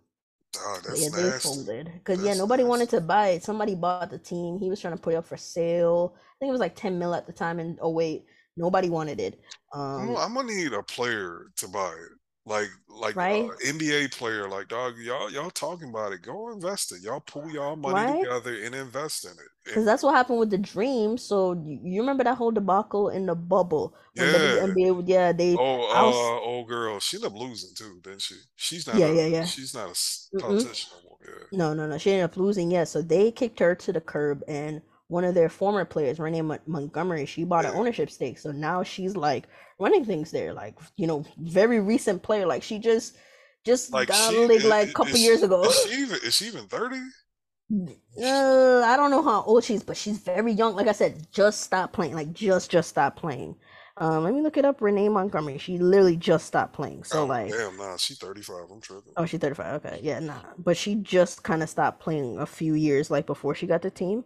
[0.54, 1.48] Dog, that's yeah, they nasty.
[1.48, 3.44] folded because yeah, nobody wanted to buy it.
[3.44, 4.58] Somebody bought the team.
[4.60, 6.16] He was trying to put it up for sale.
[6.18, 7.60] I think it was like 10 mil at the time.
[7.60, 8.26] And oh wait,
[8.58, 9.40] nobody wanted it.
[9.96, 12.18] I'm, Um, I'm gonna need a player to buy it.
[12.46, 16.24] Like like right, uh, NBA player, like dog, y'all y'all talking about it.
[16.24, 17.04] Go invest it.
[17.04, 18.24] Y'all pull y'all money right.
[18.24, 19.38] together and invest in it.
[19.66, 21.18] Because that's what happened with the Dream.
[21.18, 24.24] So you, remember that whole debacle in the bubble yeah.
[24.24, 27.00] WNBA, would- yeah, they Oh, uh, old girl.
[27.00, 28.36] She ended up losing too, didn't she?
[28.56, 29.46] She's not yeah, a yeah, yeah.
[29.46, 31.18] she's not a politician no more.
[31.26, 31.58] Yeah.
[31.58, 31.98] No, no, no.
[31.98, 32.72] She ended up losing.
[32.72, 36.44] Yeah, so they kicked her to the curb, and one of their former players, Renee
[36.44, 38.40] Mon- Montgomery, she bought an ownership stake.
[38.40, 39.48] So now she's like
[39.80, 40.54] running things there.
[40.54, 42.48] Like you know, very recent player.
[42.48, 43.18] Like she just
[43.66, 45.66] just Like got she a league like a couple is years ago.
[45.66, 47.00] is she even is she even 30?
[48.22, 50.76] Uh, I don't know how old she is, but she's very young.
[50.76, 52.14] Like I said, just stopped playing.
[52.16, 53.56] Like just just stopped playing.
[53.98, 54.82] Um, let me look it up.
[54.82, 55.58] Renee Montgomery.
[55.58, 57.04] She literally just stopped playing.
[57.04, 58.72] So Oh like, damn, nah, she's 35.
[58.72, 59.18] I'm tripping.
[59.18, 59.86] oh, she's 35.
[59.86, 60.42] Okay, yeah, nah.
[60.58, 63.92] But she just kind of stopped playing a few years like before she got the
[63.92, 64.24] team.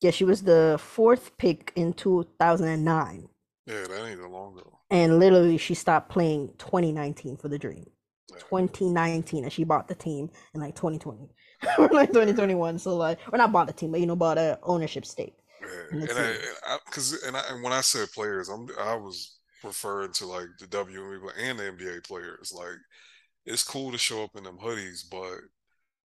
[0.00, 3.28] Yeah, she was the fourth pick in 2009,
[3.66, 4.80] Yeah, that ain't that long ago.
[4.90, 7.90] and literally she stopped playing 2019 for the Dream.
[8.28, 8.38] Yeah.
[8.38, 11.28] 2019, and she bought the team in like 2020
[11.78, 12.78] or like 2021.
[12.78, 15.34] So like, or not bought the team, but you know, bought a ownership stake.
[15.62, 18.94] Yeah, and I, and I, cause, and I, and when I said players, I'm, I
[18.94, 22.52] was referring to like the WNBA and the NBA players.
[22.56, 22.78] Like,
[23.46, 25.38] it's cool to show up in them hoodies, but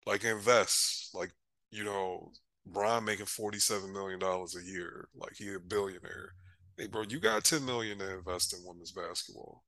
[0.07, 1.11] like invest.
[1.15, 1.33] Like,
[1.71, 2.33] you know,
[2.73, 5.09] Brian making forty-seven million dollars a year.
[5.15, 6.35] Like he a billionaire.
[6.77, 9.65] Hey, bro, you got ten million to invest in women's basketball.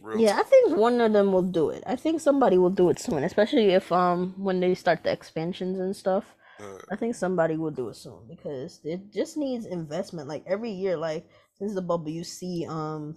[0.00, 0.40] Real yeah, time.
[0.40, 1.82] I think one of them will do it.
[1.86, 5.78] I think somebody will do it soon, especially if um when they start the expansions
[5.78, 6.34] and stuff.
[6.60, 10.28] Uh, I think somebody will do it soon because it just needs investment.
[10.28, 13.16] Like every year, like since the bubble, you see um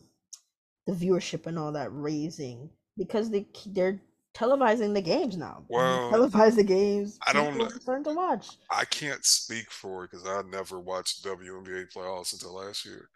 [0.88, 4.02] the viewership and all that raising because they they're
[4.34, 5.64] televising the games now.
[5.68, 7.20] Well, televise the games.
[7.28, 7.68] I don't know.
[7.68, 8.48] To watch.
[8.70, 13.10] I can't speak for it because I never watched WNBA playoffs until last year.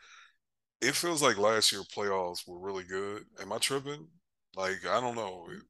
[0.82, 3.26] It feels like last year playoffs were really good.
[3.42, 4.08] Am I tripping?
[4.56, 5.48] Like I don't know.
[5.50, 5.62] Mm.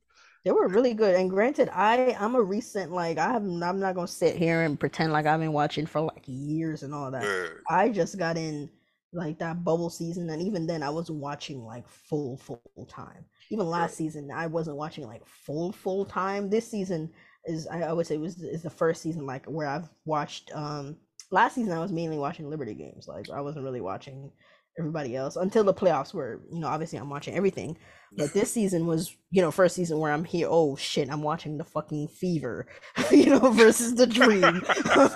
[0.44, 1.16] They were really good.
[1.16, 4.80] And granted, I I'm a recent like I have I'm not gonna sit here and
[4.80, 7.24] pretend like I've been watching for like years and all that.
[7.24, 7.48] Yeah.
[7.70, 8.70] I just got in
[9.14, 13.26] like that bubble season, and even then I wasn't watching like full full time.
[13.50, 16.50] Even last season, I wasn't watching like full full time.
[16.50, 17.12] This season
[17.46, 20.52] is I, I would say was is the first season like where I've watched.
[20.54, 20.98] Um,
[21.32, 23.08] last season I was mainly watching Liberty games.
[23.08, 24.32] Like I wasn't really watching
[24.80, 27.78] everybody else until the playoffs were you know obviously i'm watching everything.
[28.16, 31.58] But this season was you know first season where i'm here oh shit i'm watching
[31.58, 32.68] the fucking fever
[33.12, 34.62] you know versus the dream.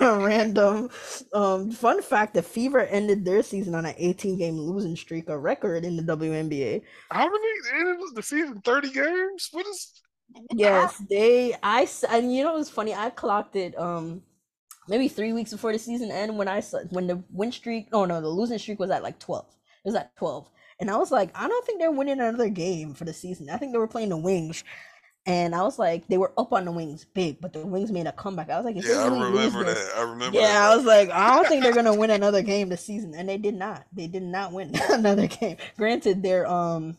[0.00, 0.90] Random.
[1.32, 5.38] Um fun fact the fever ended their season on an 18 game losing streak a
[5.38, 7.44] record in the WNBA how many
[7.92, 9.48] it was the season 30 games?
[9.52, 10.02] What is
[10.52, 12.94] yes they i and you know it was funny?
[12.94, 14.22] I clocked it um
[14.88, 18.04] maybe three weeks before the season end when I saw when the win streak oh
[18.04, 20.48] no the losing streak was at like 12 it was at 12
[20.80, 23.50] and I was like I don't think they're winning another game for the season.
[23.50, 24.64] I think they were playing the Wings.
[25.26, 28.06] And I was like they were up on the Wings big but the Wings made
[28.06, 28.50] a comeback.
[28.50, 29.92] I was like yeah I remember that.
[29.96, 30.70] I remember yeah that.
[30.72, 33.14] I was like I don't think they're gonna win another game this season.
[33.14, 33.86] And they did not.
[33.92, 35.56] They did not win another game.
[35.76, 36.96] Granted they're um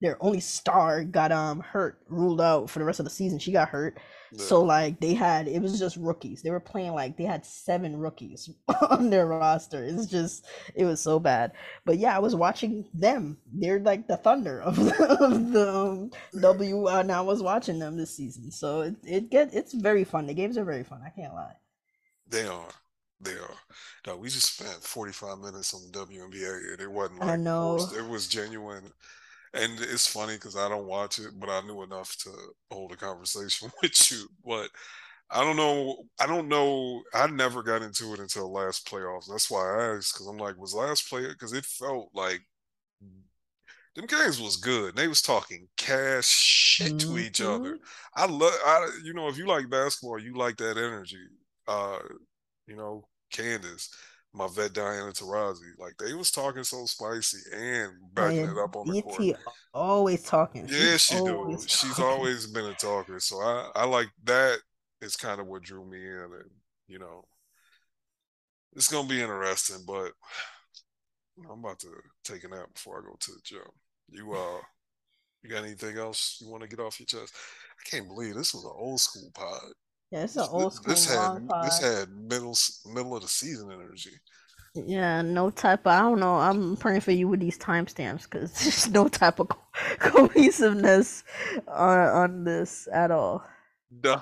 [0.00, 3.38] their only star got um hurt ruled out for the rest of the season.
[3.38, 3.98] She got hurt
[4.32, 4.44] yeah.
[4.44, 6.42] So like they had it was just rookies.
[6.42, 8.50] They were playing like they had seven rookies
[8.90, 9.84] on their roster.
[9.84, 11.52] It's just it was so bad.
[11.84, 13.38] But yeah, I was watching them.
[13.52, 16.10] They're like the thunder of the, of the um,
[16.40, 18.50] W uh, and I was watching them this season.
[18.50, 20.26] So it, it get it's very fun.
[20.26, 21.00] The games are very fun.
[21.04, 21.56] I can't lie.
[22.28, 22.68] They are.
[23.20, 23.56] They are.
[24.06, 27.76] No, we just spent 45 minutes on the WNBA it wasn't like I know.
[27.96, 28.92] it was genuine
[29.54, 32.30] and it's funny because I don't watch it, but I knew enough to
[32.70, 34.28] hold a conversation with you.
[34.44, 34.70] But
[35.30, 36.04] I don't know.
[36.20, 37.02] I don't know.
[37.14, 39.28] I never got into it until last playoffs.
[39.28, 42.40] That's why I asked because I'm like, was last play because it felt like
[43.98, 44.94] them games was good.
[44.94, 47.14] They was talking cash shit mm-hmm.
[47.14, 47.74] to each other.
[47.74, 48.22] Mm-hmm.
[48.22, 48.52] I love.
[48.64, 51.26] I you know if you like basketball, you like that energy.
[51.66, 51.98] Uh,
[52.66, 53.90] you know, Candace
[54.38, 55.78] my vet Diana Taurasi.
[55.78, 59.36] Like they was talking so spicy and backing it up on the court.
[59.74, 60.66] Always talking.
[60.68, 61.58] Yeah, She's she do.
[61.66, 63.18] She's always been a talker.
[63.18, 64.58] So I, I like that
[65.02, 66.50] is kind of what drew me in and
[66.86, 67.24] you know
[68.76, 70.12] it's gonna be interesting, but
[71.50, 71.88] I'm about to
[72.24, 73.60] take a nap before I go to the gym.
[74.08, 74.60] You uh
[75.42, 77.34] you got anything else you want to get off your chest?
[77.34, 79.72] I can't believe this was an old school pod.
[80.10, 80.94] Yeah, it's an old school.
[80.94, 81.64] This had pod.
[81.64, 82.56] this had middle
[82.86, 84.12] middle of the season energy.
[84.74, 85.80] Yeah, no type.
[85.80, 86.36] Of, I don't know.
[86.36, 89.48] I'm praying for you with these timestamps because there's no type of
[89.98, 91.24] cohesiveness
[91.66, 93.44] on on this at all.
[94.04, 94.20] No,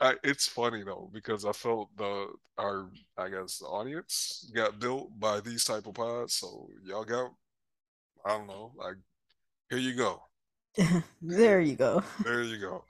[0.00, 2.28] I, it's funny though because I felt the
[2.58, 6.34] our I guess the audience got built by these type of pods.
[6.34, 7.32] So y'all got
[8.24, 8.96] I don't know like
[9.70, 10.22] here you go.
[11.22, 12.02] there you go.
[12.24, 12.84] There you go.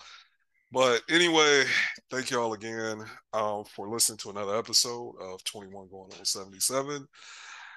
[0.71, 1.65] But anyway,
[2.11, 7.09] thank you all again um, for listening to another episode of 21 Going on 77.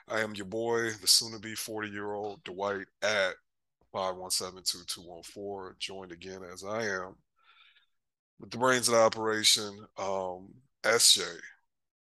[0.09, 3.35] I am your boy, the soon to be 40 year old Dwight at
[3.95, 7.15] 5172214, joined again as I am
[8.41, 10.49] with the brains of the operation, um,
[10.83, 11.21] SJ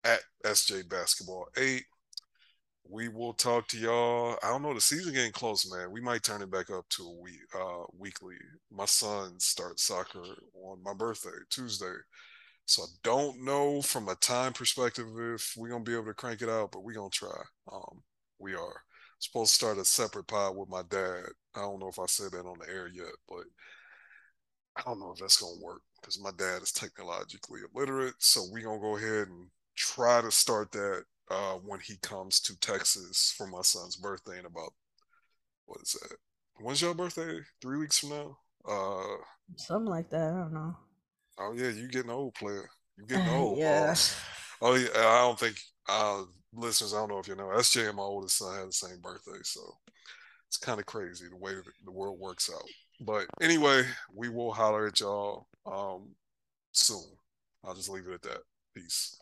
[0.06, 1.84] at SJ Basketball 8
[2.90, 4.38] we will talk to y'all.
[4.44, 4.74] I don't know.
[4.74, 5.92] The season getting close, man.
[5.92, 8.36] We might turn it back up to a week, uh, weekly.
[8.72, 10.24] My son starts soccer
[10.64, 11.94] on my birthday, Tuesday.
[12.66, 16.42] So I don't know from a time perspective if we're gonna be able to crank
[16.42, 17.42] it out, but we're gonna try.
[17.72, 18.02] Um,
[18.40, 18.84] we are
[19.20, 21.26] supposed to start a separate pod with my dad.
[21.56, 23.44] I don't know if I said that on the air yet, but
[24.76, 28.16] I don't know if that's gonna work because my dad is technologically illiterate.
[28.20, 32.60] So we're gonna go ahead and try to start that uh, when he comes to
[32.60, 34.74] Texas for my son's birthday in about
[35.66, 36.18] what is that?
[36.62, 37.40] When's your birthday?
[37.62, 38.38] Three weeks from now?
[38.68, 39.18] Uh,
[39.56, 40.34] something like that.
[40.34, 40.76] I don't know.
[41.40, 42.70] Oh yeah, you getting old, player.
[42.98, 43.58] You getting old.
[43.58, 43.96] yeah.
[44.62, 44.90] oh yeah.
[44.96, 45.58] I don't think
[45.88, 46.24] uh,
[46.54, 46.94] listeners.
[46.94, 47.52] I don't know if you know.
[47.56, 49.62] SJ and my oldest son had the same birthday, so
[50.48, 51.54] it's kind of crazy the way
[51.86, 52.68] the world works out.
[53.02, 53.84] But anyway,
[54.14, 56.10] we will holler at y'all um,
[56.72, 57.06] soon.
[57.64, 58.40] I'll just leave it at that.
[58.76, 59.18] Peace.